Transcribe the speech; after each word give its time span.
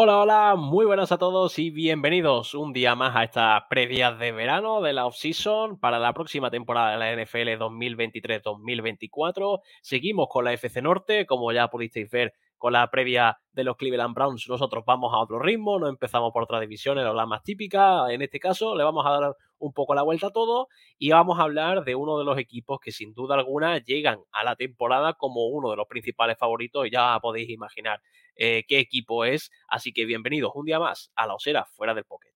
Hola, 0.00 0.20
hola, 0.20 0.54
muy 0.54 0.86
buenas 0.86 1.10
a 1.10 1.18
todos 1.18 1.58
y 1.58 1.70
bienvenidos 1.70 2.54
un 2.54 2.72
día 2.72 2.94
más 2.94 3.16
a 3.16 3.24
estas 3.24 3.64
previas 3.68 4.16
de 4.20 4.30
verano 4.30 4.80
de 4.80 4.92
la 4.92 5.06
off-season 5.06 5.80
para 5.80 5.98
la 5.98 6.12
próxima 6.12 6.52
temporada 6.52 6.92
de 6.92 6.98
la 6.98 7.20
NFL 7.20 7.60
2023-2024. 7.60 9.58
Seguimos 9.82 10.28
con 10.30 10.44
la 10.44 10.52
FC 10.52 10.82
Norte, 10.82 11.26
como 11.26 11.50
ya 11.50 11.66
pudisteis 11.66 12.08
ver 12.10 12.32
con 12.58 12.74
la 12.74 12.88
previa 12.92 13.38
de 13.52 13.64
los 13.64 13.76
Cleveland 13.76 14.14
Browns, 14.14 14.48
nosotros 14.48 14.84
vamos 14.86 15.12
a 15.12 15.18
otro 15.18 15.40
ritmo, 15.40 15.80
no 15.80 15.88
empezamos 15.88 16.32
por 16.32 16.44
otras 16.44 16.60
divisiones 16.60 17.04
o 17.04 17.12
la 17.12 17.26
más 17.26 17.42
típica. 17.42 18.12
En 18.12 18.22
este 18.22 18.38
caso, 18.38 18.76
le 18.76 18.84
vamos 18.84 19.04
a 19.04 19.10
dar 19.10 19.34
un 19.58 19.72
poco 19.72 19.96
la 19.96 20.02
vuelta 20.02 20.28
a 20.28 20.30
todo 20.30 20.68
y 20.96 21.10
vamos 21.10 21.40
a 21.40 21.42
hablar 21.42 21.82
de 21.84 21.96
uno 21.96 22.18
de 22.18 22.24
los 22.24 22.38
equipos 22.38 22.78
que 22.80 22.92
sin 22.92 23.14
duda 23.14 23.34
alguna 23.34 23.78
llegan 23.78 24.20
a 24.30 24.44
la 24.44 24.54
temporada 24.54 25.14
como 25.14 25.48
uno 25.48 25.70
de 25.70 25.76
los 25.76 25.88
principales 25.88 26.38
favoritos 26.38 26.86
y 26.86 26.90
ya 26.90 27.18
podéis 27.20 27.50
imaginar 27.50 28.00
eh, 28.38 28.64
qué 28.66 28.78
equipo 28.78 29.24
es. 29.24 29.50
Así 29.68 29.92
que 29.92 30.06
bienvenidos 30.06 30.52
un 30.54 30.64
día 30.64 30.78
más 30.78 31.12
a 31.16 31.26
la 31.26 31.34
Osera 31.34 31.66
fuera 31.66 31.92
del 31.92 32.04
Pocket. 32.04 32.28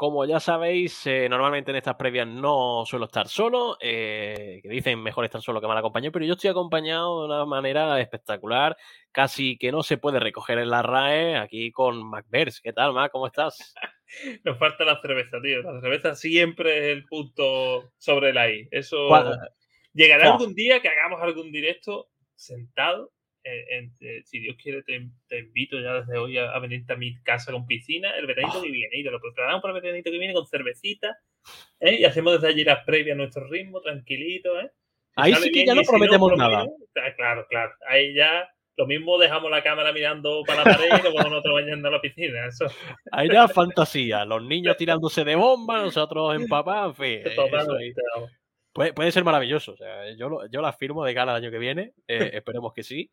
Como 0.00 0.24
ya 0.24 0.40
sabéis, 0.40 1.06
eh, 1.06 1.28
normalmente 1.28 1.72
en 1.72 1.76
estas 1.76 1.96
previas 1.96 2.26
no 2.26 2.84
suelo 2.86 3.04
estar 3.04 3.28
solo, 3.28 3.76
eh, 3.82 4.60
que 4.62 4.68
dicen 4.70 5.02
mejor 5.02 5.26
estar 5.26 5.42
solo 5.42 5.60
que 5.60 5.66
mal 5.66 5.76
acompañado, 5.76 6.10
pero 6.12 6.24
yo 6.24 6.32
estoy 6.32 6.48
acompañado 6.48 7.20
de 7.20 7.26
una 7.26 7.44
manera 7.44 8.00
espectacular, 8.00 8.78
casi 9.12 9.58
que 9.58 9.70
no 9.70 9.82
se 9.82 9.98
puede 9.98 10.18
recoger 10.18 10.58
en 10.58 10.70
la 10.70 10.80
RAE, 10.80 11.36
aquí 11.36 11.70
con 11.70 12.02
MacBers. 12.02 12.62
¿Qué 12.62 12.72
tal, 12.72 12.94
Mac? 12.94 13.12
¿Cómo 13.12 13.26
estás? 13.26 13.74
Nos 14.44 14.58
falta 14.58 14.84
la 14.84 15.00
cerveza, 15.00 15.40
tío. 15.40 15.62
La 15.62 15.80
cerveza 15.80 16.14
siempre 16.14 16.78
es 16.78 16.84
el 16.96 17.04
punto 17.04 17.92
sobre 17.98 18.32
la 18.32 18.50
I. 18.50 18.68
Eso 18.70 19.08
llegará 19.92 20.32
algún 20.32 20.54
día 20.54 20.80
que 20.80 20.88
hagamos 20.88 21.20
algún 21.22 21.50
directo 21.52 22.10
sentado 22.34 23.12
eh, 23.42 23.90
eh, 24.00 24.22
si 24.24 24.40
Dios 24.40 24.56
quiere, 24.62 24.82
te, 24.82 25.38
invito 25.38 25.80
ya 25.80 26.00
desde 26.00 26.18
hoy 26.18 26.36
a, 26.36 26.58
venirte 26.58 26.92
a 26.92 26.96
mi 26.96 27.16
casa 27.22 27.52
con 27.52 27.66
piscina 27.66 28.10
el 28.16 28.26
veranito 28.26 28.62
que 28.62 28.70
viene. 28.70 28.98
Y 28.98 29.04
te 29.04 29.10
lo 29.10 29.20
preparamos 29.20 29.62
para 29.62 29.74
el 29.74 29.82
veranito 29.82 30.10
que 30.10 30.18
viene 30.18 30.34
con 30.34 30.46
cervecita. 30.46 31.16
¿eh? 31.80 32.00
Y 32.00 32.04
hacemos 32.04 32.34
desde 32.34 32.48
allí 32.48 32.64
las 32.64 32.84
previas 32.84 33.14
a 33.14 33.18
nuestro 33.18 33.48
ritmo, 33.48 33.80
tranquilito. 33.80 34.60
¿eh? 34.60 34.70
Ahí 35.16 35.34
sí 35.34 35.50
que 35.50 35.64
ya 35.64 35.74
no 35.74 35.82
prometemos 35.82 36.36
nada. 36.36 36.66
Claro, 37.16 37.46
claro. 37.48 37.72
Ahí 37.88 38.14
ya 38.14 38.48
lo 38.76 38.86
mismo 38.86 39.18
dejamos 39.18 39.50
la 39.50 39.62
cámara 39.62 39.92
mirando 39.92 40.42
para 40.46 40.64
la 40.64 40.76
pared 40.76 40.88
y 40.88 41.02
nos 41.02 41.14
vamos 41.14 41.30
nosotros 41.30 41.54
bañando 41.54 41.88
a 41.88 41.90
la 41.92 42.00
piscina. 42.00 42.46
Eso. 42.46 42.66
Ahí 43.12 43.28
ya 43.30 43.46
fantasía. 43.48 44.24
Los 44.24 44.42
niños 44.42 44.76
tirándose 44.76 45.24
de 45.24 45.36
bomba, 45.36 45.82
nosotros 45.82 46.34
en 46.34 46.46
papá, 46.48 46.86
en 46.86 46.94
fin. 46.94 47.22
Puede, 48.72 48.92
puede, 48.92 49.12
ser 49.12 49.24
maravilloso. 49.24 49.72
O 49.72 49.76
sea, 49.76 50.14
yo, 50.16 50.46
yo 50.50 50.62
la 50.62 50.72
firmo 50.72 51.04
de 51.04 51.14
cara 51.14 51.32
al 51.32 51.42
año 51.42 51.50
que 51.50 51.58
viene. 51.58 51.92
Eh, 52.06 52.30
esperemos 52.34 52.72
que 52.72 52.82
sí. 52.82 53.10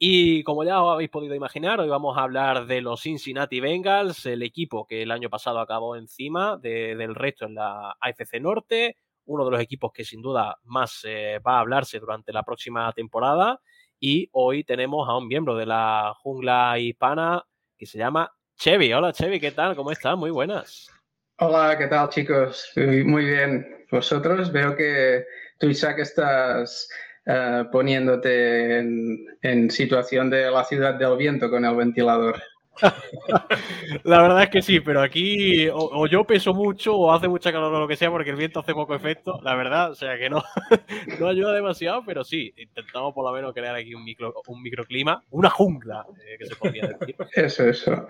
Y 0.00 0.44
como 0.44 0.62
ya 0.62 0.80
os 0.80 0.94
habéis 0.94 1.10
podido 1.10 1.34
imaginar, 1.34 1.80
hoy 1.80 1.88
vamos 1.88 2.16
a 2.16 2.22
hablar 2.22 2.66
de 2.66 2.80
los 2.80 3.02
Cincinnati 3.02 3.58
Bengals, 3.58 4.26
el 4.26 4.44
equipo 4.44 4.86
que 4.86 5.02
el 5.02 5.10
año 5.10 5.28
pasado 5.28 5.58
acabó 5.58 5.96
encima 5.96 6.56
del 6.56 7.16
resto 7.16 7.46
en 7.46 7.56
la 7.56 7.96
AFC 7.98 8.40
Norte, 8.40 8.96
uno 9.24 9.44
de 9.44 9.50
los 9.50 9.60
equipos 9.60 9.90
que 9.92 10.04
sin 10.04 10.22
duda 10.22 10.56
más 10.62 11.04
eh, 11.04 11.40
va 11.44 11.56
a 11.56 11.60
hablarse 11.60 11.98
durante 11.98 12.32
la 12.32 12.44
próxima 12.44 12.92
temporada. 12.92 13.60
Y 14.00 14.28
hoy 14.32 14.62
tenemos 14.62 15.08
a 15.08 15.16
un 15.16 15.26
miembro 15.26 15.56
de 15.56 15.66
la 15.66 16.14
jungla 16.22 16.78
hispana 16.78 17.44
que 17.76 17.86
se 17.86 17.98
llama 17.98 18.32
Chevy. 18.56 18.92
Hola 18.92 19.12
Chevy, 19.12 19.40
¿qué 19.40 19.50
tal? 19.50 19.74
¿Cómo 19.74 19.90
estás? 19.90 20.16
Muy 20.16 20.30
buenas. 20.30 20.88
Hola, 21.38 21.76
¿qué 21.76 21.88
tal 21.88 22.08
chicos? 22.08 22.72
Muy 22.76 23.24
bien 23.24 23.86
vosotros. 23.90 24.52
Veo 24.52 24.76
que 24.76 25.24
tú, 25.58 25.66
Isaac, 25.66 25.98
estás 25.98 26.88
uh, 27.26 27.68
poniéndote 27.72 28.78
en, 29.42 29.70
situación 29.70 30.30
de 30.30 30.50
la 30.50 30.64
ciudad 30.64 30.94
del 30.94 31.16
viento 31.16 31.50
con 31.50 31.64
el 31.64 31.74
ventilador. 31.74 32.40
la 34.04 34.22
verdad 34.22 34.42
es 34.44 34.50
que 34.50 34.62
sí, 34.62 34.80
pero 34.80 35.00
aquí 35.00 35.68
o, 35.72 36.06
yo 36.06 36.24
peso 36.24 36.54
mucho 36.54 36.96
o 36.96 37.12
hace 37.12 37.28
mucha 37.28 37.52
calor 37.52 37.72
o 37.74 37.80
lo 37.80 37.88
que 37.88 37.96
sea 37.96 38.10
porque 38.10 38.30
el 38.30 38.36
viento 38.36 38.60
hace 38.60 38.74
poco 38.74 38.94
efecto, 38.94 39.40
la 39.42 39.54
verdad, 39.54 39.90
o 39.90 39.94
sea 39.94 40.18
que 40.18 40.30
no, 40.30 40.42
no 41.20 41.28
ayuda 41.28 41.52
demasiado, 41.52 42.02
pero 42.04 42.24
sí, 42.24 42.52
intentamos 42.56 43.14
por 43.14 43.24
lo 43.24 43.32
menos 43.32 43.52
crear 43.52 43.74
aquí 43.74 43.94
un, 43.94 44.04
micro, 44.04 44.34
un 44.46 44.62
microclima, 44.62 45.22
una 45.30 45.50
jungla, 45.50 46.06
eh, 46.26 46.36
que 46.38 46.46
se 46.46 46.56
podría 46.56 46.86
decir. 46.86 47.16
Eso, 47.34 47.64
eso. 47.68 48.06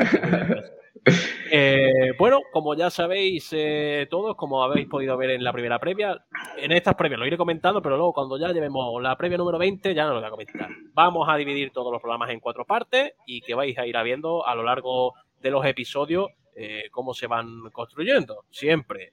Eh, 1.50 2.12
bueno, 2.18 2.40
como 2.52 2.74
ya 2.74 2.90
sabéis 2.90 3.48
eh, 3.52 4.06
todos, 4.10 4.36
como 4.36 4.62
habéis 4.62 4.86
podido 4.88 5.16
ver 5.16 5.30
en 5.30 5.44
la 5.44 5.52
primera 5.52 5.78
previa, 5.78 6.24
en 6.56 6.72
estas 6.72 6.94
previas 6.94 7.18
lo 7.18 7.26
iré 7.26 7.36
comentando, 7.36 7.80
pero 7.80 7.96
luego 7.96 8.12
cuando 8.12 8.38
ya 8.38 8.52
llevemos 8.52 9.02
la 9.02 9.16
previa 9.16 9.38
número 9.38 9.58
20 9.58 9.94
ya 9.94 10.04
no 10.04 10.14
lo 10.14 10.20
voy 10.20 10.26
a 10.26 10.30
comentar. 10.30 10.68
Vamos 10.92 11.28
a 11.28 11.36
dividir 11.36 11.70
todos 11.70 11.92
los 11.92 12.00
programas 12.00 12.30
en 12.30 12.40
cuatro 12.40 12.64
partes 12.64 13.12
y 13.26 13.40
que 13.40 13.54
vais 13.54 13.76
a 13.78 13.86
ir 13.86 13.96
viendo 14.04 14.46
a 14.46 14.54
lo 14.58 14.64
largo 14.64 15.14
de 15.40 15.50
los 15.50 15.64
episodios 15.64 16.28
eh, 16.54 16.88
cómo 16.90 17.14
se 17.14 17.28
van 17.28 17.70
construyendo. 17.70 18.44
Siempre 18.50 19.12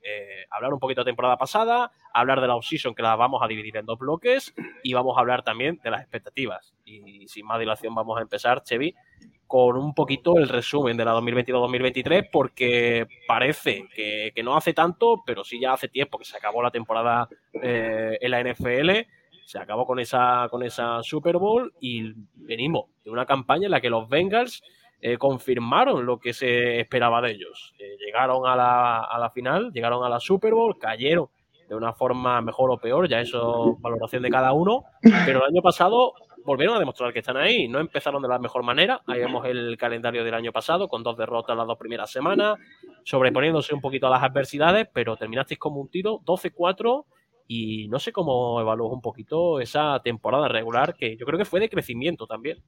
hablar 0.50 0.74
un 0.74 0.80
poquito 0.80 1.02
de 1.02 1.12
temporada 1.12 1.38
pasada, 1.38 1.92
hablar 2.12 2.42
de 2.42 2.48
la 2.48 2.56
off-season 2.56 2.96
que 2.96 3.04
la 3.04 3.16
vamos 3.16 3.44
a 3.44 3.48
dividir 3.48 3.78
en 3.78 3.86
dos 3.86 4.00
bloques 4.00 4.54
y 4.84 4.94
vamos 4.94 5.16
a 5.16 5.20
hablar 5.20 5.44
también 5.44 5.80
de 5.84 5.92
las 5.92 6.02
expectativas. 6.02 6.74
Y 6.86 7.28
sin 7.28 7.46
más 7.46 7.60
dilación 7.60 7.94
vamos 7.94 8.18
a 8.18 8.22
empezar, 8.22 8.64
Chevy, 8.64 8.96
con 9.48 9.78
un 9.78 9.94
poquito 9.94 10.38
el 10.38 10.50
resumen 10.50 10.98
de 10.98 11.06
la 11.06 11.14
2022-2023 11.14 12.30
porque 12.32 13.08
parece 13.28 13.88
que, 13.94 14.34
no 14.44 14.58
hace 14.58 14.74
tanto, 14.74 15.24
pero 15.26 15.44
sí 15.44 15.60
ya 15.60 15.74
hace 15.74 15.88
tiempo 15.88 16.18
que 16.18 16.26
se 16.26 16.38
acabó 16.38 16.64
la 16.64 16.72
temporada 16.72 17.30
eh, 17.62 18.18
en 18.20 18.32
la 18.32 18.44
NFL, 18.44 18.92
se 19.46 19.60
acabó 19.60 19.86
con 19.86 20.00
esa, 20.00 20.48
con 20.50 20.64
esa 20.64 21.04
Super 21.04 21.38
Bowl 21.38 21.74
y 21.80 22.14
venimos 22.34 22.86
de 23.04 23.12
una 23.12 23.26
campaña 23.26 23.66
en 23.66 23.72
la 23.72 23.82
que 23.82 23.90
los 23.90 24.10
Bengals 24.10 24.64
eh, 25.08 25.20
confirmaron 25.20 26.04
lo 26.04 26.18
que 26.18 26.34
se 26.34 26.80
esperaba 26.80 27.22
de 27.22 27.30
ellos. 27.30 27.76
Eh, 27.78 27.96
llegaron 28.04 28.48
a 28.48 28.56
la, 28.56 29.02
a 29.02 29.20
la 29.20 29.30
final, 29.30 29.72
llegaron 29.72 30.04
a 30.04 30.10
la 30.10 30.20
Super 30.20 30.56
Bowl, 30.56 30.80
cayeron 30.80 31.28
de 31.70 31.76
una 31.76 31.94
forma 31.94 32.42
mejor 32.42 32.72
o 32.72 32.80
peor, 32.80 33.08
ya 33.08 33.22
eso 33.22 33.78
valoración 33.82 34.24
de 34.24 34.32
cada 34.32 34.52
uno, 34.54 34.84
pero 35.28 35.46
el 35.46 35.54
año 35.54 35.62
pasado 35.62 36.14
volvieron 36.44 36.76
a 36.76 36.80
demostrar 36.80 37.14
que 37.14 37.20
están 37.20 37.38
ahí. 37.38 37.68
No 37.68 37.80
empezaron 37.80 38.20
de 38.24 38.30
la 38.30 38.40
mejor 38.40 38.64
manera. 38.64 39.00
Ahí 39.06 39.20
vemos 39.20 39.46
el 39.46 39.78
calendario 39.78 40.24
del 40.24 40.34
año 40.34 40.52
pasado, 40.52 40.88
con 40.88 41.04
dos 41.04 41.16
derrotas 41.16 41.56
las 41.56 41.68
dos 41.68 41.78
primeras 41.78 42.10
semanas, 42.10 42.58
sobreponiéndose 43.04 43.76
un 43.76 43.82
poquito 43.82 44.08
a 44.08 44.10
las 44.10 44.24
adversidades, 44.24 44.88
pero 44.92 45.18
terminasteis 45.18 45.60
como 45.60 45.82
un 45.82 45.90
tiro, 45.90 46.20
12-4. 46.26 47.06
Y 47.48 47.88
no 47.90 48.00
sé 48.00 48.12
cómo 48.12 48.60
evalúas 48.60 48.92
un 48.92 49.02
poquito 49.02 49.60
esa 49.60 50.00
temporada 50.00 50.48
regular, 50.48 50.96
que 50.96 51.16
yo 51.16 51.28
creo 51.28 51.38
que 51.38 51.46
fue 51.46 51.60
de 51.60 51.70
crecimiento 51.70 52.26
también. 52.26 52.64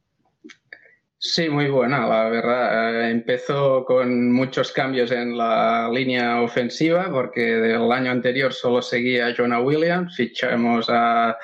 Sí, 1.19 1.49
muy 1.49 1.67
buena, 1.69 2.07
la 2.07 2.29
verdad. 2.29 3.01
Eh, 3.07 3.11
empezó 3.11 3.85
con 3.85 4.31
muchos 4.31 4.71
cambios 4.71 5.11
en 5.11 5.37
la 5.37 5.89
línea 5.91 6.41
ofensiva, 6.41 7.09
porque 7.11 7.41
del 7.41 7.91
año 7.91 8.11
anterior 8.11 8.53
solo 8.53 8.81
seguía 8.81 9.33
Jonah 9.35 9.61
Williams, 9.61 10.15
fichamos 10.15 10.87
a 10.89 11.35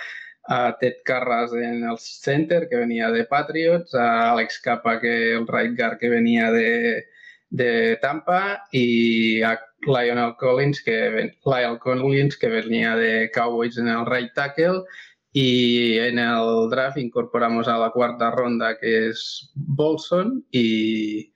a 0.45 0.75
Ted 0.79 0.95
Carras 1.05 1.53
en 1.53 1.83
el 1.83 1.97
center, 1.97 2.67
que 2.69 2.75
venía 2.75 3.09
de 3.11 3.25
Patriots, 3.25 3.93
a 3.95 4.31
Alex 4.31 4.59
Capa, 4.59 4.99
que 4.99 5.33
el 5.33 5.47
right 5.47 5.77
guard 5.77 5.97
que 5.97 6.09
venía 6.09 6.51
de, 6.51 7.05
de 7.49 7.97
Tampa, 8.01 8.63
y 8.71 9.41
a 9.41 9.59
Lionel 9.85 10.35
Collins, 10.37 10.83
que, 10.83 11.33
Lionel 11.45 11.79
Collins, 11.79 12.37
que 12.37 12.47
venía 12.47 12.95
de 12.95 13.31
Cowboys 13.31 13.77
en 13.77 13.87
el 13.87 14.05
right 14.05 14.33
tackle. 14.33 14.83
Y 15.35 15.97
en 15.97 16.19
el 16.19 16.69
draft 16.69 16.97
incorporamos 16.97 17.67
a 17.67 17.77
la 17.79 17.89
cuarta 17.89 18.29
ronda, 18.29 18.77
que 18.79 19.09
es 19.09 19.51
Bolson, 19.55 20.45
y, 20.51 21.33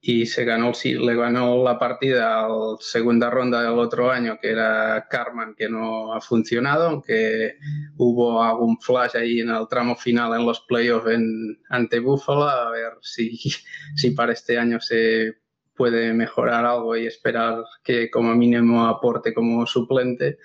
y 0.00 0.26
se 0.26 0.44
ganó, 0.44 0.72
sí, 0.74 0.94
le 0.94 1.16
ganó 1.16 1.62
la 1.64 1.76
partida 1.76 2.44
a 2.44 2.48
la 2.48 2.76
segunda 2.78 3.30
ronda 3.30 3.60
del 3.62 3.78
otro 3.80 4.12
año, 4.12 4.38
que 4.40 4.50
era 4.50 5.08
Carman, 5.10 5.54
que 5.56 5.68
no 5.68 6.14
ha 6.14 6.20
funcionado, 6.20 6.88
aunque 6.88 7.56
hubo 7.96 8.40
algún 8.42 8.78
flash 8.80 9.16
ahí 9.16 9.40
en 9.40 9.50
el 9.50 9.66
tramo 9.68 9.96
final 9.96 10.38
en 10.38 10.46
los 10.46 10.60
playoffs 10.60 11.10
en, 11.10 11.58
ante 11.68 11.98
Buffalo, 11.98 12.44
a 12.48 12.70
ver 12.70 12.92
si, 13.00 13.36
si 13.96 14.12
para 14.12 14.32
este 14.32 14.56
año 14.56 14.80
se 14.80 15.34
puede 15.74 16.12
mejorar 16.12 16.64
algo 16.64 16.96
y 16.96 17.06
esperar 17.06 17.64
que 17.82 18.08
como 18.08 18.36
mínimo 18.36 18.86
aporte 18.86 19.34
como 19.34 19.66
suplente. 19.66 20.38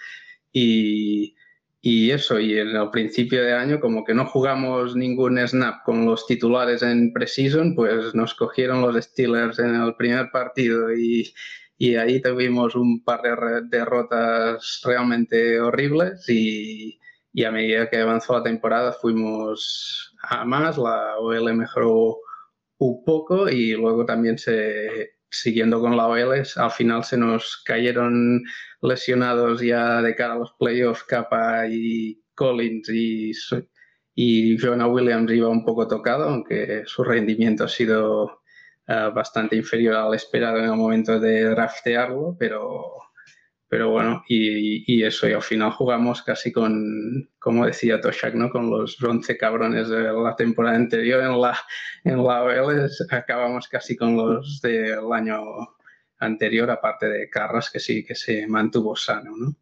Y, 0.51 1.36
y 1.81 2.11
eso, 2.11 2.39
y 2.39 2.57
en 2.57 2.69
el 2.75 2.89
principio 2.89 3.43
de 3.43 3.53
año, 3.53 3.79
como 3.79 4.03
que 4.03 4.13
no 4.13 4.25
jugamos 4.25 4.95
ningún 4.95 5.37
snap 5.47 5.83
con 5.85 6.05
los 6.05 6.25
titulares 6.25 6.81
en 6.81 7.13
preseason, 7.13 7.75
pues 7.75 8.15
nos 8.15 8.33
cogieron 8.33 8.81
los 8.81 8.95
Steelers 9.05 9.59
en 9.59 9.75
el 9.75 9.95
primer 9.95 10.29
partido 10.31 10.91
y, 10.93 11.33
y 11.77 11.95
ahí 11.95 12.21
tuvimos 12.21 12.75
un 12.75 13.03
par 13.03 13.21
de 13.21 13.61
derrotas 13.69 14.81
realmente 14.83 15.59
horribles 15.61 16.27
y, 16.29 16.99
y, 17.33 17.43
a 17.43 17.51
medida 17.51 17.89
que 17.89 17.97
avanzó 17.97 18.33
la 18.37 18.43
temporada 18.43 18.91
fuimos 18.93 20.15
a 20.23 20.45
más, 20.45 20.77
la 20.77 21.17
OL 21.19 21.53
mejoró 21.53 22.17
un 22.79 23.03
poco 23.05 23.49
y 23.49 23.73
luego 23.73 24.05
también 24.05 24.37
se, 24.37 25.16
siguiendo 25.29 25.79
con 25.79 25.97
la 25.97 26.07
OL, 26.07 26.43
al 26.55 26.71
final 26.71 27.03
se 27.03 27.17
nos 27.17 27.61
cayeron 27.65 28.43
lesionados 28.81 29.61
ya 29.61 30.01
de 30.01 30.15
cara 30.15 30.33
a 30.33 30.37
los 30.37 30.53
playoffs 30.59 31.03
Capa 31.03 31.67
y 31.67 32.21
Collins 32.35 32.89
y, 32.89 33.31
y 34.15 34.57
Jonah 34.57 34.87
Williams 34.87 35.31
iba 35.31 35.49
un 35.49 35.65
poco 35.65 35.87
tocado, 35.87 36.29
aunque 36.29 36.83
su 36.85 37.03
rendimiento 37.03 37.65
ha 37.65 37.69
sido 37.69 38.41
eh, 38.87 39.11
bastante 39.13 39.55
inferior 39.55 39.95
al 39.95 40.13
esperado 40.13 40.59
en 40.59 40.65
el 40.65 40.75
momento 40.75 41.19
de 41.19 41.43
draftearlo, 41.45 42.35
pero 42.39 43.06
pero 43.69 43.89
bueno, 43.89 44.23
y, 44.27 45.03
eso, 45.03 45.27
y 45.27 45.33
al 45.33 45.41
final 45.41 45.71
jugamos 45.71 46.21
casi 46.21 46.51
con, 46.53 47.29
como 47.37 47.65
decía 47.65 47.99
Toshak, 47.99 48.33
¿no? 48.33 48.49
Con 48.49 48.69
los 48.69 49.01
11 49.01 49.37
cabrones 49.37 49.89
de 49.89 50.03
la 50.03 50.35
temporada 50.37 50.77
anterior 50.77 51.21
en 51.21 51.41
la, 51.41 51.57
en 52.05 52.23
la 52.23 52.43
OL, 52.43 52.89
acabamos 53.11 53.67
casi 53.67 53.97
con 53.97 54.15
los 54.15 54.61
del 54.61 55.11
año 55.11 55.41
anterior, 56.19 56.71
aparte 56.71 57.09
de 57.09 57.29
Carras, 57.29 57.69
que 57.69 57.79
sí 57.79 58.05
que 58.05 58.15
se 58.15 58.47
mantuvo 58.47 58.95
sano, 58.95 59.31
¿no? 59.35 59.55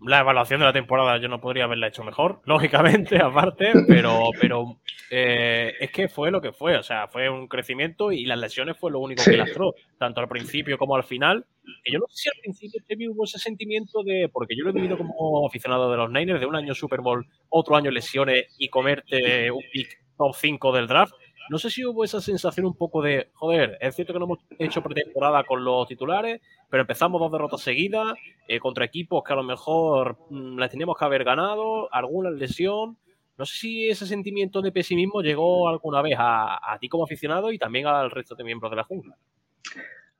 La 0.00 0.20
evaluación 0.20 0.60
de 0.60 0.66
la 0.66 0.72
temporada 0.72 1.18
yo 1.18 1.28
no 1.28 1.40
podría 1.40 1.64
haberla 1.64 1.88
hecho 1.88 2.04
mejor, 2.04 2.40
lógicamente, 2.46 3.18
aparte, 3.18 3.72
pero, 3.86 4.30
pero 4.40 4.80
eh, 5.10 5.74
es 5.80 5.90
que 5.90 6.08
fue 6.08 6.30
lo 6.30 6.40
que 6.40 6.52
fue, 6.52 6.76
o 6.76 6.82
sea, 6.82 7.08
fue 7.08 7.28
un 7.28 7.48
crecimiento 7.48 8.12
y 8.12 8.24
las 8.24 8.38
lesiones 8.38 8.76
fue 8.76 8.90
lo 8.90 9.00
único 9.00 9.22
que 9.24 9.36
lastró, 9.36 9.74
tanto 9.98 10.20
al 10.20 10.28
principio 10.28 10.78
como 10.78 10.96
al 10.96 11.04
final. 11.04 11.46
Y 11.84 11.92
yo 11.92 11.98
no 11.98 12.06
sé 12.08 12.22
si 12.22 12.28
al 12.28 12.40
principio 12.40 13.12
hubo 13.12 13.24
ese 13.24 13.38
sentimiento 13.38 14.02
de, 14.02 14.28
porque 14.32 14.56
yo 14.56 14.64
lo 14.64 14.70
he 14.70 14.74
vivido 14.74 14.96
como 14.96 15.46
aficionado 15.46 15.90
de 15.90 15.96
los 15.96 16.10
Niners, 16.10 16.40
de 16.40 16.46
un 16.46 16.56
año 16.56 16.74
Super 16.74 17.00
Bowl, 17.00 17.26
otro 17.48 17.76
año 17.76 17.90
lesiones 17.90 18.46
y 18.58 18.68
comerte 18.68 19.50
un 19.50 19.62
pick 19.72 20.00
top 20.16 20.34
5 20.34 20.72
del 20.72 20.86
draft. 20.86 21.14
No 21.50 21.58
sé 21.58 21.68
si 21.68 21.84
hubo 21.84 22.04
esa 22.04 22.20
sensación 22.20 22.64
un 22.64 22.76
poco 22.76 23.02
de, 23.02 23.30
joder, 23.32 23.76
es 23.80 23.96
cierto 23.96 24.12
que 24.12 24.20
no 24.20 24.26
hemos 24.26 24.38
hecho 24.56 24.84
pretemporada 24.84 25.42
con 25.42 25.64
los 25.64 25.88
titulares, 25.88 26.40
pero 26.70 26.82
empezamos 26.82 27.20
dos 27.20 27.32
derrotas 27.32 27.60
seguidas 27.60 28.16
eh, 28.46 28.60
contra 28.60 28.84
equipos 28.84 29.24
que 29.24 29.32
a 29.32 29.36
lo 29.36 29.42
mejor 29.42 30.16
mm, 30.30 30.58
las 30.58 30.70
teníamos 30.70 30.96
que 30.96 31.04
haber 31.04 31.24
ganado, 31.24 31.92
alguna 31.92 32.30
lesión. 32.30 32.98
No 33.36 33.44
sé 33.46 33.58
si 33.58 33.88
ese 33.88 34.06
sentimiento 34.06 34.62
de 34.62 34.70
pesimismo 34.70 35.22
llegó 35.22 35.68
alguna 35.68 36.02
vez 36.02 36.14
a, 36.16 36.78
ti 36.80 36.88
como 36.88 37.02
aficionado 37.02 37.50
y 37.50 37.58
también 37.58 37.88
al 37.88 38.12
resto 38.12 38.36
de 38.36 38.44
miembros 38.44 38.70
de 38.70 38.76
la 38.76 38.84
jungla. 38.84 39.16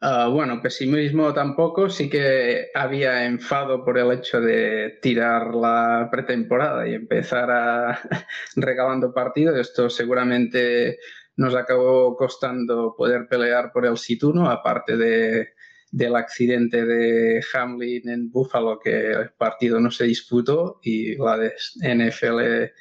Ah, 0.01 0.27
bueno, 0.33 0.61
pesimismo 0.61 1.33
tampoco, 1.33 1.91
sí 1.91 2.11
que 2.11 2.71
había 2.75 3.27
enfado 3.27 3.85
por 3.85 3.99
el 3.99 4.11
hecho 4.11 4.41
de 4.41 4.99
tirar 5.01 5.55
la 5.55 6.09
pretemporada 6.11 6.89
y 6.89 6.95
empezar 6.95 7.53
a 7.53 8.01
regalando 8.57 9.15
partidos. 9.15 9.57
Esto 9.57 9.89
seguramente 9.89 10.99
nos 11.41 11.55
acabó 11.55 12.19
costando 12.19 12.95
poder 12.95 13.27
pelear 13.27 13.73
por 13.73 13.87
el 13.87 13.97
Situno, 13.97 14.51
aparte 14.51 14.99
de, 14.99 15.55
del 15.91 16.15
accidente 16.15 16.85
de 16.85 17.43
Hamlin 17.55 18.11
en 18.11 18.31
Buffalo, 18.31 18.79
que 18.79 19.13
el 19.13 19.31
partido 19.31 19.81
no 19.81 19.91
se 19.91 20.05
disputó 20.05 20.81
y 20.83 21.17
la 21.17 21.39
NFL 21.77 22.73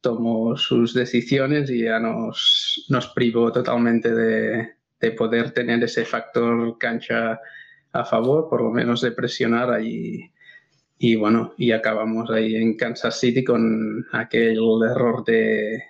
tomó 0.00 0.56
sus 0.56 0.92
decisiones 0.92 1.70
y 1.70 1.84
ya 1.84 2.00
nos, 2.00 2.84
nos 2.88 3.06
privó 3.14 3.52
totalmente 3.52 4.12
de, 4.12 4.70
de 4.98 5.12
poder 5.12 5.52
tener 5.52 5.80
ese 5.84 6.04
factor 6.04 6.78
cancha 6.78 7.38
a 7.92 8.04
favor, 8.04 8.48
por 8.50 8.60
lo 8.60 8.70
menos 8.70 9.02
de 9.02 9.12
presionar 9.12 9.70
allí. 9.70 10.32
Y 10.98 11.14
bueno, 11.14 11.54
y 11.56 11.70
acabamos 11.70 12.28
ahí 12.32 12.56
en 12.56 12.76
Kansas 12.76 13.20
City 13.20 13.44
con 13.44 14.04
aquel 14.10 14.58
error 14.82 15.24
de, 15.24 15.80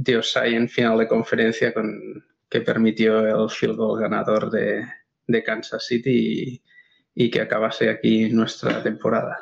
de 0.00 0.16
Osai 0.16 0.54
en 0.54 0.68
final 0.68 0.96
de 0.96 1.08
conferencia 1.08 1.74
con, 1.74 2.24
que 2.48 2.60
permitió 2.60 3.18
el 3.18 3.50
field 3.50 3.76
goal 3.76 4.00
ganador 4.00 4.48
de, 4.48 4.84
de 5.26 5.42
Kansas 5.42 5.84
City 5.86 6.62
y, 7.14 7.30
que 7.30 7.40
acabase 7.40 7.90
aquí 7.90 8.30
nuestra 8.30 8.80
temporada. 8.80 9.36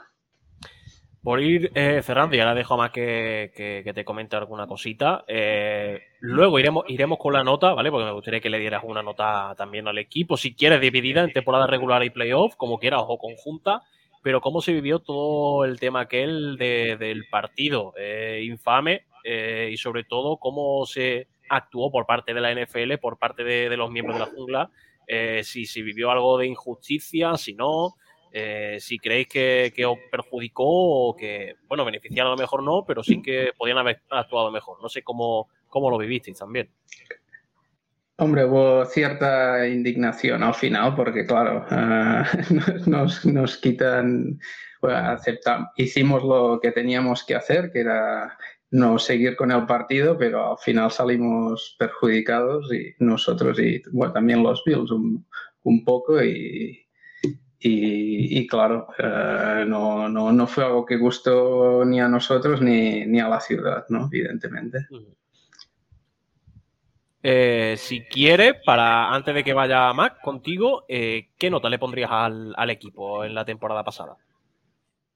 Por 1.23 1.43
ir 1.43 1.71
eh, 1.75 2.01
cerrando, 2.03 2.37
y 2.37 2.41
ahora 2.41 2.55
dejo 2.55 2.79
más 2.79 2.91
que, 2.91 3.53
que, 3.55 3.93
te 3.93 4.05
comente 4.05 4.37
alguna 4.37 4.67
cosita. 4.67 5.25
Eh, 5.29 6.01
luego 6.21 6.59
iremos, 6.59 6.85
iremos 6.89 7.19
con 7.19 7.35
la 7.35 7.45
nota, 7.45 7.75
¿vale? 7.75 7.91
Porque 7.91 8.07
me 8.07 8.13
gustaría 8.13 8.41
que 8.41 8.49
le 8.49 8.61
dieras 8.61 8.83
una 8.85 9.03
nota 9.03 9.55
también 9.59 9.89
al 9.89 9.99
equipo, 9.99 10.39
si 10.39 10.55
quieres, 10.55 10.81
dividida 10.81 11.23
en 11.23 11.33
temporada 11.35 11.67
regular 11.67 12.03
y 12.03 12.11
playoff, 12.11 12.55
como 12.57 12.79
quieras, 12.79 13.03
o 13.07 13.19
conjunta. 13.19 13.83
Pero 14.23 14.41
cómo 14.41 14.63
se 14.63 14.73
vivió 14.73 15.01
todo 15.01 15.65
el 15.65 15.79
tema 15.79 16.01
aquel 16.01 16.57
del 16.57 17.27
partido 17.31 17.93
eh, 17.99 18.43
infame 18.45 19.05
eh, 19.29 19.71
y 19.73 19.77
sobre 19.77 20.05
todo 20.05 20.37
cómo 20.37 20.87
se 20.87 21.27
actuó 21.49 21.91
por 21.91 22.07
parte 22.07 22.33
de 22.33 22.41
la 22.41 22.55
NFL, 22.55 22.99
por 23.01 23.19
parte 23.19 23.43
de, 23.43 23.77
los 23.77 23.91
miembros 23.91 24.17
de 24.17 24.25
la 24.25 24.31
jungla, 24.31 24.71
eh, 25.09 25.41
si, 25.43 25.67
si, 25.67 25.83
vivió 25.83 26.13
algo 26.13 26.39
de 26.39 26.47
injusticia, 26.47 27.37
si 27.37 27.53
no, 27.55 27.97
eh, 28.31 28.77
si 28.79 29.01
creéis 29.01 29.27
que, 29.27 29.85
os 29.85 29.99
perjudicó 30.13 30.65
o 31.09 31.17
que, 31.17 31.57
bueno, 31.67 31.85
beneficiaron 31.85 32.31
a 32.31 32.37
lo 32.37 32.41
mejor 32.41 32.63
no, 32.63 32.85
pero 32.87 33.03
sí 33.03 33.21
que 33.21 33.51
podían 33.59 33.79
haber 33.79 34.01
actuado 34.11 34.53
mejor. 34.53 34.81
No 34.81 34.89
sé 34.89 35.03
cómo, 35.03 35.49
cómo 35.69 35.91
lo 35.91 35.99
vivisteis 35.99 36.39
también. 36.39 36.71
Hombre, 38.19 38.45
hubo 38.45 38.85
cierta 38.85 39.67
indignación 39.67 40.45
al 40.45 40.55
final 40.55 40.95
porque, 40.95 41.27
claro, 41.27 41.67
nos, 42.87 43.27
nos, 43.27 43.57
quitan, 43.57 44.39
aceptamos, 44.83 45.71
hicimos 45.77 46.23
lo 46.23 46.61
que 46.63 46.71
teníamos 46.71 47.25
que 47.25 47.35
hacer, 47.35 47.73
que 47.73 47.81
era 47.81 48.39
no 48.71 48.99
seguir 48.99 49.37
con 49.37 49.51
el 49.51 49.67
partido, 49.67 50.19
pero 50.19 50.53
al 50.53 50.59
final 50.59 50.91
salimos 50.91 51.77
perjudicados 51.79 52.73
y 52.73 52.95
nosotros 52.99 53.59
y 53.61 53.83
bueno, 53.93 54.13
también 54.13 54.43
los 54.43 54.63
Bills 54.65 54.91
un, 54.91 55.27
un 55.63 55.85
poco 55.85 56.23
y, 56.23 56.87
y, 57.59 58.47
claro, 58.47 58.89
eh, 58.99 59.65
no, 59.67 60.09
no, 60.09 60.33
no, 60.33 60.47
fue 60.47 60.65
algo 60.65 60.85
que 60.85 60.97
gustó 60.97 61.85
ni 61.85 62.01
a 62.01 62.09
nosotros 62.09 62.61
ni, 62.61 63.05
ni 63.07 63.21
a 63.21 63.29
la 63.29 63.41
ciudad, 63.41 63.85
¿no? 63.89 64.09
Evidentemente. 64.13 64.87
Eh, 67.23 67.75
si 67.77 68.05
quiere, 68.05 68.55
para 68.55 69.13
antes 69.13 69.35
de 69.35 69.43
que 69.43 69.53
vaya 69.53 69.93
Mac 69.93 70.21
contigo, 70.23 70.85
eh, 70.89 71.31
¿qué 71.37 71.51
nota 71.51 71.69
le 71.69 71.79
pondrías 71.79 72.11
al, 72.13 72.55
al, 72.57 72.71
equipo 72.71 73.25
en 73.25 73.35
la 73.35 73.45
temporada 73.45 73.83
pasada? 73.83 74.17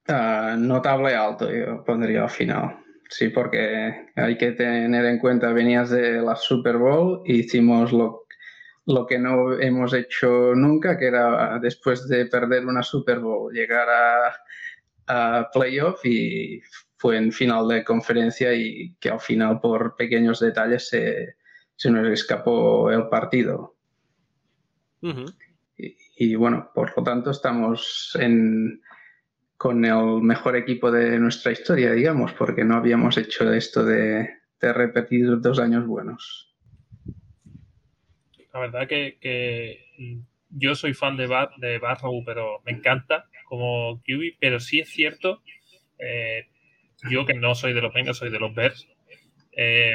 Uh, 0.08 0.58
notable 0.58 1.14
alto, 1.14 1.48
yo 1.52 1.84
pondría 1.84 2.24
al 2.24 2.30
final. 2.30 2.78
Sí, 3.10 3.28
porque 3.28 4.06
hay 4.14 4.38
que 4.38 4.52
tener 4.52 5.04
en 5.04 5.18
cuenta, 5.18 5.52
venías 5.52 5.90
de 5.90 6.22
la 6.22 6.36
Super 6.36 6.76
Bowl, 6.76 7.22
hicimos 7.24 7.92
lo, 7.92 8.26
lo 8.86 9.04
que 9.04 9.18
no 9.18 9.58
hemos 9.58 9.92
hecho 9.94 10.54
nunca, 10.54 10.96
que 10.96 11.06
era 11.06 11.58
después 11.58 12.06
de 12.06 12.26
perder 12.26 12.66
una 12.66 12.84
Super 12.84 13.18
Bowl, 13.18 13.52
llegar 13.52 13.88
a, 13.90 15.38
a 15.40 15.50
playoff 15.52 16.04
y 16.06 16.62
fue 16.98 17.16
en 17.16 17.32
final 17.32 17.66
de 17.66 17.82
conferencia 17.82 18.54
y 18.54 18.94
que 19.00 19.10
al 19.10 19.20
final 19.20 19.58
por 19.60 19.96
pequeños 19.96 20.38
detalles 20.38 20.88
se, 20.88 21.34
se 21.74 21.90
nos 21.90 22.06
escapó 22.06 22.92
el 22.92 23.08
partido. 23.08 23.74
y, 26.16 26.34
bueno, 26.36 26.70
por 26.72 26.96
lo 26.96 27.02
tanto 27.02 27.32
estamos 27.32 28.16
en, 28.20 28.80
con 29.60 29.84
el 29.84 30.22
mejor 30.22 30.56
equipo 30.56 30.90
de 30.90 31.18
nuestra 31.18 31.52
historia, 31.52 31.92
digamos, 31.92 32.32
porque 32.32 32.64
no 32.64 32.76
habíamos 32.76 33.18
hecho 33.18 33.52
esto 33.52 33.84
de, 33.84 34.26
repetir 34.58 35.38
dos 35.38 35.58
años 35.58 35.86
buenos. 35.86 36.56
La 38.54 38.60
verdad 38.60 38.88
que, 38.88 39.84
yo 40.48 40.74
soy 40.74 40.94
fan 40.94 41.18
de, 41.18 41.28
de 41.58 41.78
Barrow, 41.78 42.24
pero 42.24 42.62
me 42.64 42.72
encanta 42.72 43.26
como 43.44 44.00
QB, 44.00 44.38
pero 44.40 44.60
sí 44.60 44.80
es 44.80 44.88
cierto, 44.88 45.42
eh, 45.98 46.46
yo 47.10 47.26
que 47.26 47.34
no 47.34 47.54
soy 47.54 47.74
de 47.74 47.82
los 47.82 47.92
Bengals, 47.92 48.16
soy 48.16 48.30
de 48.30 48.40
los 48.40 48.54
Bears, 48.54 48.88
eh, 49.52 49.92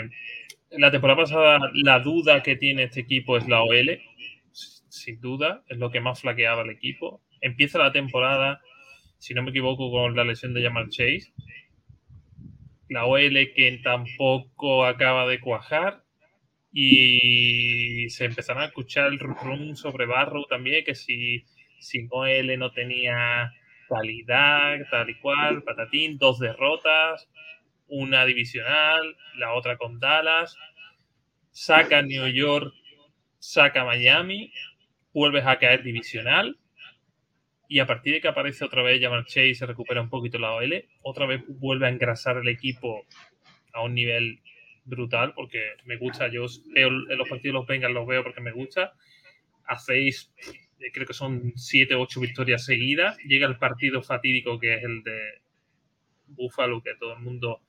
la 0.69 0.91
temporada 0.91 1.23
pasada 1.23 1.71
la 1.73 2.01
duda 2.01 2.43
que 2.43 2.55
tiene 2.55 2.83
este 2.83 2.99
equipo 2.99 3.35
es 3.35 3.47
la 3.47 3.63
OL, 3.63 3.99
sin 4.51 5.19
duda, 5.19 5.63
es 5.67 5.79
lo 5.79 5.89
que 5.89 6.01
más 6.01 6.21
flaqueaba 6.21 6.61
el 6.61 6.69
equipo. 6.69 7.23
Empieza 7.41 7.79
la 7.79 7.91
temporada 7.91 8.61
si 9.25 9.33
no 9.33 9.41
me 9.41 9.49
equivoco, 9.49 9.89
con 9.89 10.15
la 10.15 10.23
lesión 10.23 10.53
de 10.53 10.61
Jamal 10.61 10.89
Chase. 10.89 11.33
La 12.89 13.05
OL 13.05 13.33
que 13.55 13.81
tampoco 13.83 14.85
acaba 14.85 15.25
de 15.25 15.39
cuajar. 15.39 16.03
Y 16.71 18.07
se 18.09 18.25
empezará 18.25 18.61
a 18.61 18.65
escuchar 18.67 19.07
el 19.07 19.17
rum 19.17 19.75
sobre 19.75 20.05
Barrow 20.05 20.45
también, 20.45 20.85
que 20.85 20.93
si, 20.93 21.43
si 21.79 22.07
OL 22.11 22.59
no 22.59 22.71
tenía 22.71 23.51
calidad, 23.89 24.77
tal 24.91 25.09
y 25.09 25.19
cual, 25.19 25.63
patatín, 25.63 26.19
dos 26.19 26.37
derrotas, 26.37 27.27
una 27.87 28.25
divisional, 28.25 29.17
la 29.37 29.53
otra 29.55 29.77
con 29.77 29.99
Dallas, 29.99 30.55
saca 31.49 32.03
New 32.03 32.27
York, 32.27 32.71
saca 33.39 33.85
Miami, 33.85 34.53
vuelves 35.13 35.47
a 35.47 35.57
caer 35.57 35.81
divisional 35.81 36.59
y 37.67 37.79
a 37.79 37.87
partir 37.87 38.13
de 38.13 38.21
que 38.21 38.27
aparece 38.27 38.65
otra 38.65 38.83
vez 38.83 39.01
Jamal 39.01 39.25
Chase 39.25 39.47
y 39.47 39.55
se 39.55 39.65
recupera 39.65 40.01
un 40.01 40.09
poquito 40.09 40.37
la 40.37 40.53
OL, 40.53 40.85
otra 41.01 41.25
vez 41.25 41.43
vuelve 41.47 41.87
a 41.87 41.89
engrasar 41.89 42.37
el 42.37 42.47
equipo 42.47 43.05
a 43.73 43.83
un 43.83 43.93
nivel 43.93 44.39
brutal 44.85 45.33
porque 45.35 45.73
me 45.85 45.97
gusta, 45.97 46.27
yo 46.27 46.45
veo 46.73 46.89
los 46.89 47.27
partidos 47.27 47.55
los 47.55 47.67
Bengals 47.67 47.93
los 47.93 48.07
veo 48.07 48.23
porque 48.23 48.41
me 48.41 48.51
gusta. 48.51 48.93
Hacéis, 49.65 50.31
eh, 50.79 50.91
creo 50.93 51.07
que 51.07 51.13
son 51.13 51.53
siete 51.55 51.95
o 51.95 52.01
ocho 52.01 52.19
victorias 52.19 52.65
seguidas, 52.65 53.17
llega 53.25 53.47
el 53.47 53.57
partido 53.57 54.03
fatídico 54.03 54.59
que 54.59 54.75
es 54.75 54.83
el 54.83 55.03
de 55.03 55.41
Buffalo, 56.27 56.81
que 56.81 56.95
todo 56.95 57.13
el 57.13 57.19
mundo 57.19 57.61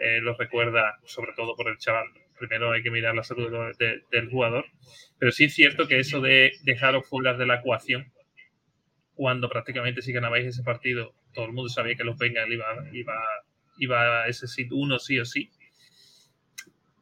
eh, 0.00 0.20
lo 0.20 0.36
recuerda, 0.36 0.98
sobre 1.04 1.32
todo 1.32 1.56
por 1.56 1.68
el 1.68 1.78
chaval. 1.78 2.08
Primero 2.38 2.70
hay 2.70 2.82
que 2.82 2.90
mirar 2.90 3.14
la 3.14 3.24
salud 3.24 3.50
del 4.10 4.30
jugador, 4.30 4.66
pero 5.18 5.32
sí 5.32 5.44
es 5.44 5.54
cierto 5.54 5.88
que 5.88 5.98
eso 5.98 6.20
de 6.20 6.52
dejaros 6.62 7.08
fuera 7.08 7.34
de 7.34 7.46
la 7.46 7.56
ecuación, 7.56 8.12
cuando 9.18 9.48
prácticamente 9.48 10.00
si 10.00 10.12
ganabais 10.12 10.46
ese 10.46 10.62
partido, 10.62 11.12
todo 11.34 11.46
el 11.46 11.52
mundo 11.52 11.68
sabía 11.68 11.96
que 11.96 12.04
los 12.04 12.16
Bengals 12.16 12.52
iba, 12.52 12.66
iba, 12.92 13.14
iba 13.78 14.22
a 14.22 14.28
ese 14.28 14.46
sit 14.46 14.70
uno 14.70 15.00
sí 15.00 15.18
o 15.18 15.24
sí, 15.24 15.50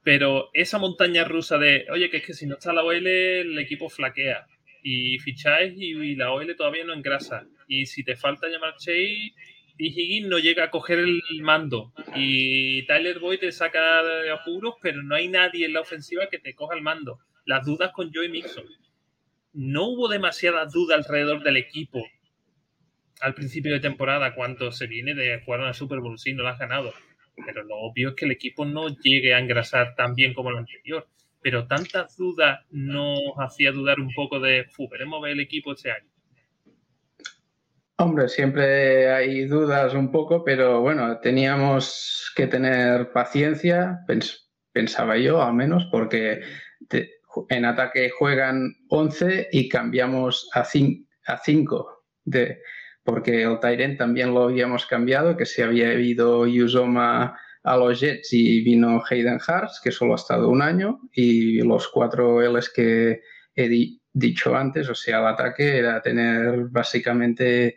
pero 0.02 0.48
esa 0.54 0.78
montaña 0.78 1.24
rusa 1.24 1.58
de, 1.58 1.84
oye, 1.92 2.08
que 2.08 2.16
es 2.16 2.24
que 2.24 2.32
si 2.32 2.46
no 2.46 2.54
está 2.54 2.72
la 2.72 2.84
OL, 2.84 3.06
el 3.06 3.58
equipo 3.58 3.90
flaquea. 3.90 4.46
Y 4.82 5.18
ficháis 5.18 5.74
y, 5.76 6.16
la 6.16 6.32
OL 6.32 6.56
todavía 6.56 6.86
no 6.86 6.94
engrasa. 6.94 7.46
Y 7.68 7.84
si 7.84 8.02
te 8.02 8.16
falta 8.16 8.48
llamar 8.48 8.76
Chase, 8.78 9.34
y 9.76 9.88
Higgins 9.88 10.28
no 10.28 10.38
llega 10.38 10.64
a 10.64 10.70
coger 10.70 11.00
el 11.00 11.20
mando. 11.42 11.92
Y 12.14 12.86
Tyler 12.86 13.18
Boyd 13.18 13.40
te 13.40 13.52
saca 13.52 14.02
de 14.02 14.30
apuros, 14.30 14.76
pero 14.80 15.02
no 15.02 15.14
hay 15.16 15.28
nadie 15.28 15.66
en 15.66 15.74
la 15.74 15.82
ofensiva 15.82 16.28
que 16.30 16.38
te 16.38 16.54
coja 16.54 16.74
el 16.76 16.82
mando. 16.82 17.18
Las 17.44 17.66
dudas 17.66 17.92
con 17.92 18.10
Joey 18.10 18.30
Mixon. 18.30 18.64
No 19.56 19.88
hubo 19.88 20.08
demasiadas 20.08 20.72
dudas 20.72 20.98
alrededor 20.98 21.42
del 21.42 21.56
equipo 21.56 22.04
al 23.20 23.34
principio 23.34 23.72
de 23.72 23.80
temporada 23.80 24.34
cuando 24.34 24.70
se 24.70 24.86
viene 24.86 25.14
de 25.14 25.42
jugar 25.44 25.60
una 25.60 25.72
Super 25.72 26.00
Bowl. 26.00 26.18
Sí, 26.18 26.34
no 26.34 26.44
la 26.44 26.50
has 26.50 26.58
ganado 26.58 26.92
pero 27.44 27.64
lo 27.64 27.76
obvio 27.76 28.10
es 28.10 28.14
que 28.14 28.24
el 28.24 28.30
equipo 28.30 28.64
no 28.64 28.88
llegue 28.88 29.34
a 29.34 29.38
engrasar 29.38 29.94
tan 29.94 30.14
bien 30.14 30.32
como 30.32 30.50
el 30.50 30.58
anterior. 30.58 31.06
Pero 31.42 31.66
tantas 31.66 32.16
dudas 32.16 32.60
nos 32.70 33.20
hacía 33.38 33.72
dudar 33.72 34.00
un 34.00 34.12
poco 34.14 34.40
de, 34.40 34.66
veremos 34.90 35.22
ver 35.22 35.32
el 35.32 35.40
equipo 35.40 35.72
este 35.72 35.90
año. 35.90 36.08
Hombre, 37.98 38.28
siempre 38.28 39.10
hay 39.10 39.46
dudas 39.46 39.94
un 39.94 40.10
poco, 40.10 40.44
pero 40.44 40.80
bueno, 40.80 41.18
teníamos 41.20 42.32
que 42.34 42.46
tener 42.46 43.12
paciencia, 43.12 44.00
pensaba 44.72 45.16
yo 45.16 45.40
al 45.40 45.54
menos, 45.54 45.86
porque 45.90 46.42
en 47.48 47.64
ataque 47.64 48.10
juegan 48.10 48.74
11 48.88 49.48
y 49.52 49.68
cambiamos 49.68 50.48
a 50.54 50.64
5 50.64 52.04
de, 52.24 52.60
porque 53.04 53.42
el 53.42 53.60
Tyrant 53.60 53.98
también 53.98 54.34
lo 54.34 54.44
habíamos 54.44 54.86
cambiado, 54.86 55.36
que 55.36 55.46
se 55.46 55.62
había 55.62 55.94
ido 55.94 56.46
Yuzoma 56.46 57.38
a 57.62 57.76
los 57.76 58.00
Jets 58.00 58.32
y 58.32 58.62
vino 58.62 59.02
Hayden 59.08 59.40
Hars, 59.46 59.80
que 59.82 59.90
solo 59.92 60.12
ha 60.12 60.16
estado 60.16 60.48
un 60.48 60.62
año, 60.62 61.00
y 61.12 61.62
los 61.62 61.88
cuatro 61.88 62.40
L's 62.40 62.70
que 62.72 63.20
he 63.54 63.98
dicho 64.12 64.54
antes, 64.54 64.88
o 64.88 64.94
sea, 64.94 65.20
el 65.20 65.26
ataque 65.26 65.78
era 65.78 66.00
tener 66.00 66.68
básicamente 66.70 67.76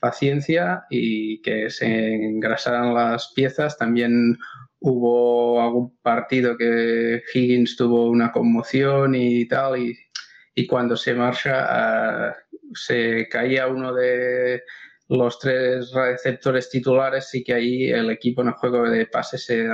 paciencia 0.00 0.84
y 0.90 1.40
que 1.42 1.70
se 1.70 2.14
engrasaran 2.14 2.94
las 2.94 3.32
piezas. 3.34 3.76
También 3.76 4.36
hubo 4.80 5.60
algún 5.60 5.96
partido 5.98 6.56
que 6.56 7.22
Higgins 7.34 7.76
tuvo 7.76 8.08
una 8.08 8.32
conmoción 8.32 9.14
y 9.14 9.46
tal, 9.46 9.78
y, 9.78 10.66
cuando 10.66 10.96
se 10.96 11.14
marcha... 11.14 12.34
Uh, 12.34 12.48
se 12.74 13.28
caía 13.28 13.66
uno 13.66 13.94
de 13.94 14.62
los 15.08 15.38
tres 15.38 15.90
receptores 15.92 16.68
titulares, 16.68 17.30
sí 17.30 17.42
que 17.42 17.54
ahí 17.54 17.90
el 17.90 18.10
equipo 18.10 18.42
en 18.42 18.48
el 18.48 18.54
juego 18.54 18.88
de 18.88 19.06
pase 19.06 19.38
se 19.38 19.68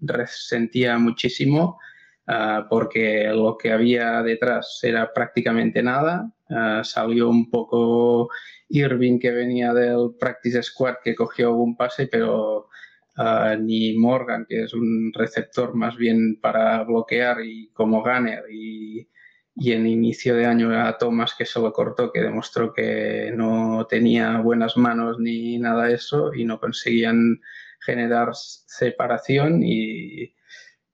resentía 0.00 0.98
muchísimo 0.98 1.78
ah, 2.26 2.66
porque 2.68 3.28
lo 3.32 3.56
que 3.56 3.72
había 3.72 4.22
detrás 4.22 4.80
era 4.82 5.12
prácticamente 5.14 5.82
nada. 5.82 6.30
Ah, 6.50 6.82
salió 6.84 7.28
un 7.28 7.50
poco 7.50 8.28
Irving 8.68 9.18
que 9.18 9.30
venía 9.30 9.72
del 9.72 10.16
practice 10.18 10.62
squad 10.62 10.96
que 11.02 11.14
cogió 11.14 11.48
algún 11.48 11.76
pase, 11.76 12.08
pero 12.08 12.68
ah, 13.16 13.56
ni 13.60 13.94
Morgan, 13.96 14.46
que 14.48 14.64
es 14.64 14.74
un 14.74 15.12
receptor 15.14 15.74
más 15.74 15.96
bien 15.96 16.40
para 16.40 16.82
bloquear 16.84 17.44
y 17.44 17.70
como 17.72 18.02
gunner 18.02 18.44
y 18.50 19.08
y 19.56 19.72
en 19.72 19.86
inicio 19.86 20.36
de 20.36 20.44
año 20.44 20.70
a 20.78 20.98
Thomas 20.98 21.34
que 21.36 21.46
se 21.46 21.58
lo 21.58 21.72
cortó, 21.72 22.12
que 22.12 22.20
demostró 22.20 22.74
que 22.74 23.32
no 23.34 23.86
tenía 23.88 24.38
buenas 24.40 24.76
manos 24.76 25.18
ni 25.18 25.58
nada 25.58 25.86
de 25.86 25.94
eso 25.94 26.34
y 26.34 26.44
no 26.44 26.60
conseguían 26.60 27.40
generar 27.80 28.30
separación 28.34 29.62
y, 29.62 30.34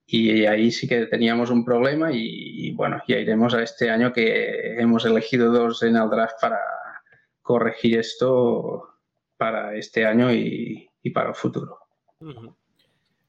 y 0.05 0.45
ahí 0.45 0.71
sí 0.71 0.87
que 0.87 1.07
teníamos 1.07 1.49
un 1.49 1.65
problema 1.65 2.11
y, 2.13 2.71
bueno, 2.73 3.01
ya 3.05 3.17
iremos 3.17 3.53
a 3.53 3.63
este 3.63 3.89
año 3.89 4.13
que 4.13 4.79
hemos 4.79 5.05
elegido 5.05 5.51
dos 5.51 5.83
en 5.83 5.97
el 5.97 6.09
draft 6.09 6.39
para 6.39 6.59
corregir 7.43 7.99
esto 7.99 8.89
para 9.37 9.75
este 9.75 10.05
año 10.05 10.33
y, 10.33 10.89
para 11.13 11.29
el 11.29 11.35
futuro. 11.35 11.77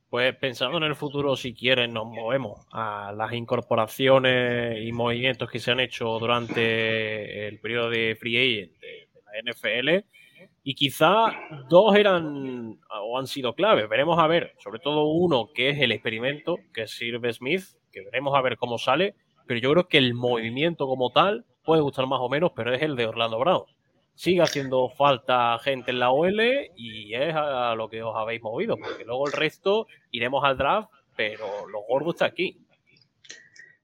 Pues 0.09 0.35
pensando 0.37 0.78
en 0.78 0.85
el 0.85 0.94
futuro, 0.94 1.35
si 1.35 1.52
quieren, 1.52 1.92
nos 1.92 2.06
movemos 2.06 2.64
a 2.71 3.12
las 3.12 3.33
incorporaciones 3.33 4.78
y 4.80 4.92
movimientos 4.92 5.50
que 5.50 5.59
se 5.59 5.73
han 5.73 5.80
hecho 5.80 6.18
durante 6.21 7.49
el 7.49 7.59
periodo 7.59 7.90
de 7.90 8.16
free 8.18 8.37
agent 8.37 8.80
de, 8.80 9.09
la 9.25 9.52
NFL. 9.52 10.06
Y 10.62 10.75
quizá 10.75 11.33
dos 11.68 11.97
eran 11.97 12.78
o 13.02 13.18
han 13.18 13.26
sido 13.26 13.54
claves. 13.54 13.88
Veremos 13.88 14.18
a 14.18 14.28
ver, 14.28 14.54
sobre 14.59 14.78
todo 14.78 15.06
uno 15.06 15.50
que 15.52 15.71
es 15.71 15.80
el 15.80 15.90
experimento, 15.90 16.59
que 16.73 16.87
Sirve 16.87 17.33
Smith, 17.33 17.64
que 17.92 18.02
veremos 18.02 18.35
a 18.37 18.40
ver 18.40 18.56
cómo 18.56 18.78
sale. 18.78 19.16
Pero 19.47 19.61
yo 19.61 19.73
creo 19.73 19.88
que 19.88 19.99
el 19.99 20.14
movimiento 20.14 20.87
como 20.87 21.11
tal 21.11 21.44
puede 21.64 21.83
gustar 21.83 22.06
más 22.06 22.21
o 22.21 22.28
menos, 22.28 22.52
pero 22.54 22.73
es 22.73 22.80
el 22.83 22.94
de 22.94 23.06
Orlando 23.06 23.38
Brown 23.40 23.64
sigue 24.14 24.42
haciendo 24.42 24.88
falta 24.90 25.59
gente 25.59 25.90
en 25.90 25.99
la 25.99 26.11
OL 26.11 26.40
y 26.76 27.14
es 27.14 27.35
a 27.35 27.75
lo 27.75 27.88
que 27.88 28.02
os 28.02 28.14
habéis 28.16 28.42
movido, 28.42 28.76
porque 28.76 29.04
luego 29.04 29.26
el 29.26 29.33
resto 29.33 29.87
iremos 30.11 30.44
al 30.44 30.56
draft, 30.56 30.90
pero 31.16 31.68
lo 31.68 31.80
gordo 31.83 32.11
está 32.11 32.26
aquí. 32.26 32.61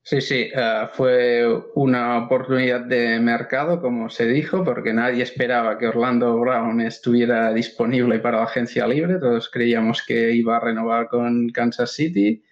Sí, 0.02 0.20
sí, 0.20 0.50
eh, 0.54 0.88
fue 0.92 1.46
una 1.74 2.24
oportunidad 2.24 2.80
de 2.80 3.20
mercado, 3.20 3.80
como 3.80 4.08
se 4.08 4.26
dijo, 4.26 4.64
porque 4.64 4.92
nadie 4.92 5.22
esperaba 5.22 5.78
que 5.78 5.88
Orlando 5.88 6.36
Brown 6.38 6.80
estuviera 6.80 7.52
disponible 7.52 8.18
para 8.18 8.38
la 8.38 8.44
agencia 8.44 8.88
libre. 8.88 9.18
Todos 9.18 9.50
creíamos 9.50 10.02
que 10.04 10.32
iba 10.32 10.56
a 10.56 10.60
renovar 10.60 11.08
con 11.08 11.50
Kansas 11.50 11.92
City 11.92 12.42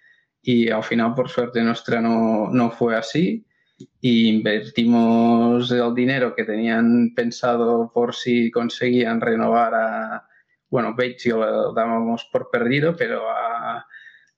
y 0.41 0.69
al 0.69 0.83
final, 0.83 1.15
por 1.15 1.29
suerte 1.29 1.61
nuestra, 1.61 1.99
no, 1.99 2.49
no 2.51 2.71
fue 2.71 2.95
así 2.95 3.45
y 4.01 4.29
invertimos 4.29 5.71
el 5.71 5.93
dinero 5.93 6.35
que 6.35 6.45
tenían 6.45 7.13
pensado 7.15 7.91
por 7.93 8.15
si 8.15 8.51
conseguían 8.51 9.21
renovar 9.21 9.73
a, 9.73 10.27
bueno, 10.69 10.91
Bates 10.91 11.25
lo 11.27 11.73
dábamos 11.73 12.27
por 12.31 12.49
perdido, 12.51 12.95
pero 12.95 13.29
a, 13.29 13.85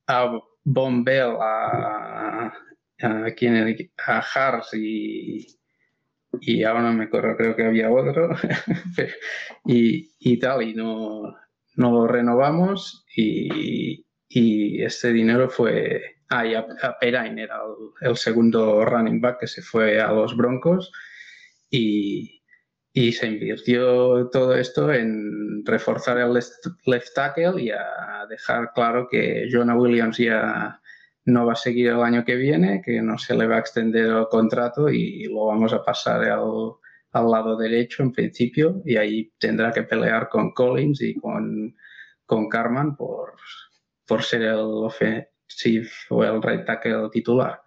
a 0.08 0.40
Bombell, 0.64 1.36
a, 1.40 2.54
a, 3.02 3.32
quien, 3.36 3.90
a 4.08 4.20
Hars 4.20 4.74
y, 4.74 5.48
y 6.40 6.64
ahora 6.64 6.84
no 6.84 6.94
me 6.94 7.06
acuerdo, 7.06 7.36
creo 7.36 7.56
que 7.56 7.66
había 7.66 7.92
otro, 7.92 8.30
y, 9.66 10.12
y, 10.20 10.40
tal, 10.40 10.64
y 10.64 10.74
no, 10.74 11.36
no 11.76 11.92
lo 11.92 12.08
renovamos 12.08 13.06
y, 13.16 14.06
y 14.30 14.84
este 14.84 15.12
dinero 15.12 15.50
fue 15.50 16.21
Ah, 16.34 16.46
y 16.46 16.56
a, 16.56 16.66
Perain 16.98 17.38
era 17.38 17.60
el, 18.00 18.16
segundo 18.16 18.86
running 18.86 19.20
back 19.20 19.42
que 19.42 19.48
se 19.48 19.62
fue 19.62 20.00
a 20.00 20.14
los 20.14 20.36
Broncos 20.38 20.90
y, 21.70 22.42
se 22.94 23.28
invirtió 23.28 24.30
todo 24.30 24.56
esto 24.56 24.94
en 24.94 25.66
reforzar 25.66 26.18
el 26.20 26.34
left, 26.34 27.14
tackle 27.14 27.62
y 27.62 27.72
a 27.72 28.26
dejar 28.30 28.72
claro 28.74 29.10
que 29.10 29.50
Jonah 29.52 29.76
Williams 29.76 30.18
ya 30.20 30.80
no 31.26 31.46
va 31.46 31.54
a 31.54 31.56
seguir 31.56 31.88
el 31.88 32.02
año 32.02 32.24
que 32.24 32.36
viene, 32.38 32.82
que 32.82 33.02
no 33.02 33.18
se 33.18 33.36
le 33.36 33.46
va 33.48 33.58
a 33.58 33.60
extender 33.60 34.06
el 34.06 34.28
contrato 34.30 34.90
y 34.90 35.26
lo 35.26 35.48
vamos 35.48 35.74
a 35.74 35.84
pasar 35.84 36.24
al, 36.24 37.30
lado 37.30 37.58
derecho 37.58 38.04
en 38.04 38.14
principio 38.14 38.82
y 38.86 38.96
ahí 38.96 39.34
tendrá 39.38 39.74
que 39.74 39.84
pelear 39.84 40.30
con 40.30 40.54
Collins 40.54 41.02
y 41.02 41.16
con, 41.16 41.76
con 42.26 42.48
Carman 42.48 42.96
por, 42.96 43.34
por 44.08 44.24
ser 44.24 44.44
el, 44.44 44.90
si 45.56 45.84
fue 45.84 46.28
el 46.28 46.42
right 46.42 46.66
tackle 46.66 47.10
titular. 47.12 47.62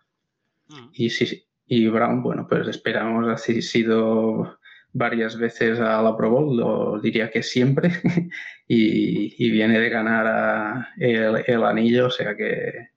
Mm. 0.69 0.89
Y, 0.93 1.11
si, 1.11 1.45
y 1.67 1.89
Brown, 1.89 2.23
bueno, 2.23 2.47
pues 2.49 2.69
esperamos, 2.69 3.29
ha 3.29 3.37
sido 3.37 4.59
varias 4.93 5.37
veces 5.37 5.81
a 5.81 6.01
la 6.01 6.17
Pro 6.17 6.31
Bowl, 6.31 6.57
lo 6.57 7.01
diría 7.01 7.31
que 7.31 7.43
siempre, 7.43 7.91
y, 8.69 9.51
viene 9.51 9.79
de 9.79 9.89
ganar 9.91 10.89
el, 10.99 11.65
anillo, 11.65 12.07
o 12.07 12.11
sea 12.11 12.37
que, 12.37 12.91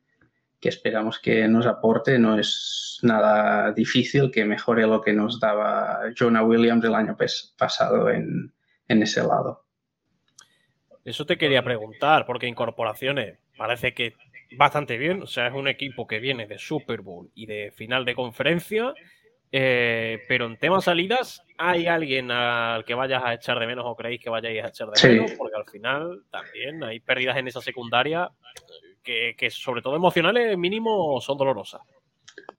esperamos 0.62 1.20
que 1.20 1.48
nos 1.48 1.66
aporte, 1.66 2.20
no 2.20 2.38
es 2.38 3.00
nada 3.02 3.72
difícil 3.72 4.30
que 4.32 4.44
mejore 4.44 4.86
lo 4.86 5.02
que 5.02 5.14
nos 5.14 5.40
daba 5.40 6.02
Jonah 6.18 6.44
Williams 6.44 6.84
el 6.84 6.94
año 6.94 7.16
pasado 7.58 8.10
en, 8.10 8.54
en 8.90 9.02
ese 9.02 9.22
lado. 9.22 9.66
Eso 11.06 11.26
te 11.26 11.38
quería 11.38 11.64
preguntar, 11.64 12.26
porque 12.26 12.48
incorporaciones 12.48 13.40
parece 13.56 13.94
que 13.94 14.14
bastante 14.56 14.98
bien. 14.98 15.22
O 15.24 15.28
sea, 15.28 15.48
es 15.48 15.54
un 15.54 15.68
equipo 15.68 16.08
que 16.08 16.20
viene 16.20 16.48
de 16.48 16.58
Super 16.58 17.02
Bowl 17.02 17.30
y 17.36 17.46
de 17.46 17.72
final 17.72 18.06
de 18.06 18.16
conferencia. 18.16 18.94
Eh, 19.52 20.24
pero 20.28 20.46
en 20.46 20.58
temas 20.58 20.84
salidas, 20.84 21.42
¿hay 21.58 21.88
alguien 21.88 22.32
al 22.32 22.84
que 22.84 22.94
vayas 22.94 23.24
a 23.24 23.34
echar 23.34 23.60
de 23.60 23.68
menos 23.68 23.86
o 23.88 23.96
creéis 23.96 24.22
que 24.22 24.30
vayáis 24.30 24.64
a 24.64 24.68
echar 24.68 24.90
de 24.90 25.10
menos? 25.10 25.32
Porque 25.38 25.56
al 25.56 25.66
final 25.66 26.24
también 26.30 26.84
hay 26.84 27.00
pérdidas 27.00 27.38
en 27.38 27.48
esa 27.48 27.62
secundaria 27.62 28.30
que, 29.04 29.50
sobre 29.50 29.82
todo 29.82 29.96
emocionales 29.96 30.58
mínimo 30.58 31.20
son 31.22 31.38
dolorosas. 31.38 31.82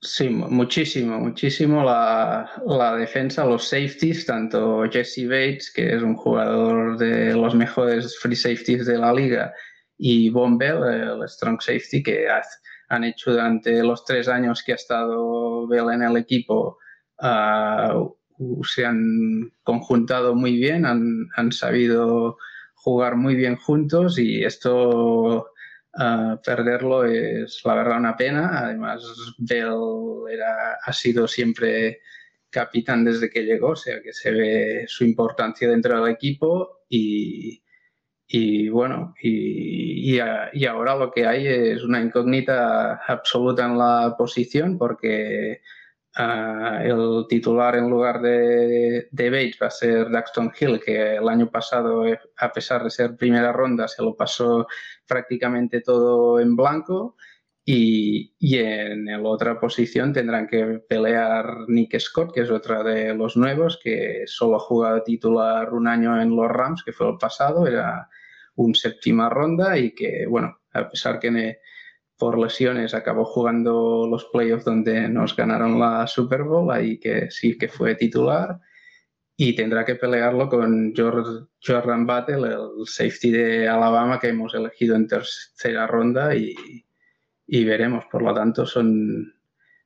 Sí, 0.00 0.28
muchísimo, 0.28 1.18
muchísimo 1.18 1.85
la, 1.85 2.50
la, 2.66 2.97
defensa, 2.97 3.45
los 3.45 3.68
safeties, 3.68 4.26
tanto 4.26 4.85
Jesse 4.90 5.26
Bates, 5.26 5.73
que 5.73 5.95
es 5.95 6.02
un 6.02 6.16
jugador 6.16 6.97
de 6.97 7.35
los 7.35 7.54
mejores 7.54 8.18
free 8.18 8.37
safeties 8.37 8.87
de 8.87 8.99
la 8.99 9.12
liga, 9.12 9.52
y 9.99 10.31
Von 10.31 10.57
Bell, 10.57 10.83
el 10.85 11.28
strong 11.28 11.61
safety, 11.61 12.02
que 12.02 12.28
han 12.88 13.05
hecho 13.05 13.33
durante 13.33 13.83
los 13.83 14.05
tres 14.05 14.28
años 14.28 14.62
que 14.62 14.73
ha 14.73 14.76
estado 14.76 15.67
Bell 15.67 15.90
en 15.93 16.02
el 16.02 16.17
equipo, 16.17 16.78
uh, 17.21 18.64
se 18.64 18.87
han 18.87 19.52
conjuntado 19.64 20.37
muy 20.37 20.57
bien, 20.57 20.87
han, 20.87 21.28
han, 21.37 21.50
sabido 21.50 22.38
jugar 22.75 23.17
muy 23.17 23.35
bien 23.35 23.57
juntos 23.57 24.19
y 24.19 24.45
esto 24.45 25.50
uh, 25.95 26.37
perderlo 26.45 27.05
es 27.05 27.61
la 27.64 27.75
verdad 27.75 27.99
una 27.99 28.17
pena. 28.17 28.61
Además, 28.61 29.02
Bell 29.38 29.75
era, 30.31 30.78
ha 30.83 30.93
sido 30.93 31.26
siempre 31.26 32.00
capitán 32.50 33.05
desde 33.05 33.28
que 33.28 33.43
llegó, 33.43 33.71
o 33.71 33.76
sea 33.76 34.00
que 34.00 34.12
se 34.12 34.31
ve 34.31 34.85
su 34.87 35.05
importancia 35.05 35.69
dentro 35.69 36.00
del 36.00 36.12
equipo 36.12 36.85
y, 36.88 37.62
y 38.30 38.68
bueno, 38.68 39.14
y, 39.23 40.18
y, 40.18 40.66
ahora 40.66 40.94
lo 40.97 41.11
que 41.11 41.26
hay 41.26 41.47
es 41.47 41.82
una 41.82 42.00
incógnita 42.02 43.00
absoluta 43.06 43.64
en 43.64 43.78
la 43.78 44.14
posición 44.18 44.76
porque 44.76 45.62
uh, 46.18 46.82
el 46.82 47.26
titular 47.26 47.76
en 47.76 47.88
lugar 47.88 48.20
de, 48.20 49.08
de, 49.11 49.30
Bates 49.30 49.58
va 49.62 49.68
a 49.68 49.70
ser 49.70 50.11
Daxton 50.11 50.52
Hill, 50.61 50.78
que 50.85 51.16
el 51.16 51.26
año 51.28 51.50
pasado, 51.50 52.06
eh, 52.06 52.20
a 52.37 52.52
pesar 52.52 52.85
de 52.85 52.90
ser 52.90 53.16
primera 53.16 53.50
ronda, 53.50 53.88
se 53.88 54.02
lo 54.02 54.14
pasó 54.14 54.66
prácticamente 55.06 55.80
todo 55.80 56.38
en 56.38 56.54
blanco. 56.54 57.16
Y, 57.64 58.35
y, 58.38 58.58
en 58.58 59.06
la 59.06 59.20
otra 59.23 59.61
posición 59.61 60.12
tendrán 60.12 60.49
que 60.49 60.80
pelear 60.88 61.64
Nick 61.68 61.99
Scott, 61.99 62.32
que 62.35 62.42
es 62.42 62.50
otra 62.50 62.82
de 62.82 63.14
los 63.14 63.37
nuevos, 63.37 63.78
que 63.82 64.25
solo 64.26 64.56
ha 64.56 64.61
jugado 64.61 65.02
titular 65.02 65.73
un 65.73 65.87
año 65.88 66.20
en 66.20 66.35
los 66.35 66.49
Rams, 66.49 66.82
que 66.82 66.92
fue 66.92 67.08
el 67.11 67.18
pasado, 67.18 67.66
era 67.66 68.08
un 68.59 68.75
séptima 68.75 69.29
ronda 69.29 69.79
y 69.79 69.95
que, 69.95 70.27
bueno, 70.27 70.59
a 70.73 70.88
pesar 70.88 71.21
que 71.21 71.59
por 72.16 72.38
lesiones 72.38 72.94
acabó 72.94 73.25
jugando 73.25 74.09
los 74.11 74.25
playoffs 74.27 74.64
donde 74.64 75.09
nos 75.09 75.37
ganaron 75.37 75.79
la 75.79 76.07
Super 76.09 76.42
Bowl, 76.42 76.71
ahí 76.71 76.99
que 76.99 77.31
sí 77.31 77.57
que 77.57 77.68
fue 77.68 77.94
titular 77.94 78.59
y 79.37 79.55
tendrá 79.55 79.85
que 79.85 79.94
pelearlo 79.94 80.49
con 80.49 80.92
Jordan 80.97 82.07
Battle, 82.07 82.49
el 82.49 82.87
safety 82.87 83.31
de 83.31 83.68
Alabama 83.68 84.18
que 84.18 84.29
hemos 84.29 84.53
elegido 84.55 84.97
en 84.97 85.07
tercera 85.07 85.87
ronda 85.87 86.35
y, 86.35 86.85
veremos. 87.64 88.07
Por 88.11 88.23
lo 88.23 88.35
tanto, 88.35 88.66
son, 88.66 89.35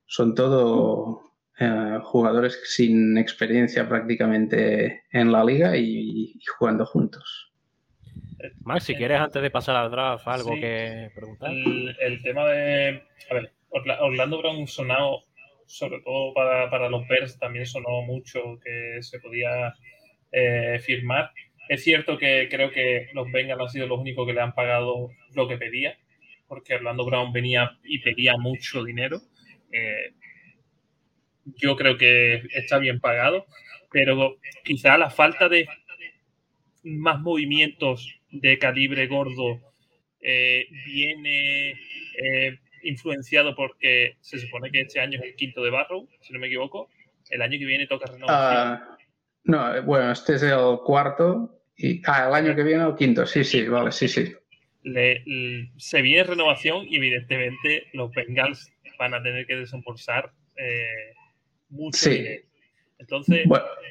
son 0.06 0.34
todo 0.34 1.20
eh, 1.58 1.98
jugadores 2.02 2.58
sin 2.64 3.18
experiencia 3.18 3.86
prácticamente 3.86 5.02
en 5.10 5.30
la 5.30 5.44
liga 5.44 5.76
y 5.76 6.40
jugando 6.58 6.86
juntos. 6.86 7.51
Max, 8.64 8.84
si 8.84 8.94
quieres, 8.94 9.20
antes 9.20 9.42
de 9.42 9.50
pasar 9.50 9.76
al 9.76 9.90
draft, 9.90 10.26
algo 10.26 10.54
que 10.54 11.10
preguntar. 11.14 11.50
El, 11.52 12.22
tema 12.22 12.46
de. 12.46 13.02
A 13.30 13.34
ver, 13.34 13.52
Orlando 13.70 14.38
Brown 14.38 14.66
sonado, 14.66 15.24
sobre 15.66 16.00
todo 16.00 16.34
para, 16.34 16.88
los 16.88 17.06
Bears, 17.08 17.38
también 17.38 17.66
sonó 17.66 18.02
mucho 18.02 18.58
que 18.62 19.02
se 19.02 19.20
podía 19.20 19.74
eh, 20.30 20.78
firmar. 20.80 21.30
Es 21.68 21.84
cierto 21.84 22.18
que 22.18 22.48
creo 22.50 22.70
que 22.70 23.08
los 23.14 23.30
Bengals 23.30 23.60
han 23.60 23.68
sido 23.68 23.86
los 23.86 23.98
únicos 23.98 24.26
que 24.26 24.34
le 24.34 24.40
han 24.40 24.54
pagado 24.54 25.10
lo 25.34 25.48
que 25.48 25.56
pedía, 25.56 25.96
porque 26.48 26.74
Orlando 26.74 27.04
Brown 27.04 27.32
venía 27.32 27.78
y 27.84 28.00
pedía 28.00 28.36
mucho 28.36 28.84
dinero. 28.84 29.20
Eh, 29.72 30.14
yo 31.44 31.76
creo 31.76 31.96
que 31.96 32.42
está 32.54 32.78
bien 32.78 33.00
pagado, 33.00 33.46
pero 33.90 34.36
quizá 34.64 34.98
la 34.98 35.10
falta 35.10 35.48
de 35.48 35.66
más 36.84 37.20
movimientos 37.20 38.21
de 38.32 38.58
calibre 38.58 39.06
gordo 39.06 39.60
eh, 40.20 40.66
viene 40.86 41.70
eh, 41.70 42.58
influenciado 42.82 43.54
porque 43.54 44.16
se 44.20 44.38
supone 44.38 44.70
que 44.70 44.80
este 44.80 45.00
año 45.00 45.18
es 45.18 45.24
el 45.24 45.36
quinto 45.36 45.62
de 45.62 45.70
Barrow, 45.70 46.08
si 46.20 46.32
no 46.32 46.38
me 46.38 46.46
equivoco. 46.46 46.88
El 47.30 47.42
año 47.42 47.58
que 47.58 47.64
viene 47.64 47.86
toca 47.86 48.10
renovación. 48.10 48.80
Uh, 48.82 48.96
no, 49.44 49.82
bueno, 49.84 50.12
este 50.12 50.34
es 50.34 50.42
el 50.42 50.78
cuarto. 50.84 51.62
Y, 51.76 52.02
ah, 52.06 52.28
el 52.28 52.34
año 52.34 52.54
que 52.54 52.62
viene 52.62 52.84
el 52.84 52.94
quinto, 52.94 53.26
sí, 53.26 53.44
sí, 53.44 53.66
vale, 53.66 53.92
sí, 53.92 54.08
sí. 54.08 54.32
se 55.78 56.02
viene 56.02 56.24
renovación 56.24 56.86
y 56.88 56.96
evidentemente 56.96 57.86
los 57.92 58.12
Bengals 58.12 58.70
van 58.98 59.14
a 59.14 59.22
tener 59.22 59.46
que 59.46 59.56
desembolsar 59.56 60.32
eh, 60.56 61.14
mucho 61.70 62.10
dinero. 62.10 62.42
Entonces, 62.98 63.48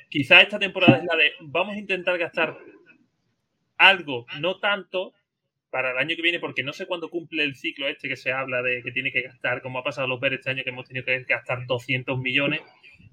quizá 0.10 0.42
esta 0.42 0.58
temporada 0.58 0.98
es 0.98 1.04
la 1.04 1.16
de 1.18 1.32
vamos 1.42 1.76
a 1.76 1.80
intentar 1.80 2.18
gastar 2.18 2.58
algo, 3.82 4.26
no 4.40 4.60
tanto 4.60 5.14
para 5.72 5.92
el 5.92 5.98
año 5.98 6.16
que 6.16 6.22
viene, 6.22 6.40
porque 6.40 6.64
no 6.64 6.74
sé 6.74 6.86
cuándo 6.86 7.10
cumple 7.10 7.44
el 7.44 7.56
ciclo 7.56 7.88
este 7.88 8.10
que 8.10 8.18
se 8.18 8.32
habla 8.32 8.62
de 8.62 8.84
que 8.84 8.92
tiene 8.92 9.12
que 9.12 9.22
gastar, 9.22 9.62
como 9.62 9.80
ha 9.80 9.84
pasado 9.84 10.08
los 10.08 10.20
Bears 10.20 10.36
este 10.36 10.50
año 10.52 10.64
que 10.64 10.70
hemos 10.70 10.88
tenido 10.88 11.06
que 11.06 11.24
gastar 11.24 11.66
200 11.66 12.20
millones. 12.20 12.62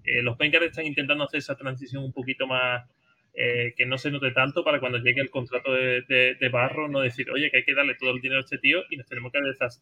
Eh, 0.05 0.23
los 0.23 0.37
Bengals 0.37 0.67
están 0.67 0.85
intentando 0.85 1.25
hacer 1.25 1.39
esa 1.39 1.57
transición 1.57 2.05
un 2.05 2.13
poquito 2.13 2.47
más 2.47 2.85
eh, 3.33 3.75
que 3.77 3.87
no 3.87 3.97
se 3.97 4.11
note 4.11 4.33
tanto 4.33 4.65
para 4.65 4.81
cuando 4.81 4.99
llegue 4.99 5.21
el 5.21 5.31
contrato 5.31 5.73
de, 5.73 6.49
Barro, 6.53 6.89
no 6.89 7.01
decir, 7.01 7.31
oye, 7.31 7.51
que 7.51 7.59
hay 7.59 7.65
que 7.65 7.75
darle 7.75 7.95
todo 7.95 8.11
el 8.11 8.21
dinero 8.21 8.41
a 8.41 8.45
este 8.45 8.59
tío 8.59 8.83
y 8.91 8.97
nos 8.97 9.07
tenemos 9.07 9.33
que 9.33 9.39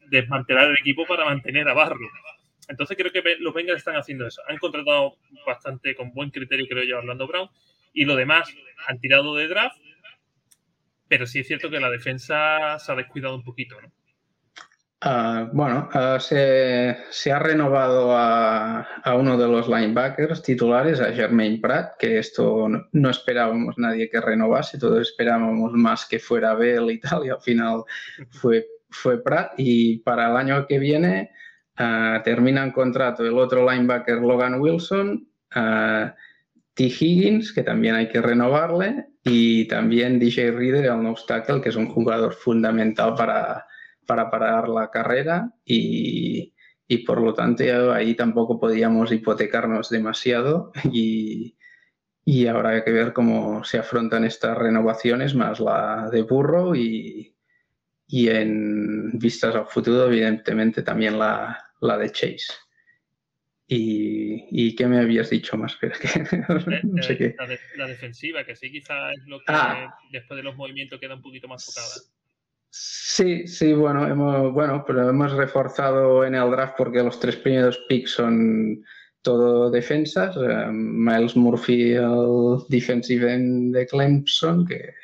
desmantelar 0.09 0.70
el 0.70 0.77
equipo 0.79 1.07
para 1.07 1.25
mantener 1.25 1.66
a 1.68 1.75
Barro. 1.75 2.09
Entonces 2.68 2.96
creo 2.96 3.11
que 3.11 3.37
los 3.40 3.55
Bengals 3.55 3.79
están 3.79 3.96
haciendo 3.96 4.27
eso. 4.27 4.42
Han 4.49 4.59
contratado 4.59 5.16
bastante 5.46 5.94
con 5.94 6.12
buen 6.12 6.31
criterio, 6.31 6.66
creo 6.68 6.85
yo, 6.85 6.99
Orlando 6.99 7.27
Brown. 7.27 7.49
Y 7.94 8.05
lo 8.05 8.14
demás, 8.14 8.55
han 8.87 9.01
tirado 9.01 9.35
de 9.35 9.49
draft 9.49 9.79
pero 11.09 11.27
sí 11.27 11.40
es 11.40 11.47
cierto 11.47 11.71
que 11.71 11.81
la 11.81 11.90
defensa 11.90 12.79
se 12.79 12.92
ha 12.92 12.95
descuidado 12.95 13.37
un 13.37 13.45
poquito. 13.45 13.77
Uh, 15.05 15.49
bueno, 15.53 15.88
uh, 15.95 16.19
se, 16.19 16.97
se, 17.11 17.31
ha 17.31 17.38
renovado 17.38 18.16
a, 18.16 18.81
a, 18.81 19.14
uno 19.14 19.37
de 19.37 19.47
los 19.47 19.69
linebackers 19.69 20.42
titulares, 20.42 21.01
a 21.01 21.12
Jermaine 21.12 21.61
Pratt, 21.61 21.99
que 21.99 22.19
esto 22.19 22.66
no, 22.92 23.11
esperábamos 23.11 23.77
nadie 23.77 24.09
que 24.09 24.23
renovase, 24.23 24.79
todos 24.79 25.07
esperábamos 25.07 25.73
más 25.75 26.07
que 26.07 26.19
fuera 26.19 26.55
Bell 26.55 26.90
y 26.90 26.99
tal, 26.99 27.27
y 27.27 27.29
al 27.29 27.40
final 27.40 27.85
fue, 28.31 28.66
fue 28.88 29.23
Pratt. 29.23 29.53
Y 29.59 29.99
para 29.99 30.31
el 30.31 30.37
año 30.37 30.66
que 30.66 30.79
viene 30.79 31.31
uh, 31.79 32.23
termina 32.25 32.64
en 32.64 32.73
contrato 32.73 33.23
el 33.23 33.38
otro 33.38 33.71
linebacker 33.71 34.16
Logan 34.16 34.61
Wilson, 34.61 35.29
T. 36.76 36.84
Higgins, 36.84 37.52
que 37.54 37.62
también 37.62 37.94
hay 37.94 38.08
que 38.08 38.20
renovarle, 38.20 39.06
y 39.24 39.66
también 39.66 40.18
DJ 40.18 40.52
Reader, 40.52 40.84
el 40.84 41.02
no 41.02 41.10
obstacle, 41.10 41.60
que 41.60 41.70
es 41.70 41.76
un 41.76 41.88
jugador 41.88 42.34
fundamental 42.34 43.14
para, 43.14 43.66
para 44.06 44.30
parar 44.30 44.68
la 44.68 44.90
carrera 44.90 45.50
y, 45.64 46.54
y, 46.86 46.98
por 46.98 47.20
lo 47.20 47.34
tanto 47.34 47.92
ahí 47.92 48.14
tampoco 48.14 48.60
podíamos 48.60 49.10
hipotecarnos 49.10 49.88
demasiado 49.88 50.70
y, 50.92 51.56
y 52.24 52.46
hay 52.46 52.82
que 52.84 52.92
ver 52.92 53.12
cómo 53.12 53.64
se 53.64 53.78
afrontan 53.78 54.24
estas 54.24 54.56
renovaciones 54.56 55.34
más 55.34 55.58
la 55.60 56.10
de 56.12 56.22
Burro 56.22 56.76
y, 56.76 57.36
y 58.06 58.28
en 58.28 59.18
vistas 59.18 59.54
al 59.56 59.66
futuro 59.66 60.06
evidentemente 60.06 60.82
también 60.82 61.18
la, 61.18 61.58
la 61.80 61.98
de 61.98 62.12
Chase. 62.12 62.52
¿Y, 63.68 64.46
¿Y, 64.50 64.76
qué 64.76 64.87
me 64.87 65.00
habías 65.00 65.31
dicho 65.31 65.57
más? 65.57 65.76
Que, 65.76 65.88
no 66.85 67.02
sé 67.02 67.18
qué. 67.18 67.35
La, 67.76 67.87
defensiva, 67.87 68.44
que 68.44 68.55
sí, 68.55 68.70
quizás 68.70 69.12
es 69.16 69.26
lo 69.26 69.38
que 69.40 69.44
ah. 69.48 69.92
después 70.12 70.37
de 70.37 70.44
los 70.44 70.55
movimientos 70.57 71.00
queda 71.00 71.16
un 71.16 71.22
poquito 71.22 71.48
más 71.48 71.64
focada. 71.64 71.88
Sí, 72.70 73.48
sí, 73.48 73.72
bueno, 73.72 74.07
hemos, 74.07 74.52
bueno, 74.52 74.85
pero 74.87 75.09
hemos 75.09 75.33
reforzado 75.33 76.24
en 76.24 76.35
el 76.35 76.50
draft 76.50 76.74
porque 76.76 77.02
los 77.02 77.18
tres 77.18 77.37
primeros 77.37 77.79
picks 77.88 78.12
son 78.12 78.85
todo 79.22 79.70
defensas. 79.70 80.37
Eh, 80.37 80.66
Miles 80.70 81.35
Murphy, 81.35 81.94
el 81.94 82.59
defensive 82.68 83.33
end 83.33 83.74
de 83.74 83.87
Clemson, 83.87 84.64
que 84.64 84.94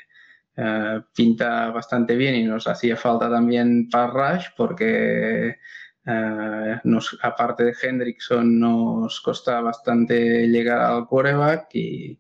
uh, 0.59 1.03
pinta 1.15 1.71
bastante 1.71 2.15
bien 2.15 2.37
y 2.37 2.45
nos 2.45 2.69
hacía 2.69 2.97
falta 2.97 3.29
también 3.29 3.89
para 3.89 4.35
Rush 4.35 4.47
porque 4.57 5.57
Nos, 6.05 7.19
aparte 7.23 7.65
de 7.65 7.75
Hendrickson, 7.81 8.59
nos 8.59 9.21
costa 9.21 9.61
bastante 9.61 10.49
llegar 10.49 10.81
al 10.81 11.07
quarterback 11.07 11.69
y, 11.75 12.19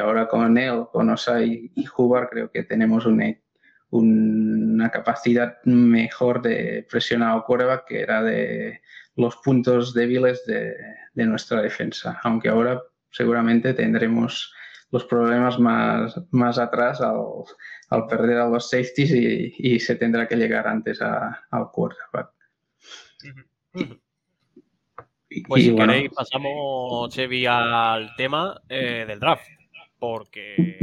ahora 0.00 0.28
con 0.28 0.56
él, 0.58 0.84
con 0.92 1.10
Osai 1.10 1.72
y 1.74 1.86
Hubar, 1.96 2.28
creo 2.30 2.50
que 2.50 2.62
tenemos 2.62 3.06
una, 3.06 3.34
una 3.90 4.90
capacidad 4.90 5.58
mejor 5.64 6.42
de 6.42 6.86
presionar 6.88 7.32
al 7.32 7.44
quarterback 7.44 7.86
que 7.86 8.00
era 8.00 8.22
de 8.22 8.80
los 9.16 9.36
puntos 9.36 9.94
débiles 9.94 10.46
de, 10.46 10.74
nuestra 11.14 11.60
defensa, 11.60 12.20
aunque 12.22 12.48
ahora 12.48 12.80
seguramente 13.10 13.74
tendremos 13.74 14.54
los 14.92 15.04
problemas 15.04 15.58
más, 15.58 16.14
más 16.30 16.58
atrás 16.58 17.00
al, 17.00 18.06
perder 18.06 18.38
a 18.38 18.48
los 18.48 18.70
safeties 18.70 19.10
y, 19.10 19.80
se 19.80 19.96
tendrá 19.96 20.28
que 20.28 20.36
llegar 20.36 20.68
antes 20.68 21.02
al 21.02 21.70
quarterback. 21.72 22.37
Pues 25.46 25.62
si 25.62 25.74
queréis 25.74 26.10
pasamos, 26.10 27.14
Chevy, 27.14 27.44
al 27.46 28.14
tema 28.16 28.60
eh, 28.68 29.04
del 29.06 29.20
draft, 29.20 29.46
porque 29.98 30.78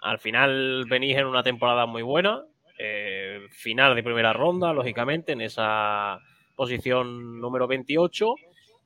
al 0.00 0.18
final 0.18 0.84
venís 0.88 1.16
en 1.16 1.26
una 1.26 1.44
temporada 1.44 1.86
muy 1.86 2.02
buena, 2.02 2.44
eh, 2.78 3.46
final 3.50 3.94
de 3.94 4.02
primera 4.02 4.32
ronda, 4.32 4.72
lógicamente, 4.72 5.32
en 5.32 5.42
esa 5.42 6.18
posición 6.56 7.40
número 7.40 7.68
28. 7.68 8.34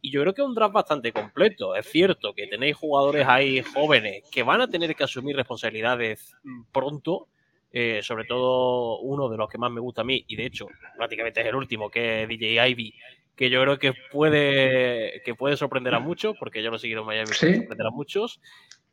Y 0.03 0.11
yo 0.11 0.21
creo 0.21 0.35
que 0.35 0.43
es 0.43 0.47
un 0.47 0.55
draft 0.55 0.75
bastante 0.75 1.13
completo. 1.13 1.75
Es 1.75 1.87
cierto 1.87 2.35
que 2.35 2.47
tenéis 2.47 2.77
jugadores 2.77 3.27
ahí 3.27 3.63
jóvenes 3.63 4.23
que 4.31 4.43
van 4.43 4.61
a 4.61 4.69
tener 4.69 4.95
que 4.95 5.05
asumir 5.05 5.35
responsabilidades 5.35 6.37
pronto. 6.73 7.29
Eh, 7.79 8.03
sobre 8.03 8.25
todo 8.25 9.01
uno 9.01 9.29
de 9.29 9.37
los 9.37 9.51
que 9.51 9.59
más 9.59 9.71
me 9.71 9.83
gusta 9.83 10.01
a 10.01 10.05
mí, 10.05 10.25
y 10.29 10.35
de 10.35 10.47
hecho 10.47 10.67
prácticamente 10.97 11.43
es 11.43 11.47
el 11.47 11.55
último, 11.55 11.91
que 11.91 12.23
es 12.23 12.29
DJ 12.29 12.71
Ivy, 12.71 12.95
que 13.37 13.51
yo 13.51 13.61
creo 13.61 13.79
que 13.79 13.93
puede, 14.11 15.21
que 15.27 15.35
puede 15.35 15.59
sorprender 15.59 15.95
a 15.95 16.01
muchos, 16.01 16.35
porque 16.39 16.62
yo 16.62 16.71
lo 16.71 16.77
he 16.77 16.79
seguido 16.79 17.03
en 17.03 17.09
Miami, 17.09 17.33
puede 17.39 17.57
sorprender 17.57 17.87
a 17.87 17.91
muchos. 17.91 18.41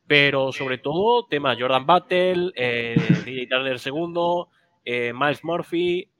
Pero 0.06 0.52
sobre 0.52 0.76
todo, 0.76 1.26
tema 1.26 1.56
Jordan 1.58 1.86
Battle, 1.86 2.52
eh, 2.56 2.94
DJ 3.24 3.46
Turner 3.46 3.78
segundo, 3.78 4.50
eh, 4.84 5.14
Miles 5.14 5.42
Murphy, 5.44 6.10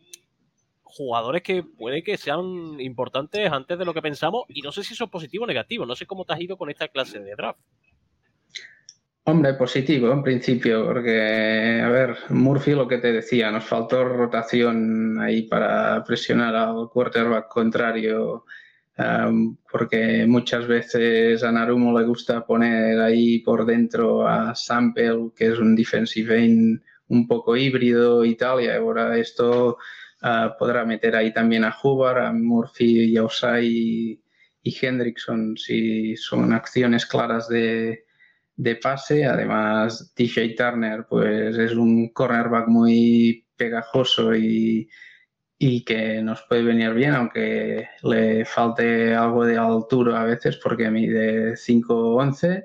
jugadores 0.84 1.42
que 1.42 1.64
puede 1.64 2.02
que 2.02 2.16
sean 2.16 2.80
importantes 2.80 3.52
antes 3.52 3.78
de 3.78 3.84
lo 3.84 3.92
que 3.92 4.00
pensamos 4.00 4.44
y 4.48 4.62
no 4.62 4.72
sé 4.72 4.84
si 4.84 4.94
eso 4.94 5.04
es 5.04 5.10
positivo 5.10 5.44
o 5.44 5.46
negativo, 5.46 5.84
no 5.84 5.94
sé 5.94 6.06
cómo 6.06 6.24
te 6.24 6.32
has 6.32 6.40
ido 6.40 6.56
con 6.56 6.70
esta 6.70 6.88
clase 6.88 7.20
de 7.20 7.34
draft. 7.36 7.60
Hombre, 9.26 9.54
positivo 9.54 10.12
en 10.12 10.22
principio, 10.22 10.84
porque, 10.84 11.80
a 11.82 11.88
ver, 11.88 12.16
Murphy 12.28 12.72
lo 12.72 12.86
que 12.86 12.98
te 12.98 13.10
decía, 13.12 13.50
nos 13.50 13.64
faltó 13.64 14.04
rotación 14.04 15.18
ahí 15.20 15.42
para 15.42 16.04
presionar 16.04 16.54
al 16.54 16.88
quarterback 16.90 17.48
contrario, 17.48 18.44
porque 19.70 20.26
muchas 20.26 20.66
veces 20.66 21.42
a 21.42 21.50
Narumo 21.50 21.98
le 21.98 22.06
gusta 22.06 22.44
poner 22.44 23.00
ahí 23.00 23.38
por 23.40 23.64
dentro 23.64 24.28
a 24.28 24.54
Sample, 24.54 25.30
que 25.34 25.48
es 25.48 25.58
un 25.58 25.74
defensive 25.74 26.44
end 26.44 26.82
un 27.08 27.26
poco 27.26 27.56
híbrido 27.56 28.24
y 28.24 28.36
tal, 28.36 28.62
y 28.62 28.68
ahora 28.68 29.16
esto 29.16 29.78
Ah, 30.26 30.56
podrá 30.58 30.86
meter 30.86 31.14
ahí 31.16 31.34
también 31.34 31.64
a 31.64 31.76
Hubbard, 31.82 32.24
a 32.24 32.32
Murphy, 32.32 33.14
y 33.14 33.18
y, 33.60 34.22
y 34.62 34.86
Hendrickson 34.86 35.54
si 35.58 36.16
son 36.16 36.54
acciones 36.54 37.04
claras 37.04 37.46
de, 37.46 38.03
pase. 38.76 39.24
Además, 39.26 40.12
TJ 40.14 40.54
Turner 40.56 41.06
pues 41.08 41.56
es 41.56 41.72
un 41.74 42.10
cornerback 42.10 42.68
muy 42.68 43.46
pegajoso 43.56 44.34
y, 44.34 44.88
y, 45.58 45.84
que 45.84 46.22
nos 46.22 46.42
puede 46.42 46.62
venir 46.62 46.92
bien, 46.94 47.14
aunque 47.14 47.88
le 48.02 48.44
falte 48.44 49.14
algo 49.14 49.44
de 49.44 49.56
altura 49.58 50.22
a 50.22 50.24
veces 50.24 50.56
porque 50.62 50.90
mide 50.90 51.56
5'11", 51.56 52.64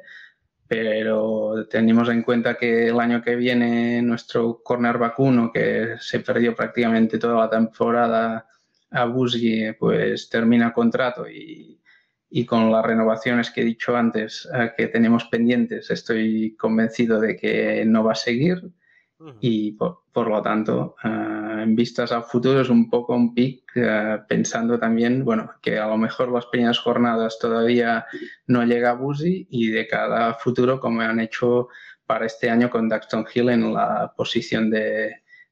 pero 0.68 1.68
tenemos 1.70 2.10
en 2.10 2.24
cuenta 2.24 2.56
que 2.56 2.88
el 2.88 3.00
año 3.00 3.22
que 3.22 3.36
viene 3.36 4.02
nuestro 4.02 4.62
cornerback 4.64 5.20
1, 5.20 5.52
que 5.52 5.96
se 6.00 6.20
perdió 6.20 6.56
prácticamente 6.56 7.18
toda 7.18 7.46
la 7.46 7.50
temporada 7.50 8.48
a 8.92 9.06
Busgi, 9.06 9.74
pues 9.74 10.30
termina 10.30 10.74
contrato 10.74 11.28
y, 11.30 11.80
y, 12.30 12.46
con 12.46 12.72
las 12.72 12.86
renovaciones 12.86 13.52
que 13.52 13.62
he 13.62 13.66
dicho 13.66 13.96
antes 13.96 14.48
eh, 14.54 14.72
que 14.78 14.88
tenemos 14.88 15.26
pendientes, 15.26 15.90
estoy 15.92 16.56
convencido 16.56 17.20
de 17.20 17.36
que 17.36 17.84
no 17.86 18.04
va 18.04 18.14
a 18.14 18.16
seguir 18.16 18.72
y 19.42 19.74
por, 19.74 20.30
lo 20.30 20.42
tanto, 20.42 20.96
eh, 21.04 21.08
en 21.64 21.76
vistas 21.76 22.12
al 22.14 22.24
futuro 22.24 22.62
es 22.62 22.70
un 22.70 22.90
poco 22.90 23.16
un 23.16 23.34
pick 23.34 23.70
eh, 23.76 24.20
pensando 24.30 24.80
también, 24.80 25.26
bueno, 25.26 25.52
que 25.62 25.78
a 25.78 25.88
lo 25.88 25.98
mejor 25.98 26.32
las 26.32 26.46
primeras 26.46 26.80
jornadas 26.80 27.38
todavía 27.38 28.06
no 28.48 28.64
llega 28.64 28.92
a 28.92 28.94
Busi 28.94 29.46
y 29.50 29.72
de 29.72 29.88
cada 29.88 30.36
futuro 30.36 30.80
como 30.80 31.02
han 31.02 31.20
hecho 31.20 31.68
para 32.06 32.26
este 32.26 32.50
año 32.50 32.70
con 32.70 32.88
Daxton 32.88 33.26
Hill 33.34 33.50
en 33.50 33.74
la 33.74 34.14
posición 34.16 34.70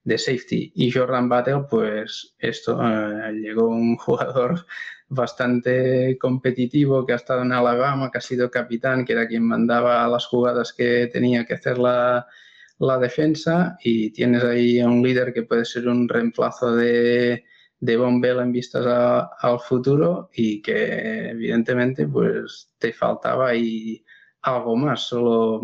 de, 0.08 0.18
safety. 0.18 0.72
Y 0.76 0.92
Jordan 0.92 1.30
Battle, 1.30 1.66
pues 1.70 2.36
esto, 2.40 2.80
eh, 2.82 3.34
llegó 3.34 3.68
un 3.68 3.96
jugador 3.98 4.66
bastante 5.10 6.18
competitivo 6.20 7.06
que 7.06 7.14
ha 7.14 7.18
estado 7.18 7.44
en 7.44 7.54
Alabama, 7.54 8.12
que 8.12 8.18
ha 8.18 8.22
sido 8.22 8.52
capitán, 8.52 9.06
que 9.06 9.14
era 9.14 9.28
quien 9.28 9.44
mandaba 9.44 10.08
las 10.08 10.26
jugadas 10.26 10.74
que 10.74 11.08
tenía 11.08 11.46
que 11.46 11.54
hacer 11.54 11.78
la 11.78 12.28
la 12.80 12.98
defensa 12.98 13.78
y 13.84 14.12
tienes 14.12 14.44
ahí 14.44 14.80
a 14.80 14.88
un 14.88 15.02
líder 15.02 15.34
que 15.34 15.44
puede 15.44 15.66
ser 15.66 15.88
un 15.88 16.08
reemplazo 16.08 16.76
de, 16.76 17.46
de 17.80 17.98
Bombell 17.98 18.40
en 18.40 18.52
vistas 18.52 18.86
al 19.40 19.60
futuro 19.60 20.30
y 20.34 20.62
que 20.62 21.30
evidentemente 21.30 22.08
pues 22.08 22.72
te 22.78 22.94
faltaba 22.94 23.50
ahí 23.50 24.04
algo 24.42 24.76
más, 24.76 25.02
solo 25.02 25.60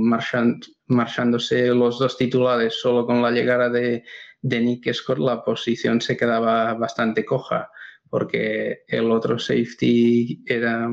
marchándose 0.88 1.68
los 1.70 2.00
dos 2.00 2.18
titulares, 2.18 2.80
solo 2.80 3.06
con 3.06 3.22
la 3.22 3.32
llegada 3.32 3.70
de, 3.70 4.04
de 4.42 4.60
Nick 4.60 4.94
Scott 4.94 5.20
la 5.20 5.44
posición 5.44 6.02
se 6.02 6.18
quedaba 6.18 6.74
bastante 6.74 7.26
coja 7.26 7.70
porque 8.14 8.84
el 8.88 9.10
otro 9.10 9.40
safety 9.40 10.44
era 10.46 10.88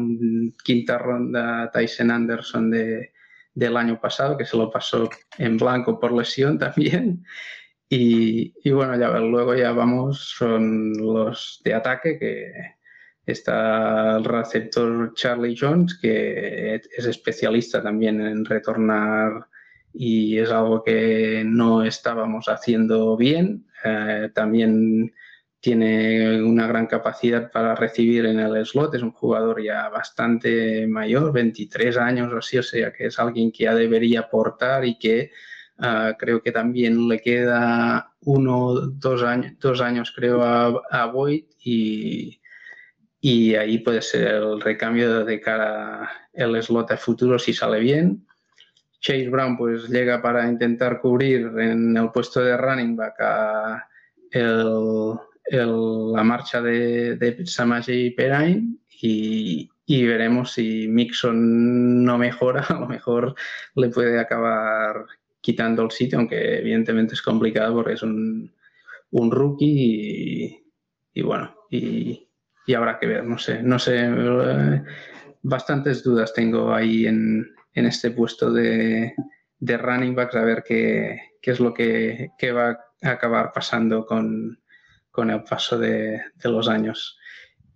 quinta 0.65 0.97
ronda 0.97 1.71
Tyson 1.71 2.11
Anderson 2.11 2.71
de, 2.71 3.13
del 3.53 3.77
año 3.77 4.01
pasado, 4.01 4.39
que 4.39 4.47
se 4.47 4.57
lo 4.57 4.71
pasó 4.71 5.11
en 5.37 5.59
blanco 5.59 6.01
por 6.01 6.13
lesión 6.13 6.59
también. 6.59 7.23
Y, 7.91 8.71
bueno, 8.71 8.99
ya 8.99 9.11
luego 9.19 9.55
ya 9.55 9.73
vamos, 9.73 10.31
son 10.39 10.93
los 10.95 11.61
de 11.63 11.75
ataque, 11.75 12.19
que 12.19 12.53
está 13.27 14.17
el 14.17 14.25
receptor 14.25 15.13
Charlie 15.15 15.57
Jones, 15.59 15.99
que 16.01 16.77
es 16.77 17.05
especialista 17.05 17.83
también 17.83 18.21
en 18.21 18.47
retornar 18.47 19.47
y 19.93 20.39
es 20.39 20.51
algo 20.51 20.83
que 20.83 21.43
no 21.47 21.83
estábamos 21.83 22.49
haciendo 22.49 23.17
bien. 23.17 23.67
Eh, 23.85 24.31
también 24.35 25.13
tiene 25.61 26.43
una 26.43 26.67
gran 26.67 26.87
capacidad 26.87 27.51
para 27.51 27.75
recibir 27.75 28.25
en 28.27 28.41
el 28.41 28.65
slot, 28.65 28.95
es 28.95 29.03
un 29.03 29.13
jugador 29.13 29.63
ya 29.63 29.89
bastante 29.91 30.87
mayor, 30.87 31.33
23 31.33 31.97
años 31.99 32.33
o 32.33 32.39
así, 32.39 32.59
o 32.59 32.63
sea 32.63 32.93
que 32.93 33.07
es 33.07 33.19
alguien 33.19 33.53
que 33.53 33.65
ya 33.65 33.75
debería 33.75 34.21
aportar 34.21 34.87
y 34.87 34.99
que 34.99 35.31
ah, 35.79 36.15
creo 36.19 36.43
que 36.43 36.53
también 36.53 37.09
le 37.09 37.21
queda 37.21 38.15
uno, 38.21 38.75
dos 38.75 39.23
años, 39.23 39.53
dos 39.61 39.81
años 39.83 40.13
creo 40.17 40.43
a, 40.43 40.83
a 40.91 41.07
Boyd 41.07 41.45
y, 41.63 42.41
y 43.21 43.55
ahí 43.55 43.79
puede 43.79 44.01
ser 44.01 44.29
el 44.29 44.61
recambio 44.61 45.25
de 45.25 45.41
cara 45.41 46.11
el 46.33 46.63
slot 46.63 46.91
a 46.91 46.97
futuro 46.97 47.39
si 47.39 47.53
sale 47.53 47.81
bien. 47.81 48.27
Chase 49.01 49.29
Brown 49.29 49.57
pues 49.57 49.89
llega 49.89 50.21
para 50.21 50.49
intentar 50.49 51.01
cubrir 51.01 51.51
en 51.59 51.97
el 51.97 52.11
puesto 52.11 52.41
de 52.41 52.57
running 52.57 52.97
back 52.97 53.21
a 53.21 53.87
la 55.51 56.25
marcha 56.25 56.61
de, 56.61 57.17
de 57.17 57.47
Samaji 57.47 58.11
Perain 58.11 58.79
y, 59.03 59.69
veremos 59.89 60.53
si 60.53 60.87
Mixon 60.87 62.05
no 62.05 62.19
mejora, 62.19 62.63
a 62.69 62.79
lo 62.79 62.87
mejor 62.87 63.35
le 63.75 63.89
puede 63.89 64.21
acabar 64.21 65.07
quitando 65.41 65.83
el 65.83 65.91
sitio, 65.91 66.19
aunque 66.19 66.59
evidentemente 66.59 67.15
es 67.15 67.23
complicado 67.23 67.75
porque 67.75 67.95
es 67.95 68.03
un, 68.03 68.53
un 69.11 69.31
rookie 69.31 70.63
y, 71.13 71.23
bueno, 71.23 71.55
y, 71.71 72.29
y, 72.67 72.75
habrá 72.75 72.99
que 72.99 73.07
ver, 73.07 73.25
no 73.25 73.39
sé, 73.39 73.63
no 73.63 73.79
sé, 73.79 74.05
eh, 74.07 74.83
bastantes 75.43 76.05
dudas 76.05 76.33
tengo 76.35 76.73
ahí 76.73 77.07
en, 77.07 77.51
en 77.73 77.87
este 77.87 78.11
puesto 78.11 78.53
de, 78.53 79.15
de 79.59 79.77
running 79.79 80.15
backs 80.15 80.35
a 80.35 80.43
ver 80.43 80.65
qué, 80.67 81.21
qué 81.41 81.51
es 81.53 81.61
lo 81.61 81.73
que, 81.73 82.31
que 82.39 82.53
va 82.53 82.79
a 83.03 83.11
acabar 83.11 83.53
pasando 83.53 84.05
con, 84.05 84.59
con 85.11 85.31
el 85.31 85.45
paso 85.45 85.79
de, 85.79 86.21
los 86.45 86.69
años. 86.69 87.19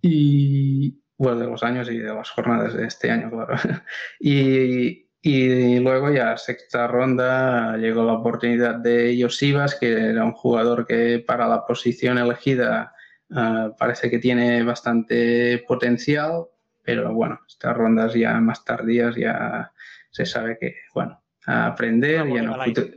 Y 0.01 1.01
bueno, 1.17 1.39
de 1.39 1.47
los 1.47 1.63
años 1.63 1.89
y 1.89 1.97
de 1.97 2.13
las 2.13 2.29
jornadas 2.29 2.73
de 2.73 2.85
este 2.85 3.11
año, 3.11 3.29
claro. 3.29 3.55
Y, 5.27 5.79
luego 5.79 6.11
ya 6.11 6.37
sexta 6.37 6.85
ronda 6.85 7.77
llegó 7.77 8.03
la 8.03 8.13
oportunidad 8.13 8.75
de 8.75 9.17
Josivas, 9.19 9.73
que 9.73 9.91
era 9.91 10.23
un 10.23 10.33
jugador 10.33 10.85
que 10.85 11.23
para 11.25 11.47
la 11.47 11.65
posición 11.65 12.19
elegida 12.19 12.93
ah, 13.31 13.71
parece 13.75 14.11
que 14.11 14.19
tiene 14.19 14.61
bastante 14.61 15.63
potencial, 15.67 16.45
pero 16.85 17.13
bueno, 17.13 17.39
estas 17.47 17.75
rondas 17.75 18.13
ya 18.13 18.39
más 18.39 18.63
tardías 18.63 19.15
ya 19.15 19.71
se 20.11 20.25
sabe 20.25 20.57
que, 20.59 20.75
bueno, 20.93 21.21
a 21.45 21.67
aprender 21.67 22.27
y 22.27 22.37
en 22.37 22.49
el 22.49 22.61
futuro, 22.61 22.87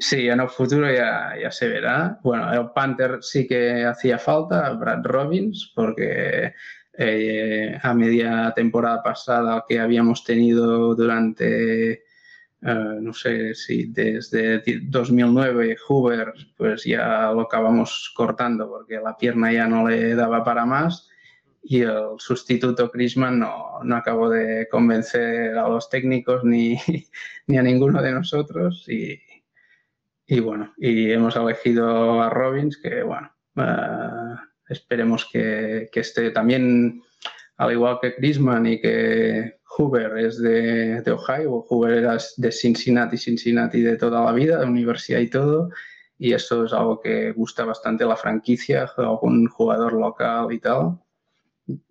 Sí, 0.00 0.28
en 0.28 0.40
el 0.40 0.48
futuro 0.48 0.92
ya, 0.92 1.34
ya, 1.40 1.50
se 1.50 1.68
verá. 1.68 2.20
Bueno, 2.22 2.52
el 2.52 2.70
Panther 2.70 3.18
sí 3.20 3.48
que 3.48 3.84
hacía 3.84 4.16
falta, 4.18 4.70
Brad 4.74 5.04
Robbins, 5.04 5.72
porque 5.74 6.54
eh, 6.96 7.78
a 7.82 7.94
media 7.94 8.52
temporada 8.54 9.02
pasada 9.02 9.64
que 9.68 9.80
habíamos 9.80 10.22
tenido 10.22 10.94
durante 10.94 12.04
eh, 12.60 12.98
no 13.00 13.12
sé 13.12 13.54
si 13.54 13.86
desde 13.86 14.60
2009 14.82 15.76
Hoover 15.86 16.32
pues 16.56 16.82
ya 16.84 17.30
lo 17.32 17.42
acabamos 17.42 18.12
cortando 18.16 18.68
porque 18.68 18.98
la 18.98 19.16
pierna 19.16 19.52
ya 19.52 19.68
no 19.68 19.88
le 19.88 20.16
daba 20.16 20.42
para 20.42 20.66
más 20.66 21.08
y 21.70 21.82
el 21.82 22.14
sustituto 22.16 22.90
Crisman 22.90 23.40
no, 23.40 23.80
no 23.82 23.96
acabó 23.96 24.30
de 24.30 24.66
convencer 24.70 25.58
a 25.58 25.68
los 25.68 25.90
técnicos 25.90 26.42
ni, 26.42 26.78
ni 27.46 27.58
a 27.58 27.62
ninguno 27.62 28.00
de 28.00 28.12
nosotros 28.12 28.86
y, 28.88 29.20
y, 30.26 30.40
bueno, 30.40 30.72
y 30.78 31.12
hemos 31.12 31.36
elegido 31.36 32.22
a 32.22 32.30
Robbins 32.30 32.78
que 32.78 33.02
bueno, 33.02 33.30
uh, 33.56 34.36
esperemos 34.66 35.28
que, 35.30 35.90
que 35.92 36.00
esté 36.00 36.30
también 36.30 37.02
al 37.58 37.72
igual 37.72 37.98
que 38.00 38.14
Crisman 38.14 38.64
y 38.64 38.80
que 38.80 39.58
Hoover 39.76 40.16
es 40.16 40.40
de, 40.40 41.02
de, 41.02 41.10
Ohio, 41.10 41.66
Hoover 41.68 41.98
era 41.98 42.16
de 42.38 42.50
Cincinnati, 42.50 43.18
Cincinnati 43.18 43.82
de 43.82 43.98
toda 43.98 44.24
la 44.24 44.32
vida, 44.32 44.58
de 44.58 44.64
universidad 44.64 45.20
y 45.20 45.28
todo, 45.28 45.68
y 46.16 46.32
eso 46.32 46.64
es 46.64 46.72
algo 46.72 46.98
que 46.98 47.32
gusta 47.32 47.66
bastante 47.66 48.06
la 48.06 48.16
franquicia, 48.16 48.90
algún 48.96 49.48
jugador 49.48 49.92
local 49.92 50.50
y 50.50 50.60
tal. 50.60 50.98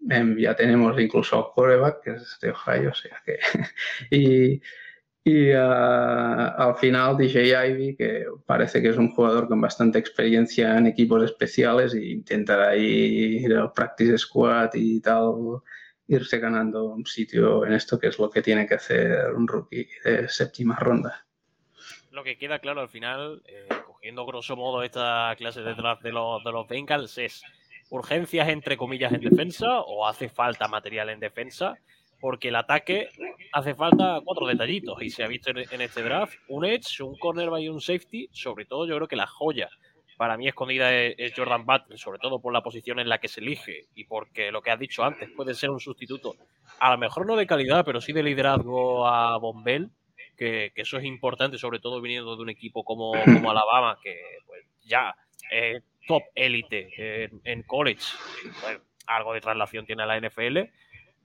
Em, 0.10 0.38
ya 0.38 0.56
tenemos 0.56 1.00
incluso 1.00 1.38
a 1.38 1.54
quarterback, 1.54 2.02
que 2.04 2.12
es 2.12 2.38
de 2.42 2.52
Ohio, 2.52 2.92
o 2.92 2.94
sea 2.94 3.22
que... 3.26 3.40
y, 4.12 4.62
y 5.24 5.52
uh, 5.52 6.54
al 6.58 6.76
final 6.78 7.18
DJ 7.18 7.70
Ivy, 7.70 7.96
que 7.96 8.26
parece 8.46 8.82
que 8.82 8.90
es 8.90 8.98
un 8.98 9.12
jugador 9.12 9.48
con 9.48 9.60
bastante 9.60 10.00
experiencia 10.00 10.78
en 10.78 10.88
equipos 10.88 11.24
especiales 11.24 11.94
e 11.94 12.06
intentará 12.06 12.76
ir 12.78 13.54
al 13.54 13.74
practice 13.74 14.18
squad 14.18 14.70
y 14.74 15.02
tal 15.02 15.62
irse 16.08 16.40
ganando 16.40 16.86
un 16.86 17.06
sitio 17.06 17.66
en 17.66 17.74
esto, 17.74 18.00
que 18.00 18.08
es 18.08 18.18
lo 18.18 18.30
que 18.30 18.42
tiene 18.42 18.66
que 18.66 18.76
hacer 18.76 19.34
un 19.34 19.48
rookie 19.48 19.90
de 20.06 20.30
séptima 20.30 20.78
ronda. 20.78 21.26
Lo 22.12 22.24
que 22.24 22.38
queda 22.38 22.60
claro 22.60 22.80
al 22.80 22.90
final, 22.90 23.44
eh, 23.48 23.68
cogiendo 23.86 24.26
grosso 24.26 24.56
modo 24.56 24.82
esta 24.82 25.36
clase 25.38 25.62
de 25.62 25.76
de 25.76 26.12
los, 26.12 26.44
de 26.44 26.52
los 26.52 26.68
Bengals, 26.68 27.18
es 27.18 27.44
urgencias 27.89 28.50
entre 28.50 28.78
comillas 28.78 29.13
en 29.13 29.21
defensa 29.21 29.82
o 29.82 30.08
hace 30.08 30.30
falta 30.30 30.67
material 30.67 31.10
en 31.10 31.19
defensa, 31.19 31.78
porque 32.19 32.50
el 32.50 32.56
ataque 32.56 33.10
hace 33.54 33.76
falta 33.76 34.21
cuatro 34.23 34.47
detallitos 34.47 35.02
y 35.02 35.10
se 35.10 35.23
ha 35.23 35.28
visto 35.28 35.52
en 35.52 35.82
este 35.82 36.04
draft 36.04 36.36
un 36.47 36.65
edge, 36.65 37.02
un 37.02 37.17
cornerback 37.17 37.62
y 37.62 37.69
un 37.69 37.82
safety, 37.82 38.30
sobre 38.32 38.65
todo 38.65 38.88
yo 38.88 38.95
creo 38.95 39.08
que 39.08 39.15
la 39.15 39.28
joya 39.28 39.69
para 40.17 40.36
mí 40.36 40.47
escondida 40.47 40.93
es, 40.93 41.34
Jordan 41.36 41.65
Butler, 41.65 42.00
sobre 42.00 42.17
todo 42.17 42.41
por 42.41 42.52
la 42.52 42.63
posición 42.63 43.00
en 43.00 43.08
la 43.08 43.19
que 43.19 43.28
se 43.28 43.39
elige 43.39 43.86
y 43.93 44.06
porque 44.06 44.52
lo 44.52 44.62
que 44.62 44.71
has 44.71 44.80
dicho 44.80 45.04
antes 45.04 45.30
puede 45.30 45.54
ser 45.54 45.69
un 45.69 45.80
sustituto, 45.80 46.36
a 46.80 46.91
lo 46.91 46.97
mejor 46.97 47.26
no 47.28 47.36
de 47.36 47.45
calidad, 47.45 47.86
pero 47.86 48.02
sí 48.02 48.13
de 48.13 48.23
liderazgo 48.23 49.08
a 49.08 49.38
Bombell, 49.38 49.91
que, 50.36 50.71
eso 50.76 50.97
es 50.97 51.06
importante, 51.06 51.58
sobre 51.58 51.80
todo 51.80 52.02
viniendo 52.02 52.36
de 52.36 52.41
un 52.41 52.50
equipo 52.50 52.84
como, 52.84 53.13
Alabama, 53.13 53.97
que 54.04 54.19
pues, 54.45 54.65
ya 54.84 55.15
es 55.52 55.84
top 56.08 56.24
élite 56.34 56.89
en, 57.43 57.63
college, 57.63 58.02
algo 59.06 59.34
de 59.34 59.41
traslación 59.41 59.86
tiene 59.86 60.04
a 60.04 60.06
la 60.06 60.20
NFL 60.20 60.60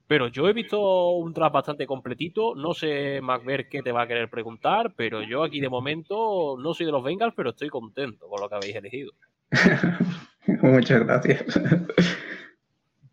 pero 0.07 0.27
yo 0.27 0.47
he 0.49 0.53
visto 0.53 1.09
un 1.11 1.33
draft 1.33 1.53
bastante 1.53 1.87
completito. 1.87 2.55
No 2.55 2.73
sé, 2.73 3.21
MacBear, 3.21 3.67
qué 3.69 3.81
te 3.81 3.91
va 3.91 4.03
a 4.03 4.07
querer 4.07 4.29
preguntar, 4.29 4.93
pero 4.95 5.23
yo 5.23 5.43
aquí 5.43 5.61
de 5.61 5.69
momento 5.69 6.57
no 6.59 6.73
soy 6.73 6.85
de 6.85 6.91
los 6.91 7.03
Bengals, 7.03 7.33
pero 7.35 7.51
estoy 7.51 7.69
contento 7.69 8.27
con 8.27 8.41
lo 8.41 8.49
que 8.49 8.55
habéis 8.55 8.75
elegido. 8.75 9.13
Muchas 10.61 11.05
gracias. 11.05 11.59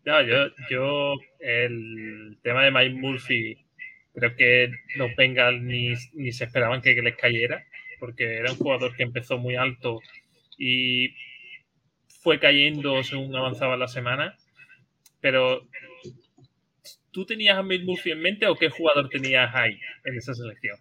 No, 0.03 0.21
yo, 0.21 0.47
yo, 0.69 1.13
el 1.39 2.37
tema 2.43 2.65
de 2.65 2.71
Mike 2.71 2.95
Murphy, 2.95 3.65
creo 4.13 4.35
que 4.35 4.71
los 4.95 5.15
Bengals 5.15 5.61
ni, 5.61 5.93
ni 6.13 6.31
se 6.31 6.45
esperaban 6.45 6.81
que, 6.81 6.95
que 6.95 7.01
les 7.01 7.15
cayera, 7.15 7.63
porque 7.99 8.37
era 8.37 8.51
un 8.51 8.57
jugador 8.57 8.95
que 8.95 9.03
empezó 9.03 9.37
muy 9.37 9.55
alto 9.55 9.99
y 10.57 11.15
fue 12.21 12.39
cayendo 12.39 13.03
según 13.03 13.35
avanzaba 13.35 13.77
la 13.77 13.87
semana. 13.87 14.37
Pero 15.19 15.61
¿Tú 17.11 17.25
tenías 17.25 17.57
a 17.57 17.61
Bill 17.61 17.85
Murphy 17.85 18.11
en 18.11 18.21
mente 18.21 18.47
o 18.47 18.55
qué 18.55 18.69
jugador 18.69 19.09
tenías 19.09 19.53
ahí 19.53 19.77
en 20.05 20.17
esa 20.17 20.33
selección? 20.33 20.77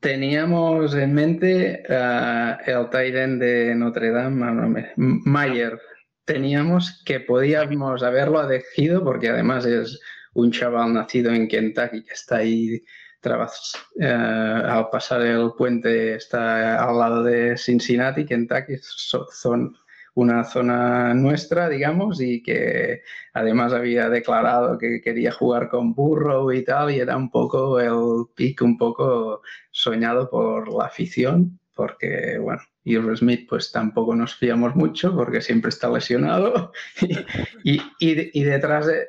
Teníamos 0.00 0.94
en 0.96 1.14
mente 1.14 1.84
uh, 1.88 2.56
el 2.66 2.90
Tyden 2.90 3.38
de 3.38 3.72
Notre 3.76 4.10
Dame, 4.10 4.92
Mayer. 4.96 5.80
Teníamos 6.24 7.02
que 7.04 7.20
podíamos 7.20 8.02
haberlo 8.02 8.42
elegido 8.44 9.04
porque 9.04 9.28
además 9.28 9.64
es 9.64 10.00
un 10.34 10.50
chaval 10.50 10.94
nacido 10.94 11.32
en 11.32 11.46
Kentucky 11.46 12.02
que 12.02 12.12
está 12.12 12.38
ahí 12.38 12.82
uh, 13.24 14.04
al 14.04 14.90
pasar 14.90 15.22
el 15.22 15.52
puente 15.56 16.16
está 16.16 16.82
al 16.82 16.98
lado 16.98 17.22
de 17.22 17.56
Cincinnati, 17.56 18.24
Kentucky, 18.24 18.74
son 18.80 19.76
una 20.14 20.44
zona 20.44 21.14
nuestra, 21.14 21.68
digamos, 21.68 22.20
y 22.20 22.42
que 22.42 23.02
además 23.32 23.72
había 23.72 24.08
declarado 24.08 24.78
que 24.78 25.00
quería 25.00 25.32
jugar 25.32 25.68
con 25.68 25.94
Burrow 25.94 26.52
y 26.52 26.64
tal, 26.64 26.90
y 26.90 27.00
era 27.00 27.16
un 27.16 27.30
poco 27.30 27.80
el 27.80 28.26
pick 28.34 28.62
un 28.62 28.76
poco 28.76 29.42
soñado 29.70 30.28
por 30.28 30.72
la 30.72 30.86
afición, 30.86 31.58
porque, 31.74 32.38
bueno, 32.38 32.62
Irv 32.84 33.16
Smith 33.16 33.46
pues 33.48 33.70
tampoco 33.72 34.14
nos 34.14 34.34
fiamos 34.34 34.74
mucho 34.74 35.14
porque 35.14 35.40
siempre 35.40 35.68
está 35.68 35.88
lesionado 35.88 36.72
y, 37.64 37.80
y, 38.00 38.44
detrás 38.44 38.86
de, 38.86 39.06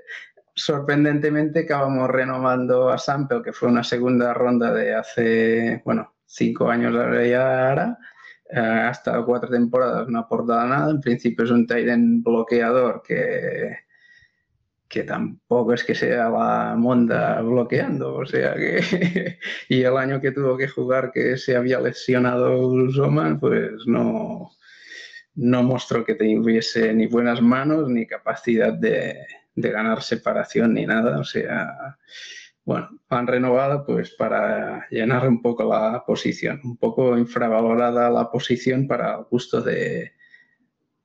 sorprendentemente 0.55 1.61
acabamos 1.61 2.09
renovando 2.09 2.89
a 2.89 2.97
Sample, 2.97 3.41
que 3.43 3.53
fue 3.53 3.69
una 3.69 3.83
segunda 3.83 4.33
ronda 4.33 4.71
de 4.71 4.93
hace, 4.93 5.81
bueno, 5.85 6.13
cinco 6.25 6.69
años 6.69 6.93
ahora, 6.95 7.97
eh, 8.53 8.59
ha 8.59 8.91
estado 8.91 9.25
cuatro 9.25 9.49
temporadas, 9.49 10.07
no 10.07 10.19
ha 10.19 10.21
aportado 10.21 10.67
nada. 10.67 10.91
En 10.91 11.01
principio 11.01 11.45
es 11.45 11.51
un 11.51 11.65
Tyrant 11.65 12.23
bloqueador 12.23 13.01
que, 13.03 13.77
que 14.87 15.03
tampoco 15.03 15.73
es 15.73 15.83
que 15.83 15.95
sea 15.95 16.29
la 16.29 16.75
monda 16.77 17.41
bloqueando, 17.41 18.15
o 18.15 18.25
sea 18.25 18.53
que. 18.53 19.39
y 19.69 19.81
el 19.81 19.97
año 19.97 20.21
que 20.21 20.31
tuvo 20.31 20.55
que 20.55 20.67
jugar, 20.67 21.11
que 21.11 21.37
se 21.37 21.55
había 21.55 21.79
lesionado 21.79 22.91
Zoman, 22.91 23.39
pues 23.39 23.87
no, 23.87 24.51
no 25.35 25.63
mostró 25.63 26.05
que 26.05 26.15
tuviese 26.15 26.93
ni 26.93 27.07
buenas 27.07 27.41
manos 27.41 27.89
ni 27.89 28.05
capacidad 28.05 28.73
de, 28.73 29.17
de 29.55 29.71
ganar 29.71 30.03
separación 30.03 30.75
ni 30.75 30.85
nada, 30.85 31.19
o 31.19 31.23
sea 31.23 31.97
bueno, 32.65 32.89
han 33.09 33.27
renovado 33.27 33.85
pues 33.85 34.11
para 34.11 34.87
llenar 34.89 35.27
un 35.27 35.41
poco 35.41 35.63
la 35.65 36.03
posición, 36.05 36.61
un 36.63 36.77
poco 36.77 37.17
infravalorada 37.17 38.09
la 38.09 38.31
posición 38.31 38.87
para 38.87 39.15
el 39.17 39.23
gusto 39.29 39.61
de 39.61 40.13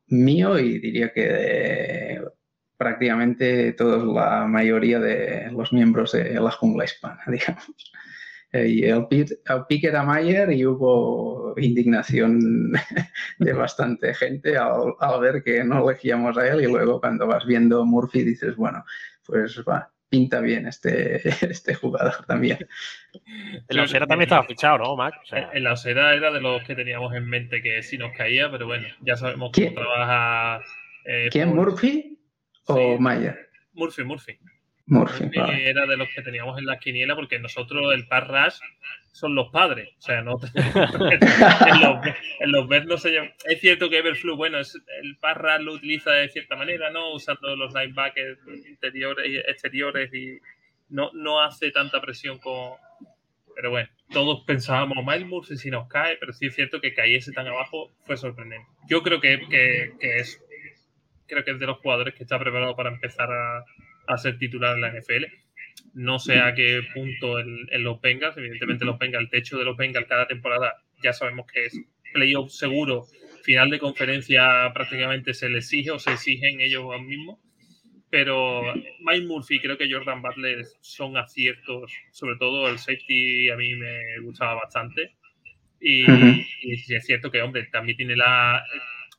mío 0.07 0.59
y 0.59 0.79
diría 0.79 1.13
que 1.13 1.23
de 1.23 2.23
prácticamente 2.77 3.73
toda 3.73 4.05
la 4.05 4.47
mayoría 4.47 5.01
de 5.01 5.51
los 5.51 5.73
miembros 5.73 6.13
de 6.13 6.35
la 6.35 6.51
jungla 6.53 6.85
hispana, 6.85 7.21
digamos. 7.27 7.93
Eh, 8.53 8.69
y 8.69 8.85
el, 8.85 9.07
pick 9.09 9.85
era 9.85 10.03
Mayer 10.05 10.51
y 10.53 10.65
hubo 10.65 11.53
indignación 11.59 12.73
de 13.39 13.53
bastante 13.53 14.15
gente 14.15 14.57
al, 14.57 14.95
al 15.01 15.21
ver 15.21 15.43
que 15.43 15.63
no 15.65 15.87
elegíamos 15.87 16.39
a 16.39 16.49
él 16.49 16.63
y 16.63 16.67
luego 16.67 16.99
cuando 17.01 17.27
vas 17.27 17.45
viendo 17.45 17.85
Murphy 17.85 18.23
dices, 18.23 18.57
bueno, 18.57 18.85
pues 19.27 19.63
va, 19.69 19.93
pinta 20.09 20.41
bien 20.41 20.67
este, 20.67 21.29
este 21.51 21.75
jugador 21.75 22.25
también. 22.27 22.59
En 23.69 23.77
la 23.77 23.83
Osera 23.85 24.07
también 24.07 24.29
estaba 24.29 24.45
fichado, 24.45 24.79
¿no, 24.79 24.97
Mac? 24.97 25.15
En 25.31 25.65
la 25.65 25.73
Osera 25.73 26.15
era 26.15 26.31
de 26.31 26.41
los 26.41 26.63
que 26.65 26.75
teníamos 26.75 27.15
en 27.15 27.27
mente 27.27 27.63
que 27.63 27.83
sí 27.83 27.99
nos 27.99 28.13
caía, 28.17 28.51
pero 28.51 28.67
bueno, 28.67 28.87
ya 29.01 29.17
sabemos 29.17 29.53
cómo 29.53 29.75
trabaja. 29.75 30.65
Eh, 31.05 31.29
¿Quién? 31.31 31.55
¿Murphy 31.55 32.19
o 32.67 32.99
Mayer? 32.99 33.49
Murphy, 33.73 34.05
Murphy. 34.05 34.39
Murphy, 34.89 35.29
era 35.35 35.87
de 35.87 35.97
los 35.97 36.09
que 36.15 36.23
teníamos 36.23 36.59
en 36.59 36.67
la 36.67 36.79
quiniela 36.79 37.15
porque 37.15 37.39
nosotros 37.39 37.93
el 37.95 38.07
Parras 38.07 38.61
son 39.13 39.35
los 39.35 39.51
padres. 39.51 39.91
O 39.99 40.01
sea, 40.01 40.23
no 40.23 40.39
en, 40.55 42.53
los, 42.53 42.71
en 42.71 42.87
no 42.87 42.97
se 42.97 43.11
llama. 43.11 43.31
Es 43.45 43.61
cierto 43.61 43.91
que 43.91 43.99
Everflu, 43.99 44.37
bueno, 44.37 44.59
es, 44.59 44.81
el 45.03 45.17
Parras 45.19 45.61
lo 45.61 45.75
utiliza 45.75 46.13
de 46.13 46.29
cierta 46.29 46.57
manera, 46.57 46.91
¿no? 46.91 47.13
Usando 47.13 47.55
los 47.57 47.75
linebackers 47.75 48.39
interiores 48.69 49.27
y 49.29 49.37
exteriores 49.37 50.15
y 50.15 50.39
no, 50.89 51.11
no 51.13 51.43
hace 51.43 51.71
tanta 51.71 52.01
presión 52.01 52.39
como. 52.39 52.79
Pero 53.55 53.71
bueno, 53.71 53.89
todos 54.11 54.45
pensábamos, 54.47 55.05
Miles 55.05 55.27
Murphy 55.27 55.57
si 55.57 55.69
nos 55.71 55.89
cae, 55.89 56.17
pero 56.17 56.33
sí 56.33 56.47
es 56.47 56.55
cierto 56.55 56.81
que 56.81 56.95
cayese 56.95 57.33
tan 57.33 57.49
abajo 57.49 57.91
fue 58.07 58.17
sorprendente. 58.17 58.69
Yo 58.89 59.03
creo 59.03 59.21
que, 59.21 59.41
que, 59.51 59.95
que 60.01 60.19
es. 60.19 60.43
Creo 61.27 61.45
que 61.45 61.51
es 61.51 61.59
de 61.59 61.67
los 61.67 61.79
jugadores 61.79 62.15
que 62.15 62.23
está 62.23 62.39
preparado 62.39 62.75
para 62.75 62.89
empezar 62.89 63.31
a 63.31 63.65
a 64.09 64.19
ser 64.19 64.39
titular 64.39 64.75
en 64.75 64.81
la 64.81 64.93
NFL. 64.93 65.25
No 65.95 66.19
sé 66.19 66.39
a 66.39 66.55
qué 66.55 66.81
punto 66.95 67.39
en, 67.39 67.69
los 67.85 68.01
Bengals, 68.01 68.37
evidentemente 68.37 68.85
los 68.85 68.99
Bengals, 68.99 69.25
el 69.25 69.31
techo 69.31 69.59
de 69.59 69.65
los 69.65 69.77
Bengals 69.77 70.07
cada 70.07 70.27
temporada 70.27 70.75
ya 71.03 71.13
sabemos 71.13 71.47
que 71.53 71.67
es 71.67 71.81
playoff 72.13 72.51
seguro, 72.51 73.07
final 73.43 73.71
de 73.71 73.79
conferencia 73.79 74.71
prácticamente 74.75 75.35
se 75.35 75.49
le 75.49 75.59
exige 75.59 75.91
o 75.91 75.99
se 75.99 76.13
exigen 76.13 76.61
ellos 76.61 76.85
mismos. 77.03 77.39
pero 78.11 78.75
Mike 79.01 79.27
Murphy, 79.27 79.61
creo 79.61 79.77
que 79.77 79.91
Jordan 79.91 80.23
Butler 80.23 80.65
son 80.81 81.17
aciertos, 81.17 81.93
sobre 82.11 82.37
todo 82.37 82.69
el 82.69 82.79
safety 82.79 83.51
a 83.51 83.57
mí 83.57 83.75
me 83.75 84.19
gustaba 84.21 84.55
bastante. 84.55 85.15
Y, 85.81 86.05
es 86.73 87.07
cierto 87.07 87.31
que, 87.31 87.43
hombre, 87.43 87.69
también 87.71 87.97
tiene 87.97 88.17
la, 88.17 88.65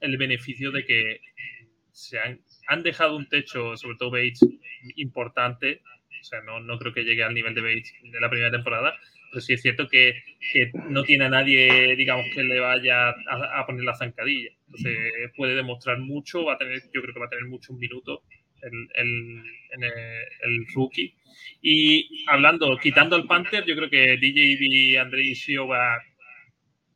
el 0.02 0.18
beneficio 0.18 0.72
de 0.72 0.86
que 0.86 1.22
se 1.92 2.20
han, 2.20 2.42
han 2.70 2.84
dejado 2.84 3.18
un 3.18 3.28
techo, 3.28 3.76
sobre 3.76 3.98
todo 3.98 4.12
Bates, 4.12 4.46
importante. 4.96 5.82
O 6.22 6.24
sea, 6.24 6.42
no, 6.42 6.60
no 6.60 6.78
creo 6.78 6.94
que 6.94 7.04
llegue 7.04 7.24
al 7.24 7.34
nivel 7.34 7.56
de 7.56 7.62
Bates 7.62 7.94
de 8.04 8.22
la 8.22 8.30
primera 8.30 8.52
temporada, 8.52 8.96
pero 9.32 9.42
sí 9.42 9.54
es 9.54 9.62
cierto 9.62 9.88
que, 9.88 10.22
que 10.54 10.72
no 10.90 11.04
tiene 11.04 11.26
a 11.26 11.30
nadie, 11.30 11.96
digamos, 11.96 12.28
que 12.34 12.44
le 12.44 12.60
vaya 12.60 13.10
a, 13.10 13.66
poner 13.66 13.84
la 13.84 13.96
zancadilla. 13.96 14.52
Entonces 14.68 14.98
puede 15.36 15.56
demostrar 15.56 15.98
mucho, 15.98 16.46
va 16.46 16.54
a 16.54 16.58
tener, 16.58 16.80
yo 16.94 17.02
creo 17.02 17.14
que 17.14 17.20
va 17.20 17.26
a 17.26 17.30
tener 17.30 17.46
muchos 17.46 17.76
minutos 17.76 18.20
el, 18.62 18.88
el, 18.94 19.44
el, 20.42 20.68
rookie. 20.76 21.16
Y 21.62 22.24
hablando, 22.28 22.78
quitando 22.78 23.16
el 23.16 23.26
Panther, 23.26 23.66
yo 23.66 23.76
creo 23.76 23.90
que 23.90 24.18
DJB, 24.18 25.00
André 25.02 25.24
y 25.24 25.36
Siova, 25.36 26.04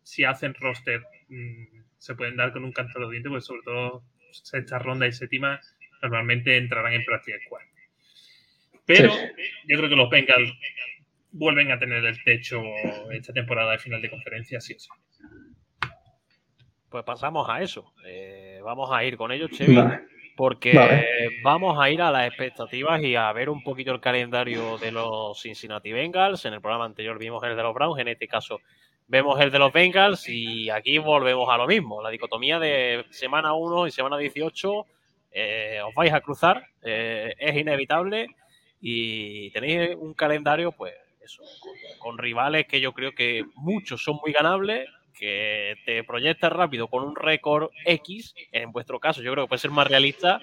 si 0.03 0.23
hacen 0.23 0.53
roster, 0.53 1.01
mm, 1.29 1.81
se 1.97 2.13
pueden 2.13 2.35
dar 2.35 2.53
con 2.53 2.63
un 2.63 2.73
canto 2.73 2.93
de 2.95 2.99
los 2.99 3.11
dientes, 3.11 3.31
pues 3.31 3.45
sobre 3.45 3.61
todo 3.63 4.03
sexta 4.33 4.79
ronda 4.79 5.07
y 5.07 5.11
séptima 5.11 5.59
normalmente 6.01 6.57
entrarán 6.57 6.93
en 6.93 7.05
práctica 7.05 7.37
squad. 7.45 7.61
Pero 8.85 9.13
yo 9.67 9.77
creo 9.77 9.89
que 9.89 9.95
los 9.95 10.09
Bengals 10.09 10.51
vuelven 11.31 11.71
a 11.71 11.79
tener 11.79 12.03
el 12.03 12.21
techo 12.23 12.61
esta 13.11 13.33
temporada 13.33 13.71
de 13.71 13.79
final 13.79 14.01
de 14.01 14.09
conferencia, 14.09 14.59
sí 14.59 14.73
o 14.73 14.79
sí. 14.79 14.89
Pues 16.89 17.03
pasamos 17.03 17.49
a 17.49 17.61
eso. 17.61 17.93
Eh, 18.05 18.59
vamos 18.63 18.89
a 18.91 19.03
ir 19.03 19.17
con 19.17 19.31
ellos, 19.31 19.49
Chevy, 19.51 19.77
porque 20.35 20.73
vamos 21.43 21.77
a 21.81 21.89
ir 21.89 22.01
a 22.01 22.11
las 22.11 22.27
expectativas 22.27 23.01
y 23.01 23.15
a 23.15 23.31
ver 23.33 23.49
un 23.49 23.63
poquito 23.63 23.91
el 23.91 23.99
calendario 23.99 24.77
de 24.77 24.91
los 24.91 25.41
Cincinnati 25.41 25.91
Bengals. 25.91 26.45
En 26.45 26.53
el 26.53 26.61
programa 26.61 26.85
anterior 26.85 27.17
vimos 27.17 27.43
el 27.43 27.55
de 27.55 27.63
los 27.63 27.73
Browns, 27.73 27.99
en 27.99 28.09
este 28.09 28.27
caso 28.27 28.59
vemos 29.07 29.39
el 29.39 29.51
de 29.51 29.59
los 29.59 29.71
Bengals 29.71 30.27
y 30.29 30.69
aquí 30.69 30.97
volvemos 30.97 31.49
a 31.49 31.57
lo 31.57 31.67
mismo. 31.67 32.01
La 32.01 32.09
dicotomía 32.09 32.59
de 32.59 33.05
semana 33.09 33.53
1 33.53 33.87
y 33.87 33.91
semana 33.91 34.17
18 34.17 34.85
eh, 35.31 35.81
os 35.85 35.93
vais 35.95 36.13
a 36.13 36.21
cruzar, 36.21 36.63
eh, 36.83 37.33
es 37.39 37.55
inevitable 37.55 38.27
y 38.79 39.49
tenéis 39.51 39.95
un 39.97 40.13
calendario, 40.13 40.71
pues 40.71 40.93
eso, 41.23 41.41
con, 41.99 42.17
rivales 42.17 42.67
que 42.67 42.81
yo 42.81 42.93
creo 42.93 43.13
que 43.13 43.45
muchos 43.55 44.03
son 44.03 44.19
muy 44.21 44.31
ganables, 44.31 44.87
que 45.17 45.75
te 45.85 46.03
proyectas 46.03 46.51
rápido 46.51 46.87
con 46.87 47.03
un 47.03 47.15
récord 47.15 47.71
X, 47.85 48.35
en 48.51 48.71
vuestro 48.71 48.99
caso 48.99 49.21
yo 49.21 49.31
creo 49.31 49.45
que 49.45 49.49
puede 49.49 49.59
ser 49.59 49.71
más 49.71 49.87
realista 49.87 50.39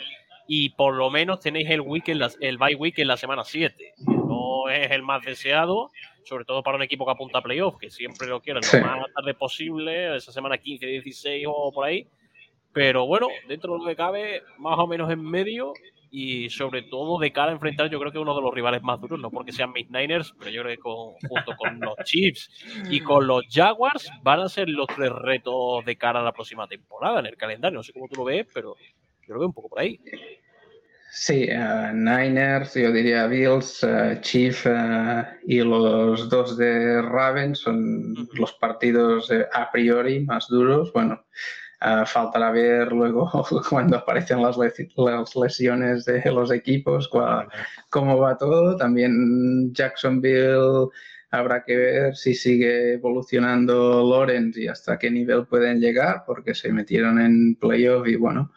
y 0.49 0.71
por 0.71 0.95
lo 0.95 1.11
menos 1.11 1.39
tenéis 1.41 1.71
el, 1.71 1.81
week 1.81 2.09
el 2.09 2.59
bye 2.59 2.75
week 2.75 2.99
en 2.99 3.09
la 3.09 3.17
semana 3.17 3.45
7. 3.45 3.95
Es 4.71 4.91
el 4.91 5.03
más 5.03 5.23
deseado, 5.25 5.91
sobre 6.25 6.45
todo 6.45 6.63
para 6.63 6.77
un 6.77 6.83
equipo 6.83 7.05
que 7.05 7.13
apunta 7.13 7.39
a 7.39 7.43
playoff, 7.43 7.77
que 7.79 7.91
siempre 7.91 8.29
lo 8.29 8.41
quieren 8.41 8.63
lo 8.73 8.81
más 8.81 9.13
tarde 9.15 9.35
posible, 9.35 10.17
esa 10.17 10.33
semana 10.33 10.59
15, 10.59 10.87
16 10.87 11.47
o 11.49 11.73
por 11.73 11.87
ahí. 11.87 12.07
Pero 12.73 13.07
bueno, 13.07 13.29
dentro 13.49 13.73
de 13.73 13.79
lo 13.81 13.85
que 13.85 13.97
cabe, 13.97 14.43
más 14.59 14.79
o 14.79 14.87
menos 14.87 15.11
en 15.11 15.23
medio 15.23 15.73
y 16.11 16.51
sobre 16.51 16.83
todo 16.83 17.19
de 17.19 17.33
cara 17.33 17.51
a 17.51 17.55
enfrentar, 17.55 17.89
yo 17.89 17.99
creo 18.01 18.13
que 18.13 18.19
uno 18.19 18.35
de 18.35 18.43
los 18.43 18.53
rivales 18.53 18.83
más 18.83 19.01
duros, 19.01 19.21
no 19.21 19.31
porque 19.31 19.53
sean 19.53 19.73
mis 19.73 19.91
Niners, 19.91 20.35
pero 20.39 20.51
yo 20.51 20.63
creo 20.63 20.77
que 20.77 21.29
junto 21.29 21.57
con 21.57 21.81
los 21.81 21.95
Chiefs 22.05 22.51
y 22.91 23.01
con 23.01 23.27
los 23.27 23.45
Jaguars 23.49 24.11
van 24.23 24.41
a 24.41 24.49
ser 24.49 24.69
los 24.69 24.87
tres 24.89 25.11
retos 25.11 25.85
de 25.85 25.97
cara 25.97 26.21
a 26.21 26.25
la 26.25 26.33
próxima 26.33 26.67
temporada 26.67 27.21
en 27.21 27.27
el 27.27 27.37
calendario. 27.37 27.79
No 27.79 27.83
sé 27.83 27.93
cómo 27.93 28.09
tú 28.09 28.17
lo 28.17 28.25
ves, 28.25 28.47
pero 28.53 28.77
yo 29.27 29.35
lo 29.35 29.41
veo 29.41 29.49
un 29.49 29.55
poco 29.55 29.69
por 29.69 29.81
ahí. 29.81 30.01
Sí, 31.13 31.49
uh, 31.51 31.93
Niners, 31.93 32.75
yo 32.75 32.93
diría 32.93 33.27
Bills, 33.27 33.83
uh, 33.83 34.21
Chiefs 34.21 34.65
uh, 34.67 35.25
y 35.45 35.59
los 35.61 36.29
dos 36.29 36.57
de 36.57 37.03
Raven 37.03 37.55
son 37.57 38.29
los 38.35 38.53
partidos 38.55 39.31
a 39.53 39.71
priori 39.73 40.21
más 40.25 40.47
duros. 40.49 40.93
Bueno, 40.93 41.25
Uh, 41.83 42.05
faltará 42.05 42.51
ver 42.51 42.93
luego 42.93 43.31
cuando 43.71 43.97
aparecen 43.97 44.43
las, 44.43 44.59
las, 44.59 45.37
lesiones 45.37 46.05
de 46.05 46.31
los 46.31 46.51
equipos, 46.53 47.09
cómo 47.89 48.19
va 48.19 48.37
todo. 48.37 48.77
También 48.77 49.73
Jacksonville 49.73 50.89
habrá 51.31 51.65
que 51.65 51.77
ver 51.77 52.17
si 52.17 52.35
sigue 52.35 52.95
evolucionando 52.95 54.07
Lawrence 54.07 54.61
y 54.61 54.69
hasta 54.69 54.99
qué 54.99 55.11
nivel 55.11 55.47
pueden 55.47 55.81
llegar, 55.81 56.25
porque 56.27 56.55
se 56.55 56.71
metieron 56.71 57.19
en 57.19 57.55
playoff 57.55 58.07
y 58.07 58.17
bueno, 58.17 58.53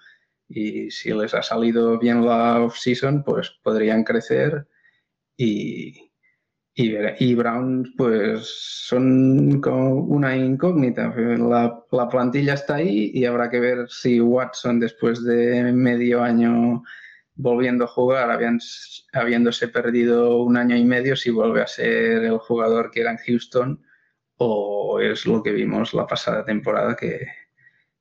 y 0.53 0.91
si 0.91 1.13
les 1.13 1.33
ha 1.33 1.41
salido 1.41 1.97
bien 1.97 2.25
la 2.25 2.61
off-season, 2.61 3.23
pues 3.23 3.49
podrían 3.63 4.03
crecer 4.03 4.67
y, 5.37 6.11
y, 6.75 6.95
y 7.19 7.35
Brown, 7.35 7.93
pues 7.97 8.47
son 8.87 9.61
como 9.61 9.95
una 9.95 10.35
incógnita. 10.35 11.13
La, 11.15 11.83
la, 11.91 12.09
plantilla 12.09 12.53
está 12.53 12.75
ahí 12.75 13.11
y 13.13 13.25
habrá 13.25 13.49
que 13.49 13.59
ver 13.59 13.89
si 13.89 14.19
Watson, 14.21 14.79
después 14.79 15.23
de 15.23 15.71
medio 15.71 16.21
año 16.21 16.83
volviendo 17.35 17.85
a 17.85 17.87
jugar, 17.87 18.29
habiéndose 19.13 19.67
perdido 19.67 20.43
un 20.43 20.57
año 20.57 20.75
y 20.75 20.85
medio, 20.85 21.15
si 21.15 21.31
vuelve 21.31 21.61
a 21.61 21.67
ser 21.67 22.23
el 22.23 22.37
jugador 22.37 22.91
que 22.91 23.01
era 23.01 23.11
en 23.11 23.17
Houston 23.17 23.83
o 24.37 24.99
es 24.99 25.25
lo 25.25 25.41
que 25.41 25.51
vimos 25.51 25.93
la 25.93 26.05
pasada 26.07 26.45
temporada 26.45 26.95
que 26.95 27.27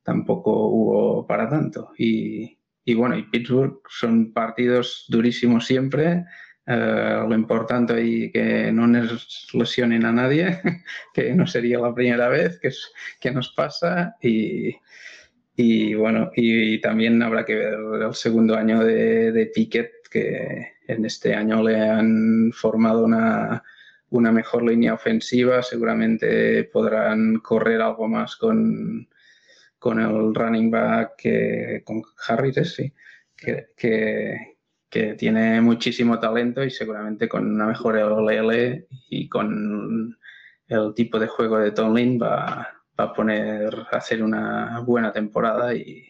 tampoco 0.02 0.68
hubo 0.68 1.26
para 1.26 1.48
tanto. 1.48 1.92
Y, 1.96 2.58
y 2.84 2.94
bueno, 2.94 3.16
y 3.16 3.24
Pittsburgh 3.24 3.80
son 3.88 4.32
partidos 4.32 5.06
durísimos 5.08 5.66
siempre 5.66 6.24
eh, 6.64 7.24
lo 7.28 7.34
importante 7.34 8.04
y 8.04 8.30
que 8.30 8.70
no 8.70 8.86
nos 8.86 9.48
lesionen 9.52 10.04
a 10.04 10.12
nadie, 10.12 10.60
que 11.14 11.34
no 11.34 11.46
sería 11.46 11.80
la 11.80 11.94
primera 11.94 12.28
vez 12.28 12.58
que, 12.60 12.70
que 13.20 13.30
nos 13.32 13.50
pasa. 13.50 14.16
Y, 14.22 14.76
y 15.56 15.94
bueno, 15.94 16.30
y, 16.36 16.80
también 16.80 17.20
habrá 17.22 17.44
que 17.44 17.56
ver 17.56 17.74
el 18.02 18.14
segundo 18.14 18.56
año 18.56 18.84
de, 18.84 19.32
de 19.32 19.46
Piquet, 19.46 19.90
que 20.10 20.74
en 20.86 21.04
este 21.04 21.34
año 21.34 21.62
le 21.62 21.80
han 21.80 22.52
formado 22.52 23.04
una, 23.04 23.62
una 24.10 24.30
mejor 24.30 24.62
línea 24.62 24.94
ofensiva. 24.94 25.62
Seguramente 25.62 26.64
podrán 26.64 27.40
correr 27.40 27.82
algo 27.82 28.06
más 28.08 28.36
con, 28.36 29.08
con 29.82 29.98
el 29.98 30.32
running 30.32 30.70
back, 30.70 31.16
que, 31.18 31.82
con 31.84 32.04
Harris, 32.28 32.72
sí, 32.72 32.94
que, 33.36 33.70
que, 33.76 34.58
que 34.88 35.14
tiene 35.14 35.60
muchísimo 35.60 36.20
talento 36.20 36.62
y 36.62 36.70
seguramente 36.70 37.28
con 37.28 37.52
una 37.52 37.66
mejor 37.66 37.96
LL 37.96 38.86
y 39.10 39.28
con 39.28 40.16
el 40.68 40.94
tipo 40.94 41.18
de 41.18 41.26
juego 41.26 41.58
de 41.58 41.72
Tomlin 41.72 42.16
va, 42.22 42.72
va 42.98 43.04
a 43.04 43.12
poner 43.12 43.74
a 43.90 43.96
hacer 43.96 44.22
una 44.22 44.78
buena 44.86 45.12
temporada 45.12 45.74
y, 45.74 46.06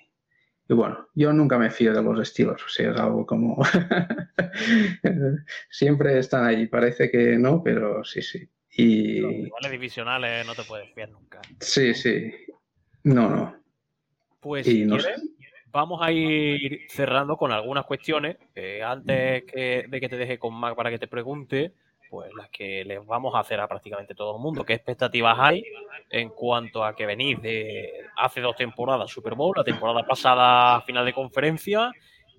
bueno, 0.68 1.08
yo 1.14 1.32
nunca 1.32 1.56
me 1.56 1.70
fío 1.70 1.94
de 1.94 2.02
los 2.02 2.20
estilos, 2.20 2.62
o 2.62 2.68
sea, 2.68 2.90
es 2.90 3.00
algo 3.00 3.24
como 3.24 3.56
siempre 5.70 6.18
están 6.18 6.44
ahí, 6.44 6.66
parece 6.66 7.10
que 7.10 7.38
no, 7.38 7.62
pero 7.62 8.04
sí, 8.04 8.20
sí. 8.20 8.46
Y 8.76 9.20
los 9.20 9.70
divisionales 9.70 10.46
no 10.46 10.54
te 10.54 10.62
puedes 10.62 10.92
fiar 10.92 11.08
nunca. 11.08 11.40
Sí, 11.58 11.94
sí. 11.94 12.34
No, 13.04 13.30
no. 13.30 13.61
Pues 14.42 14.66
no 14.86 14.98
Vamos 15.70 16.02
a 16.02 16.12
ir 16.12 16.82
cerrando 16.88 17.38
con 17.38 17.50
algunas 17.50 17.86
cuestiones. 17.86 18.36
Eh, 18.54 18.82
antes 18.82 19.46
de 19.46 20.00
que 20.00 20.08
te 20.10 20.16
deje 20.18 20.38
con 20.38 20.52
Mac 20.52 20.76
para 20.76 20.90
que 20.90 20.98
te 20.98 21.08
pregunte, 21.08 21.72
pues 22.12 22.30
las 22.34 22.50
que 22.50 22.84
les 22.84 23.06
vamos 23.06 23.34
a 23.34 23.38
hacer 23.38 23.58
a 23.58 23.66
prácticamente 23.66 24.14
todo 24.14 24.36
el 24.36 24.42
mundo. 24.42 24.64
¿Qué 24.64 24.74
expectativas 24.74 25.34
hay 25.38 25.64
en 26.10 26.28
cuanto 26.28 26.84
a 26.84 26.94
que 26.94 27.06
venís 27.06 27.40
de 27.40 27.90
hace 28.18 28.42
dos 28.42 28.54
temporadas 28.54 29.10
Super 29.10 29.34
Bowl, 29.34 29.54
la 29.56 29.64
temporada 29.64 30.02
pasada 30.06 30.82
final 30.82 31.06
de 31.06 31.14
conferencia 31.14 31.90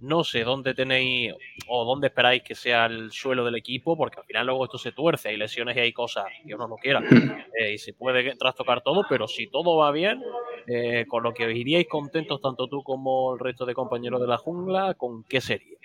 no 0.02 0.24
sé 0.24 0.44
dónde 0.44 0.74
tenéis 0.74 1.34
o 1.68 1.86
dónde 1.86 2.08
esperáis 2.08 2.44
que 2.44 2.56
sea 2.56 2.86
el 2.86 3.12
suelo 3.12 3.46
del 3.46 3.56
equipo, 3.56 3.98
porque 3.98 4.20
al 4.20 4.26
final 4.26 4.48
luego 4.48 4.66
esto 4.66 4.78
se 4.78 4.92
tuerce, 4.92 5.30
hay 5.30 5.38
lesiones 5.38 5.78
y 5.78 5.80
hay 5.80 5.94
cosas 5.94 6.26
que 6.46 6.56
uno 6.56 6.68
no 6.68 6.76
quiera 6.76 7.02
eh, 7.60 7.74
y 7.74 7.78
se 7.78 7.94
puede 7.94 8.36
trastocar 8.36 8.82
todo, 8.82 9.06
pero 9.08 9.28
si 9.28 9.48
todo 9.48 9.78
va 9.78 9.92
bien, 9.92 10.22
eh, 10.68 11.06
con 11.08 11.24
lo 11.24 11.34
que 11.34 11.46
os 11.46 11.54
iríais 11.54 11.88
contentos 11.88 12.42
tanto 12.42 12.68
tú 12.68 12.84
como 12.84 13.34
el 13.34 13.40
resto 13.40 13.66
de 13.66 13.74
compañeros 13.74 14.22
de 14.22 14.28
la 14.28 14.38
jungla, 14.38 14.94
¿con 14.96 15.24
qué 15.24 15.42
sería? 15.42 15.78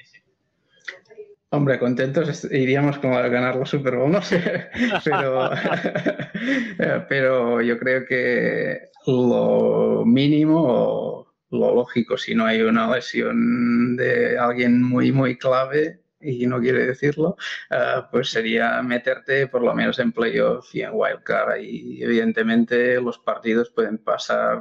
Hombre, 1.50 1.78
contentos 1.78 2.44
iríamos 2.52 2.98
como 2.98 3.16
a 3.16 3.26
ganar 3.28 3.56
los 3.56 3.70
Super 3.70 3.96
Bowl, 3.96 4.12
no 4.12 4.20
sé, 4.20 4.68
pero, 5.02 5.48
pero 7.08 7.62
yo 7.62 7.78
creo 7.78 8.04
que 8.04 8.90
lo 9.06 10.04
mínimo 10.04 11.27
lo 11.50 11.74
lógico, 11.74 12.16
si 12.16 12.34
no 12.34 12.44
hay 12.46 12.62
una 12.62 12.94
lesión 12.94 13.96
de 13.96 14.38
alguien 14.38 14.82
muy, 14.82 15.12
muy 15.12 15.38
clave, 15.38 16.00
y 16.20 16.46
no 16.46 16.60
quiere 16.60 16.86
decirlo, 16.86 17.36
eh, 17.70 18.02
pues 18.10 18.30
sería 18.30 18.82
meterte 18.82 19.46
por 19.46 19.62
lo 19.62 19.74
menos 19.74 19.98
en 19.98 20.12
playoff 20.12 20.74
y 20.74 20.82
en 20.82 20.90
wildcard. 20.92 21.60
Y 21.60 22.02
evidentemente 22.02 23.00
los 23.00 23.18
partidos 23.18 23.70
pueden 23.70 23.98
pasar 23.98 24.60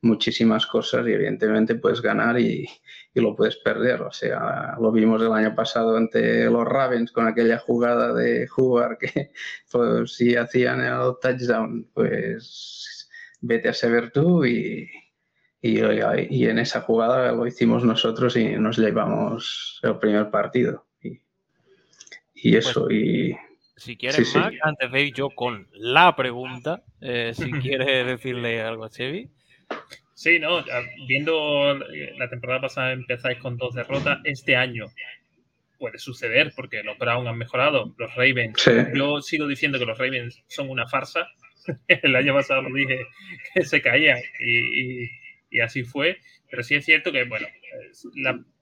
muchísimas 0.00 0.66
cosas 0.66 1.06
y 1.06 1.12
evidentemente 1.12 1.76
puedes 1.76 2.02
ganar 2.02 2.38
y, 2.38 2.68
y, 3.14 3.20
lo 3.20 3.36
puedes 3.36 3.56
perder. 3.56 4.02
O 4.02 4.12
sea, 4.12 4.76
lo 4.80 4.92
vimos 4.92 5.22
el 5.22 5.32
año 5.32 5.54
pasado 5.54 5.96
ante 5.96 6.46
los 6.46 6.64
Ravens 6.66 7.12
con 7.12 7.26
aquella 7.26 7.58
jugada 7.58 8.12
de 8.12 8.46
jugar 8.48 8.98
que 8.98 9.32
pues, 9.72 10.14
si 10.14 10.36
hacían 10.36 10.80
el 10.80 11.14
touchdown, 11.20 11.88
pues 11.94 13.08
vete 13.40 13.68
a 13.70 13.74
saber 13.74 14.10
tú 14.12 14.44
y, 14.44 14.88
y, 15.62 15.78
y, 15.78 16.46
en 16.46 16.58
esa 16.58 16.80
jugada 16.80 17.30
lo 17.30 17.46
hicimos 17.46 17.84
nosotros 17.84 18.36
y 18.36 18.56
nos 18.56 18.78
llevamos 18.78 19.78
el 19.84 19.96
primer 19.98 20.28
partido. 20.28 20.86
Y, 21.00 21.20
y 22.34 22.52
pues 22.52 22.66
eso, 22.66 22.90
y... 22.90 23.36
Si 23.76 23.96
quieres, 23.96 24.34
Mac, 24.34 24.54
antes 24.62 24.90
de 24.90 25.02
ir 25.02 25.14
yo 25.14 25.30
con 25.30 25.68
la 25.72 26.16
pregunta, 26.16 26.82
eh, 27.00 27.32
si 27.32 27.50
quieres 27.62 28.06
decirle 28.06 28.60
algo 28.60 28.84
a 28.84 28.90
Chevy. 28.90 29.30
Sí, 30.14 30.40
no, 30.40 30.64
viendo 31.06 31.74
la 32.16 32.28
temporada 32.28 32.62
pasada 32.62 32.92
empezáis 32.92 33.38
con 33.38 33.56
dos 33.56 33.74
derrotas, 33.74 34.18
este 34.24 34.56
año 34.56 34.86
puede 35.78 35.98
suceder 35.98 36.52
porque 36.54 36.82
los 36.82 36.98
Browns 36.98 37.28
han 37.28 37.38
mejorado, 37.38 37.94
los 37.98 38.14
Ravens, 38.14 38.64
yo 38.94 39.20
sigo 39.20 39.48
diciendo 39.48 39.78
que 39.78 39.86
los 39.86 39.98
Ravens 39.98 40.42
son 40.48 40.70
una 40.70 40.86
farsa, 40.86 41.28
el 41.88 42.14
año 42.14 42.34
pasado 42.34 42.62
lo 42.62 42.74
dije 42.74 43.06
que 43.54 43.64
se 43.64 43.80
caían 43.80 44.18
y, 44.38 45.04
y 45.04 45.10
así 45.60 45.84
fue. 45.84 46.18
Pero 46.50 46.62
sí 46.62 46.74
es 46.74 46.84
cierto 46.84 47.12
que, 47.12 47.24
bueno, 47.24 47.46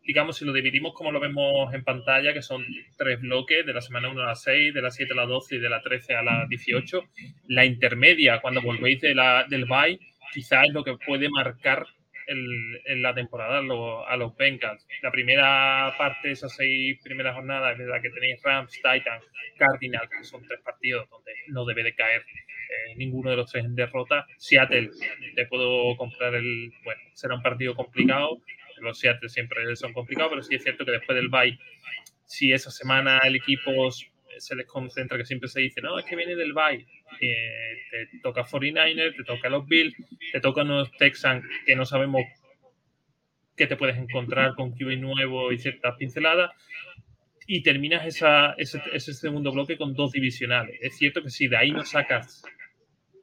digamos, 0.04 0.36
si 0.36 0.44
lo 0.44 0.52
dividimos 0.52 0.92
como 0.94 1.12
lo 1.12 1.20
vemos 1.20 1.72
en 1.74 1.84
pantalla, 1.84 2.32
que 2.32 2.42
son 2.42 2.64
tres 2.96 3.20
bloques, 3.20 3.66
de 3.66 3.72
la 3.72 3.80
semana 3.80 4.08
1 4.08 4.22
a 4.22 4.26
la 4.26 4.34
6, 4.34 4.74
de 4.74 4.82
la 4.82 4.90
7 4.90 5.12
a 5.12 5.16
la 5.16 5.26
12 5.26 5.56
y 5.56 5.58
de 5.58 5.68
la 5.68 5.82
13 5.82 6.14
a 6.14 6.22
la 6.22 6.46
18, 6.48 7.04
la 7.48 7.64
intermedia, 7.64 8.40
cuando 8.40 8.62
volvéis 8.62 9.00
de 9.00 9.14
la, 9.14 9.46
del 9.48 9.66
bye, 9.66 9.98
quizás 10.32 10.66
es 10.66 10.72
lo 10.72 10.84
que 10.84 10.96
puede 11.04 11.28
marcar 11.28 11.86
en 12.30 13.02
la 13.02 13.14
temporada 13.14 13.58
a 13.58 14.16
los, 14.16 14.36
Bengals. 14.36 14.86
La 15.02 15.10
primera 15.10 15.94
parte, 15.98 16.30
esas 16.30 16.54
seis 16.54 16.98
primeras 17.02 17.34
jornadas, 17.34 17.72
es 17.72 17.78
verdad 17.78 18.00
que 18.00 18.10
tenéis 18.10 18.40
Rams, 18.42 18.72
Titans, 18.72 19.24
Cardinals, 19.58 20.08
que 20.10 20.24
son 20.24 20.42
tres 20.46 20.60
partidos 20.60 21.08
donde 21.10 21.32
no 21.48 21.64
debe 21.64 21.82
de 21.82 21.94
caer 21.94 22.22
eh, 22.22 22.94
ninguno 22.96 23.30
de 23.30 23.36
los 23.36 23.50
tres 23.50 23.64
en 23.64 23.74
derrota. 23.74 24.26
Seattle, 24.36 24.90
te 25.34 25.46
puedo 25.46 25.96
comprar 25.96 26.34
el. 26.34 26.72
Bueno, 26.84 27.00
será 27.14 27.34
un 27.34 27.42
partido 27.42 27.74
complicado. 27.74 28.40
Los 28.80 28.98
Seattle 28.98 29.28
siempre 29.28 29.76
son 29.76 29.92
complicados, 29.92 30.30
pero 30.30 30.42
sí 30.42 30.54
es 30.54 30.62
cierto 30.62 30.84
que 30.84 30.92
después 30.92 31.16
del 31.16 31.28
bye, 31.28 31.58
si 32.24 32.52
esa 32.52 32.70
semana 32.70 33.18
el 33.24 33.36
equipo 33.36 33.90
se 33.90 34.56
les 34.56 34.66
concentra, 34.66 35.18
que 35.18 35.26
siempre 35.26 35.48
se 35.48 35.60
dice, 35.60 35.82
no, 35.82 35.98
es 35.98 36.04
que 36.06 36.16
viene 36.16 36.34
del 36.34 36.54
bye, 36.54 36.86
eh, 37.20 37.76
te 37.90 38.18
toca 38.22 38.44
49ers, 38.44 39.16
te 39.16 39.24
toca 39.24 39.48
los 39.48 39.66
Bills, 39.66 39.94
te 40.32 40.40
tocan 40.40 40.68
los 40.68 40.90
Texans, 40.92 41.44
que 41.66 41.76
no 41.76 41.84
sabemos 41.84 42.22
qué 43.56 43.66
te 43.66 43.76
puedes 43.76 43.96
encontrar 43.98 44.54
con 44.54 44.72
QB 44.72 44.98
nuevo 44.98 45.52
y 45.52 45.58
ciertas 45.58 45.96
pinceladas 45.96 46.50
y 47.46 47.62
terminas 47.62 48.06
esa, 48.06 48.54
ese, 48.58 48.80
ese, 48.92 49.12
segundo 49.12 49.52
bloque 49.52 49.76
con 49.76 49.92
dos 49.94 50.12
divisionales. 50.12 50.78
Es 50.80 50.96
cierto 50.96 51.22
que 51.22 51.30
si 51.30 51.48
de 51.48 51.56
ahí 51.56 51.72
no 51.72 51.84
sacas 51.84 52.42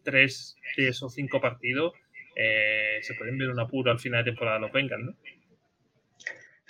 tres 0.04 0.58
de 0.76 0.90
esos 0.90 1.14
cinco 1.14 1.40
partidos, 1.40 1.94
eh, 2.36 3.00
se 3.02 3.16
pueden 3.16 3.38
ver 3.38 3.50
un 3.50 3.60
apuro 3.60 3.90
al 3.90 4.00
final 4.00 4.24
de 4.24 4.32
temporada 4.32 4.60
los 4.60 4.72
Bengals, 4.72 5.06
¿no? 5.06 5.16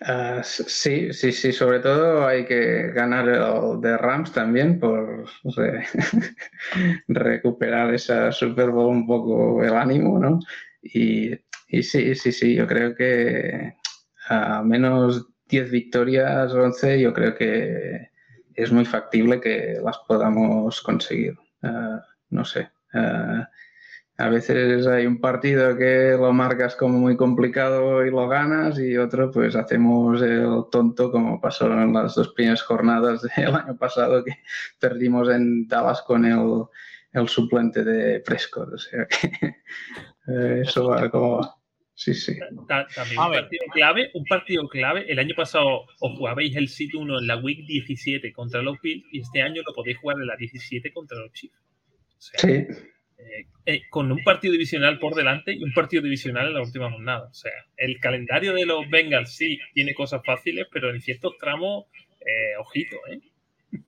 Uh, 0.02 0.44
sí, 0.44 1.12
sí, 1.12 1.32
sí, 1.32 1.52
sobre 1.52 1.80
todo 1.80 2.28
hay 2.28 2.46
que 2.46 2.92
ganar 2.92 3.28
el 3.28 3.82
de 3.82 3.98
Rams 3.98 4.32
también 4.32 4.80
por 4.80 5.26
re 5.56 5.86
recuperar 7.08 7.92
esa 7.96 8.32
Super 8.32 8.70
Bowl 8.70 8.96
un 8.96 9.08
poco 9.08 9.64
el 9.64 9.74
ánimo, 9.76 10.20
¿no? 10.20 10.40
Y, 10.84 11.32
sí, 11.82 12.14
sí, 12.14 12.32
sí, 12.32 12.54
yo 12.54 12.68
creo 12.68 12.94
que 12.96 13.74
a 14.30 14.62
menos 14.62 15.28
10 15.50 15.72
victorias, 15.72 16.54
11, 16.54 17.02
yo 17.02 17.12
creo 17.12 17.34
que 17.36 18.12
es 18.54 18.72
muy 18.72 18.86
factible 18.86 19.42
que 19.42 19.80
las 19.84 19.98
podamos 20.08 20.80
conseguir. 20.82 21.36
Uh, 21.64 21.98
no 22.30 22.46
sé. 22.46 22.70
Uh, 22.94 23.42
a 24.20 24.30
veces 24.30 24.88
hay 24.88 25.06
un 25.06 25.22
partido 25.22 25.78
que 25.78 26.16
lo 26.18 26.34
marcas 26.34 26.76
como 26.76 26.98
muy 26.98 27.16
complicado 27.16 28.04
y 28.04 28.10
lo 28.10 28.28
ganas 28.28 28.80
y 28.80 28.98
otro 28.98 29.30
pues 29.30 29.56
hacemos 29.56 30.22
el 30.24 30.64
tonto 30.72 31.12
como 31.12 31.40
pasó 31.40 31.72
en 31.72 31.94
las 31.94 32.16
dos 32.16 32.34
primeras 32.34 32.64
jornadas 32.64 33.22
del 33.38 33.54
año 33.54 33.78
pasado 33.78 34.24
que 34.24 34.32
perdimos 34.80 35.30
en 35.30 35.68
Dallas 35.68 36.02
con 36.02 36.26
el, 36.26 36.64
el 37.14 37.30
suplente 37.30 37.84
de 37.84 38.20
Prescott. 38.22 38.74
O 38.74 38.78
sea 38.78 39.06
que 39.06 39.56
eso 40.62 40.88
va 40.88 41.10
como... 41.10 41.56
Sí, 41.94 42.14
sí. 42.14 42.38
También 42.68 43.20
un 43.20 43.32
partido 43.32 43.66
clave, 43.74 44.12
un 44.14 44.24
partido 44.26 44.70
clave. 44.70 45.12
El 45.12 45.18
año 45.18 45.34
pasado 45.36 45.86
os 46.00 46.18
jugabais 46.18 46.56
el 46.56 46.70
Sit 46.70 46.94
1 46.94 47.20
en 47.20 47.28
la 47.28 47.38
Week 47.38 47.66
17 47.66 48.34
contra 48.34 48.62
los 48.62 48.80
Bills 48.82 49.04
y 49.12 49.22
este 49.22 49.42
año 49.42 49.64
lo 49.66 49.74
podéis 49.74 49.98
jugar 49.98 50.18
en 50.18 50.28
la 50.28 50.36
17 50.36 50.92
contra 50.94 51.18
los 51.18 51.32
Chiefs. 51.34 51.56
sí. 52.20 52.68
Eh, 53.20 53.48
eh, 53.66 53.82
con 53.90 54.12
un 54.12 54.24
partido 54.24 54.52
divisional 54.52 55.00
por 55.00 55.16
delante 55.16 55.52
y 55.52 55.64
un 55.64 55.74
partido 55.74 56.04
divisional 56.04 56.48
en 56.48 56.54
la 56.54 56.62
última 56.62 56.92
jornada. 56.92 57.28
O 57.30 57.34
sea, 57.34 57.52
el 57.76 58.00
calendario 58.00 58.54
de 58.54 58.66
los 58.66 58.88
Bengals 58.90 59.36
sí 59.36 59.60
tiene 59.74 59.96
cosas 59.96 60.22
fáciles, 60.24 60.68
pero 60.72 60.92
en 60.92 61.02
ciertos 61.02 61.36
tramos, 61.40 61.86
eh, 62.22 62.56
ojito, 62.60 62.96
¿eh? 63.10 63.20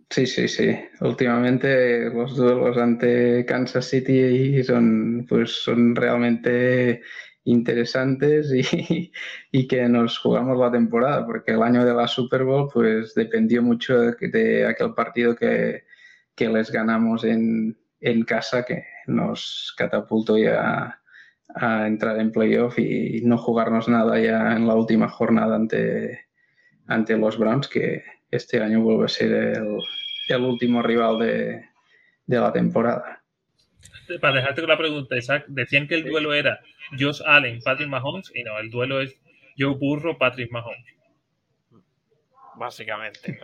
Sí, 0.10 0.26
sí, 0.26 0.48
sí. 0.48 0.76
Últimamente 1.02 2.10
los 2.10 2.36
duelos 2.36 2.78
ante 2.78 3.46
Kansas 3.46 3.86
City 3.86 4.64
son, 4.64 5.26
pues, 5.30 5.52
son 5.52 5.96
realmente 5.96 7.02
interesantes 7.44 8.52
y, 8.52 9.12
y, 9.52 9.68
que 9.68 9.88
nos 9.88 10.18
jugamos 10.18 10.58
la 10.58 10.72
temporada, 10.72 11.26
porque 11.26 11.52
el 11.52 11.62
año 11.62 11.86
de 11.86 11.94
la 11.94 12.08
Super 12.08 12.44
Bowl 12.44 12.70
pues 12.74 13.14
dependió 13.14 13.62
mucho 13.62 14.00
de, 14.00 14.16
de 14.30 14.66
aquel 14.66 14.94
partido 14.94 15.36
que, 15.36 15.84
que 16.36 16.50
les 16.50 16.72
ganamos 16.72 17.24
en, 17.24 17.78
en 18.02 18.24
casa, 18.24 18.66
que 18.66 18.86
nos 19.08 19.74
catapultó 19.78 20.38
ya 20.38 21.02
a 21.56 21.88
entrar 21.88 22.20
en 22.20 22.32
playoff 22.32 22.78
y 22.78 23.22
no 23.24 23.38
jugarnos 23.38 23.88
nada 23.90 24.20
ya 24.20 24.56
en 24.56 24.68
la 24.68 24.76
última 24.76 25.10
jornada 25.10 25.56
ante, 25.56 26.28
ante 26.88 27.18
los 27.18 27.38
Browns, 27.38 27.68
que 27.68 28.04
este 28.32 28.62
año 28.62 28.82
vuelve 28.82 29.06
a 29.06 29.10
ser 29.10 29.32
el, 29.32 29.80
el 30.30 30.42
último 30.42 30.82
rival 30.82 31.20
de, 31.20 31.66
de, 32.26 32.40
la 32.40 32.54
temporada. 32.54 33.24
Para 34.22 34.36
dejarte 34.36 34.62
con 34.62 34.70
la 34.70 34.78
pregunta, 34.78 35.18
Isaac, 35.18 35.46
decían 35.48 35.88
que 35.88 35.96
el 35.96 36.04
duelo 36.04 36.34
era 36.34 36.60
Josh 36.98 37.22
Allen, 37.26 37.60
Patrick 37.64 37.90
Mahomes, 37.90 38.32
y 38.34 38.44
no, 38.44 38.60
el 38.60 38.70
duelo 38.70 39.02
es 39.02 39.20
Joe 39.58 39.76
Burro, 39.76 40.18
Patrick 40.18 40.52
Mahomes. 40.52 40.86
Básicamente. 42.56 43.40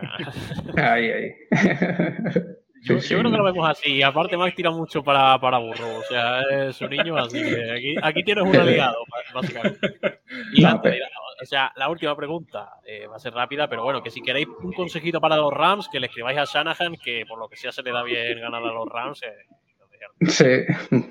ahí, 0.78 1.10
ahí. 1.10 1.32
Yo, 2.86 3.00
creo 3.00 3.32
que 3.32 3.38
lo 3.38 3.44
vemos 3.44 3.68
así. 3.68 4.04
Aparte, 4.04 4.38
Max 4.38 4.56
tira 4.56 4.70
mucho 4.70 5.04
para, 5.04 5.40
para 5.40 5.58
burro. 5.58 5.98
O 5.98 6.04
sea, 6.04 6.42
es 6.68 6.80
un 6.82 6.90
niño 6.92 7.18
así 7.18 7.42
que 7.42 7.72
aquí, 7.72 7.96
aquí 8.02 8.24
tienes 8.24 8.44
un 8.44 8.56
aliado, 8.56 8.98
básicamente. 9.34 10.20
Y 10.54 10.64
antes, 10.64 11.02
o 11.42 11.46
sea, 11.46 11.72
la 11.76 11.90
última 11.90 12.16
pregunta 12.16 12.80
eh, 12.86 13.08
va 13.08 13.16
a 13.16 13.20
ser 13.20 13.34
rápida, 13.34 13.68
pero 13.68 13.84
bueno, 13.84 14.04
que 14.04 14.12
si 14.12 14.22
queréis 14.22 14.48
un 14.62 14.72
consejito 14.72 15.20
para 15.20 15.36
los 15.36 15.52
Rams, 15.52 15.90
que 15.90 16.00
le 16.00 16.08
escribáis 16.08 16.38
a 16.38 16.46
Shanahan, 16.46 16.96
que 17.04 17.26
por 17.28 17.40
lo 17.40 17.50
que 17.50 17.58
sea 17.58 17.72
se 17.72 17.82
le 17.82 17.92
da 17.92 18.04
bien 18.04 18.40
ganar 18.40 18.64
a 18.64 18.72
los 18.72 18.88
Rams. 18.88 19.22
Eh, 19.24 20.28
sí. 20.28 21.06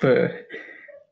Pues, 0.00 0.32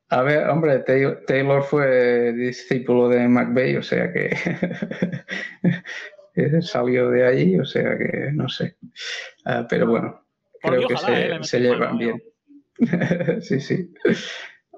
a 0.08 0.22
ver, 0.22 0.48
hombre, 0.48 0.78
Taylor 0.80 1.62
fue 1.62 2.32
discípulo 2.32 3.08
de 3.08 3.28
McVeigh, 3.28 3.76
o 3.76 3.82
sea 3.82 4.12
que 4.12 4.30
salió 6.62 7.10
de 7.10 7.26
allí, 7.26 7.58
o 7.58 7.64
sea 7.64 7.96
que 7.98 8.30
no 8.32 8.48
sé. 8.48 8.76
Ah, 9.44 9.66
pero 9.68 9.86
bueno, 9.86 10.24
creo 10.62 10.88
que 10.88 10.96
se, 10.96 11.42
se 11.42 11.60
llevan 11.60 11.98
bien. 11.98 12.22
sí, 13.40 13.60
sí. 13.60 13.92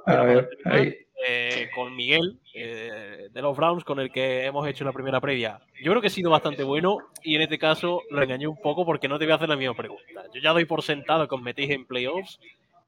A 0.06 0.22
ver, 0.22 0.48
ahí. 0.64 0.96
Eh, 1.24 1.70
con 1.72 1.94
Miguel 1.94 2.40
eh, 2.52 3.28
de 3.30 3.42
los 3.42 3.56
Browns, 3.56 3.84
con 3.84 4.00
el 4.00 4.10
que 4.10 4.44
hemos 4.44 4.66
hecho 4.66 4.84
la 4.84 4.92
primera 4.92 5.20
previa. 5.20 5.60
Yo 5.80 5.92
creo 5.92 6.00
que 6.00 6.08
ha 6.08 6.10
sido 6.10 6.30
bastante 6.30 6.64
bueno 6.64 6.98
y 7.22 7.36
en 7.36 7.42
este 7.42 7.58
caso 7.58 8.02
lo 8.10 8.20
engañé 8.20 8.48
un 8.48 8.60
poco 8.60 8.84
porque 8.84 9.06
no 9.06 9.20
te 9.20 9.24
voy 9.24 9.32
a 9.32 9.36
hacer 9.36 9.48
la 9.48 9.56
misma 9.56 9.76
pregunta. 9.76 10.24
Yo 10.34 10.40
ya 10.40 10.52
doy 10.52 10.64
por 10.64 10.82
sentado 10.82 11.28
que 11.28 11.34
os 11.36 11.42
metéis 11.42 11.70
en 11.70 11.86
playoffs, 11.86 12.40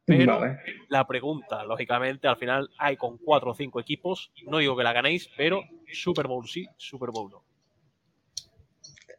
pero 0.04 0.40
la 0.88 1.06
pregunta, 1.06 1.64
lógicamente, 1.64 2.26
al 2.26 2.36
final 2.36 2.68
hay 2.76 2.96
con 2.96 3.18
cuatro 3.18 3.52
o 3.52 3.54
cinco 3.54 3.78
equipos. 3.78 4.32
No 4.46 4.58
digo 4.58 4.76
que 4.76 4.82
la 4.82 4.92
ganéis, 4.92 5.30
pero 5.36 5.62
Super 5.92 6.26
Bowl 6.26 6.48
sí, 6.48 6.66
Super 6.76 7.10
Bowl 7.10 7.30
no. 7.30 7.43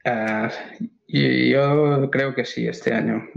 Uh, 0.06 0.50
y 1.08 1.50
yo 1.50 2.10
creo 2.12 2.36
que 2.36 2.46
sí, 2.46 2.68
este 2.68 2.94
año. 2.94 3.28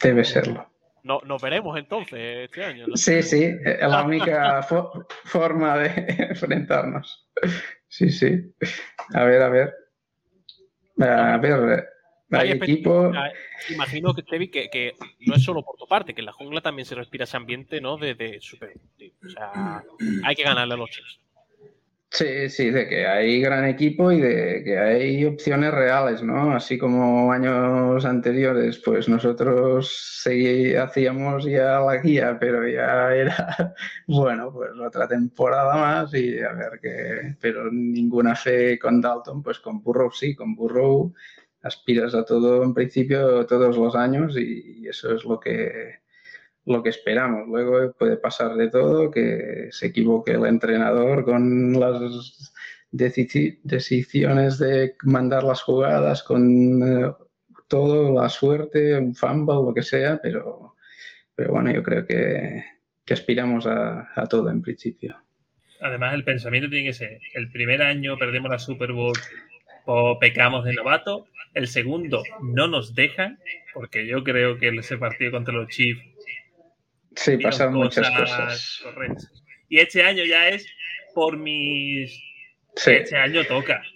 Debe 0.00 0.24
serlo. 0.24 0.68
No, 1.04 1.20
nos 1.24 1.42
veremos 1.42 1.76
entonces 1.78 2.44
este 2.44 2.64
año. 2.64 2.86
Sí, 2.94 3.22
sí, 3.22 3.44
es 3.64 3.80
la 3.80 4.04
única 4.04 4.62
forma 5.24 5.76
de 5.78 6.04
enfrentarnos. 6.30 7.28
Sí, 7.88 8.10
sí. 8.10 8.52
A 9.14 9.24
ver, 9.24 9.42
a 9.42 9.48
ver. 9.48 9.74
A 11.00 11.36
ver, 11.38 11.88
hay 12.30 12.52
equipo. 12.52 13.12
Imagino 13.70 14.14
que, 14.14 14.22
que, 14.50 14.70
que, 14.70 14.94
no 15.20 15.34
es 15.34 15.42
solo 15.42 15.62
por 15.62 15.76
tu 15.76 15.86
parte, 15.86 16.14
que 16.14 16.20
en 16.20 16.26
la 16.26 16.32
jungla 16.32 16.60
también 16.60 16.86
se 16.86 16.94
respira 16.94 17.24
ese 17.24 17.36
ambiente 17.36 17.80
¿no? 17.80 17.96
de, 17.96 18.14
de 18.14 18.40
super. 18.40 18.72
O 19.24 19.28
sea, 19.28 19.82
hay 20.24 20.34
que 20.34 20.42
ganarle 20.42 20.74
a 20.74 20.76
los 20.76 20.90
chips. 20.90 21.21
Sí, 22.14 22.50
sí, 22.50 22.70
de 22.70 22.86
que 22.88 23.06
hay 23.06 23.40
gran 23.40 23.64
equipo 23.64 24.12
y 24.12 24.20
de 24.20 24.62
que 24.62 24.78
hay 24.78 25.24
opciones 25.24 25.72
reales, 25.72 26.22
¿no? 26.22 26.52
Así 26.54 26.76
como 26.76 27.32
años 27.32 28.04
anteriores, 28.04 28.78
pues 28.84 29.08
nosotros 29.08 30.18
seguí, 30.22 30.74
hacíamos 30.74 31.44
ya 31.46 31.80
la 31.80 31.96
guía, 32.02 32.36
pero 32.38 32.68
ya 32.68 33.14
era, 33.14 33.74
bueno, 34.06 34.52
pues 34.52 34.72
otra 34.78 35.08
temporada 35.08 35.74
más 35.74 36.12
y 36.12 36.38
a 36.40 36.52
ver 36.52 36.78
qué, 36.82 37.36
pero 37.40 37.70
ninguna 37.72 38.36
fe 38.36 38.78
con 38.78 39.00
Dalton, 39.00 39.42
pues 39.42 39.58
con 39.60 39.82
Burrow 39.82 40.10
sí, 40.12 40.34
con 40.34 40.54
Burrow 40.54 41.14
aspiras 41.62 42.14
a 42.14 42.24
todo 42.26 42.62
en 42.62 42.74
principio 42.74 43.46
todos 43.46 43.76
los 43.78 43.94
años 43.96 44.36
y 44.36 44.86
eso 44.86 45.14
es 45.14 45.24
lo 45.24 45.40
que 45.40 46.01
lo 46.66 46.82
que 46.82 46.90
esperamos. 46.90 47.48
Luego 47.48 47.92
puede 47.92 48.16
pasar 48.16 48.54
de 48.54 48.68
todo, 48.68 49.10
que 49.10 49.68
se 49.70 49.86
equivoque 49.86 50.32
el 50.32 50.46
entrenador 50.46 51.24
con 51.24 51.78
las 51.78 52.52
decisiones 52.90 54.58
de 54.58 54.94
mandar 55.02 55.44
las 55.44 55.62
jugadas, 55.62 56.22
con 56.22 56.82
eh, 56.82 57.12
todo, 57.68 58.12
la 58.12 58.28
suerte, 58.28 58.98
un 58.98 59.14
fumble, 59.14 59.54
lo 59.54 59.74
que 59.74 59.82
sea, 59.82 60.20
pero, 60.22 60.76
pero 61.34 61.52
bueno, 61.52 61.72
yo 61.72 61.82
creo 61.82 62.06
que, 62.06 62.64
aspiramos 63.10 63.66
a, 63.66 64.08
a 64.14 64.26
todo 64.26 64.48
en 64.48 64.62
principio. 64.62 65.14
Además, 65.82 66.14
el 66.14 66.24
pensamiento 66.24 66.70
tiene 66.70 66.86
que 66.86 66.94
ser, 66.94 67.20
el 67.34 67.50
primer 67.50 67.82
año 67.82 68.16
perdemos 68.16 68.50
la 68.50 68.58
Super 68.58 68.92
Bowl 68.92 69.12
o 69.84 70.18
pecamos 70.18 70.64
de 70.64 70.72
novato, 70.72 71.26
el 71.52 71.68
segundo 71.68 72.22
no 72.42 72.68
nos 72.68 72.94
dejan, 72.94 73.38
porque 73.74 74.06
yo 74.06 74.24
creo 74.24 74.58
que 74.58 74.68
ese 74.68 74.96
partido 74.96 75.30
contra 75.30 75.52
los 75.52 75.68
Chiefs 75.68 76.02
Sí, 77.16 77.36
pasan 77.38 77.74
muchas 77.74 78.08
cosas. 78.10 78.82
Y 79.68 79.78
este 79.78 80.02
año 80.02 80.24
ya 80.24 80.48
es 80.48 80.66
por 81.14 81.36
mis. 81.36 82.12
Este 82.74 83.16
año 83.16 83.44
toca. 83.44 83.82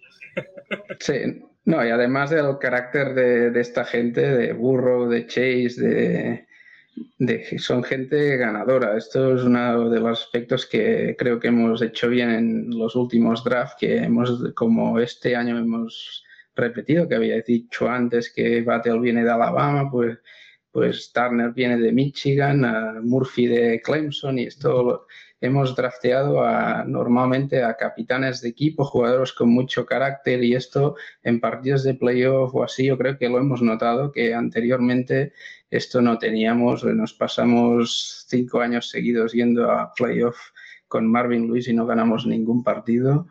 Sí, 1.00 1.42
no, 1.64 1.84
y 1.84 1.88
además 1.88 2.30
del 2.30 2.58
carácter 2.60 3.14
de, 3.14 3.60
esta 3.60 3.84
gente, 3.84 4.20
de 4.20 4.52
Burro, 4.52 5.08
de 5.08 5.26
Chase, 5.26 5.80
de, 5.80 6.46
de, 7.18 7.58
son 7.58 7.82
gente 7.82 8.36
ganadora. 8.36 8.96
Esto 8.96 9.34
es 9.34 9.42
uno 9.42 9.88
de 9.88 9.98
los 9.98 10.22
aspectos 10.22 10.66
que 10.66 11.16
creo 11.18 11.40
que 11.40 11.48
hemos 11.48 11.80
hecho 11.80 12.08
bien 12.08 12.30
en 12.30 12.78
los 12.78 12.94
últimos 12.94 13.42
drafts, 13.42 13.76
que 13.80 13.96
hemos, 13.96 14.52
como 14.54 15.00
este 15.00 15.34
año 15.34 15.58
hemos 15.58 16.24
repetido, 16.54 17.08
que 17.08 17.14
había 17.14 17.40
dicho 17.40 17.88
antes 17.88 18.32
que 18.32 18.62
Battle 18.62 19.00
viene 19.00 19.24
de 19.24 19.30
Alabama, 19.30 19.90
pues 19.90 20.18
pues 20.76 21.10
Turner 21.10 21.52
viene 21.52 21.78
de 21.78 21.90
Michigan, 21.90 23.00
Murphy 23.02 23.46
de 23.46 23.80
Clemson 23.80 24.38
y 24.38 24.42
esto 24.42 25.06
hemos 25.40 25.74
drafteado 25.74 26.44
a, 26.44 26.84
normalmente 26.84 27.64
a 27.64 27.78
capitanes 27.78 28.42
de 28.42 28.50
equipo, 28.50 28.84
jugadores 28.84 29.32
con 29.32 29.48
mucho 29.48 29.86
carácter 29.86 30.44
y 30.44 30.54
esto 30.54 30.96
en 31.22 31.40
partidos 31.40 31.82
de 31.82 31.94
playoff 31.94 32.54
o 32.54 32.62
así 32.62 32.84
yo 32.84 32.98
creo 32.98 33.16
que 33.16 33.30
lo 33.30 33.38
hemos 33.38 33.62
notado 33.62 34.12
que 34.12 34.34
anteriormente 34.34 35.32
esto 35.70 36.02
no 36.02 36.18
teníamos, 36.18 36.84
nos 36.84 37.14
pasamos 37.14 38.26
cinco 38.28 38.60
años 38.60 38.90
seguidos 38.90 39.32
yendo 39.32 39.70
a 39.70 39.94
playoff 39.94 40.36
con 40.88 41.10
Marvin 41.10 41.46
Lewis 41.46 41.68
y 41.68 41.72
no 41.72 41.86
ganamos 41.86 42.26
ningún 42.26 42.62
partido 42.62 43.28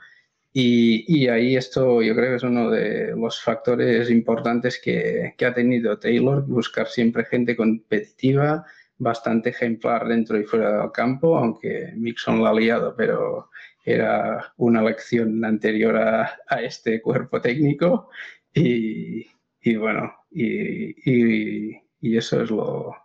y, 0.58 1.28
ahí 1.28 1.58
esto 1.58 2.02
yo 2.02 2.16
creo 2.16 2.30
que 2.30 2.36
es 2.38 2.44
uno 2.44 2.70
de 2.72 3.14
los 3.14 3.42
factores 3.42 4.10
importantes 4.10 4.80
que, 4.82 5.34
que, 5.38 5.46
ha 5.46 5.54
tenido 5.54 6.00
Taylor, 6.00 6.46
buscar 6.48 6.88
siempre 6.88 7.26
gente 7.26 7.58
competitiva, 7.58 8.66
bastante 8.98 9.50
ejemplar 9.50 10.08
dentro 10.08 10.40
y 10.40 10.46
fuera 10.46 10.82
del 10.82 10.94
campo, 10.94 11.38
aunque 11.38 11.92
Mixon 11.98 12.40
lo 12.40 12.48
ha 12.48 12.54
liado, 12.54 12.96
pero 12.96 13.50
era 13.84 14.54
una 14.56 14.82
lección 14.82 15.44
anterior 15.44 15.98
a, 15.98 16.38
a 16.48 16.62
este 16.62 17.02
cuerpo 17.02 17.42
técnico. 17.42 18.10
Y, 18.54 19.28
y 19.62 19.76
bueno, 19.76 20.14
y, 20.32 21.76
y, 22.02 22.18
eso 22.18 22.42
es 22.42 22.50
lo, 22.50 22.96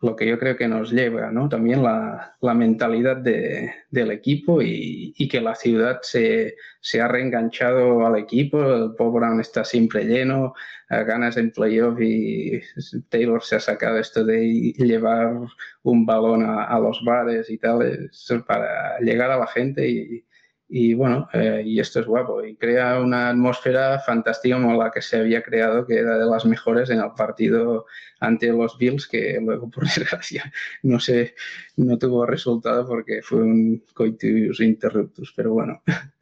lo 0.00 0.14
que 0.14 0.26
yo 0.26 0.38
creo 0.38 0.56
que 0.56 0.68
nos 0.68 0.92
lleva, 0.92 1.32
¿no? 1.32 1.48
También 1.48 1.82
la, 1.82 2.36
la 2.40 2.54
mentalidad 2.54 3.16
de, 3.16 3.72
del 3.90 4.12
equipo 4.12 4.62
y, 4.62 5.12
y, 5.16 5.28
que 5.28 5.40
la 5.40 5.56
ciudad 5.56 5.98
se, 6.02 6.54
se, 6.80 7.00
ha 7.00 7.08
reenganchado 7.08 8.06
al 8.06 8.16
equipo, 8.16 8.62
el 8.62 8.90
Brown 8.90 9.40
está 9.40 9.64
siempre 9.64 10.04
lleno, 10.04 10.54
ganas 10.88 11.36
en 11.36 11.50
playoff 11.50 12.00
y 12.00 12.60
Taylor 13.08 13.42
se 13.42 13.56
ha 13.56 13.60
sacado 13.60 13.98
esto 13.98 14.24
de 14.24 14.72
llevar 14.76 15.34
un 15.82 16.06
balón 16.06 16.44
a 16.46 16.78
los 16.78 17.02
bares 17.04 17.50
y 17.50 17.58
tal, 17.58 18.10
para 18.46 18.98
llegar 19.00 19.30
a 19.32 19.38
la 19.38 19.46
gente 19.48 19.88
y, 19.88 20.24
y 20.70 20.92
bueno, 20.92 21.28
eh, 21.32 21.62
y 21.64 21.80
esto 21.80 22.00
es 22.00 22.06
guapo 22.06 22.44
y 22.44 22.54
crea 22.56 23.00
una 23.00 23.30
atmósfera 23.30 23.98
fantástica 24.00 24.56
como 24.56 24.82
la 24.82 24.90
que 24.90 25.00
se 25.00 25.16
había 25.16 25.42
creado, 25.42 25.86
que 25.86 25.98
era 25.98 26.18
de 26.18 26.26
las 26.26 26.44
mejores 26.44 26.90
en 26.90 27.00
el 27.00 27.12
partido 27.16 27.86
ante 28.20 28.48
los 28.48 28.76
Bills, 28.76 29.08
que 29.08 29.38
luego 29.40 29.70
por 29.70 29.84
desgracia 29.84 30.52
no 30.82 31.00
sé, 31.00 31.34
no 31.76 31.96
tuvo 31.98 32.26
resultado 32.26 32.86
porque 32.86 33.22
fue 33.22 33.42
un 33.42 33.82
coitus 33.94 34.60
interruptus, 34.60 35.32
pero 35.34 35.52
bueno. 35.52 35.82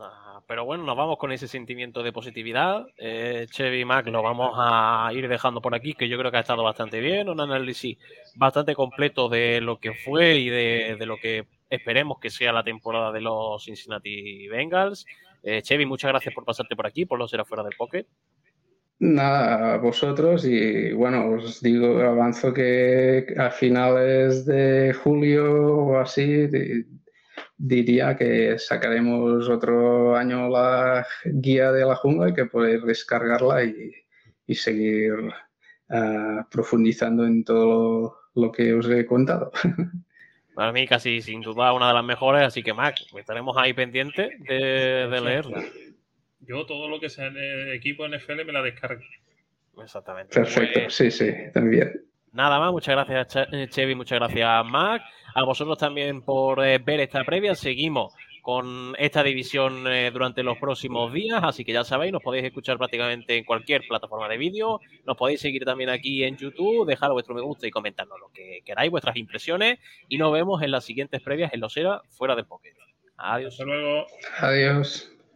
Ah, 0.00 0.40
pero 0.46 0.64
bueno, 0.64 0.84
nos 0.84 0.96
vamos 0.96 1.18
con 1.18 1.32
ese 1.32 1.48
sentimiento 1.48 2.04
de 2.04 2.12
positividad. 2.12 2.86
Eh, 2.96 3.46
Chevy 3.50 3.84
Mac 3.84 4.06
lo 4.06 4.22
vamos 4.22 4.52
a 4.56 5.10
ir 5.12 5.26
dejando 5.26 5.60
por 5.60 5.74
aquí, 5.74 5.94
que 5.94 6.08
yo 6.08 6.16
creo 6.16 6.30
que 6.30 6.36
ha 6.36 6.40
estado 6.40 6.62
bastante 6.62 7.00
bien, 7.00 7.28
un 7.28 7.40
análisis 7.40 7.98
bastante 8.36 8.76
completo 8.76 9.28
de 9.28 9.60
lo 9.60 9.80
que 9.80 9.94
fue 9.94 10.36
y 10.36 10.48
de, 10.48 10.96
de 10.96 11.06
lo 11.06 11.16
que 11.16 11.46
Esperemos 11.70 12.18
que 12.18 12.30
sea 12.30 12.52
la 12.52 12.64
temporada 12.64 13.12
de 13.12 13.20
los 13.20 13.64
Cincinnati 13.64 14.48
Bengals. 14.48 15.04
Eh, 15.42 15.62
Chevy, 15.62 15.86
muchas 15.86 16.10
gracias 16.10 16.34
por 16.34 16.44
pasarte 16.44 16.74
por 16.74 16.86
aquí, 16.86 17.04
por 17.04 17.18
no 17.18 17.28
ser 17.28 17.40
afuera 17.40 17.62
del 17.62 17.76
pocket. 17.76 18.06
Nada, 19.00 19.74
a 19.74 19.76
vosotros 19.76 20.44
y 20.44 20.92
bueno, 20.92 21.30
os 21.30 21.62
digo, 21.62 22.00
avanzo 22.00 22.52
que 22.52 23.32
a 23.38 23.48
finales 23.50 24.44
de 24.44 24.92
julio 24.92 25.76
o 25.76 25.98
así 25.98 26.48
diría 27.56 28.16
que 28.16 28.58
sacaremos 28.58 29.48
otro 29.48 30.16
año 30.16 30.48
la 30.48 31.06
guía 31.24 31.70
de 31.70 31.84
la 31.84 31.94
jungla 31.94 32.30
y 32.30 32.34
que 32.34 32.46
podéis 32.46 32.84
descargarla 32.84 33.62
y, 33.64 34.54
seguir 34.54 35.12
ah, 35.90 36.48
profundizando 36.50 37.24
en 37.24 37.44
todo 37.44 38.16
lo 38.34 38.50
que 38.50 38.74
os 38.74 38.88
he 38.88 39.06
contado. 39.06 39.52
Para 40.58 40.72
mí 40.72 40.88
casi 40.88 41.22
sin 41.22 41.40
duda 41.40 41.72
una 41.72 41.86
de 41.86 41.94
las 41.94 42.02
mejores, 42.02 42.42
así 42.42 42.64
que 42.64 42.74
Mac, 42.74 42.96
estaremos 43.16 43.56
ahí 43.56 43.74
pendientes 43.74 44.32
de, 44.40 45.20
leerla. 45.22 45.62
Yo 46.40 46.66
todo 46.66 46.88
lo 46.88 46.98
que 46.98 47.08
sea 47.08 47.28
en 47.28 47.36
el 47.36 47.72
equipo 47.74 48.08
NFL 48.08 48.44
me 48.44 48.52
la 48.52 48.62
descargo. 48.62 49.00
Exactamente. 49.80 50.34
Perfecto, 50.34 50.80
pues 50.80 50.94
sí, 50.94 51.12
sí, 51.12 51.32
también. 51.54 52.02
Nada 52.32 52.58
más, 52.58 52.72
muchas 52.72 52.96
gracias 52.96 53.70
Chevy, 53.70 53.94
muchas 53.94 54.18
gracias 54.18 54.66
Mac. 54.66 55.00
A 55.32 55.44
vosotros 55.44 55.78
también 55.78 56.22
por 56.22 56.66
eh, 56.66 56.78
ver 56.78 56.98
esta 56.98 57.22
previa. 57.22 57.54
Seguimos 57.54 58.16
con 58.48 58.94
esta 58.96 59.22
división 59.22 59.86
eh, 59.88 60.10
durante 60.10 60.42
los 60.42 60.56
próximos 60.56 61.12
días, 61.12 61.38
así 61.42 61.66
que 61.66 61.72
ya 61.74 61.84
sabéis, 61.84 62.14
nos 62.14 62.22
podéis 62.22 62.46
escuchar 62.46 62.78
prácticamente 62.78 63.36
en 63.36 63.44
cualquier 63.44 63.86
plataforma 63.86 64.26
de 64.26 64.38
vídeo, 64.38 64.80
nos 65.04 65.18
podéis 65.18 65.42
seguir 65.42 65.66
también 65.66 65.90
aquí 65.90 66.24
en 66.24 66.34
YouTube, 66.38 66.86
dejar 66.86 67.12
vuestro 67.12 67.34
me 67.34 67.42
gusta 67.42 67.66
y 67.66 67.70
comentarnos 67.70 68.18
lo 68.18 68.30
que 68.32 68.62
queráis, 68.64 68.90
vuestras 68.90 69.16
impresiones, 69.16 69.78
y 70.08 70.16
nos 70.16 70.32
vemos 70.32 70.62
en 70.62 70.70
las 70.70 70.86
siguientes 70.86 71.20
previas 71.20 71.52
en 71.52 71.60
Los 71.60 71.76
Era 71.76 72.00
Fuera 72.08 72.34
de 72.34 72.44
Pocket. 72.44 72.72
Adiós. 73.18 73.52
Hasta 73.52 73.64
luego. 73.66 74.06
Adiós. 74.38 75.17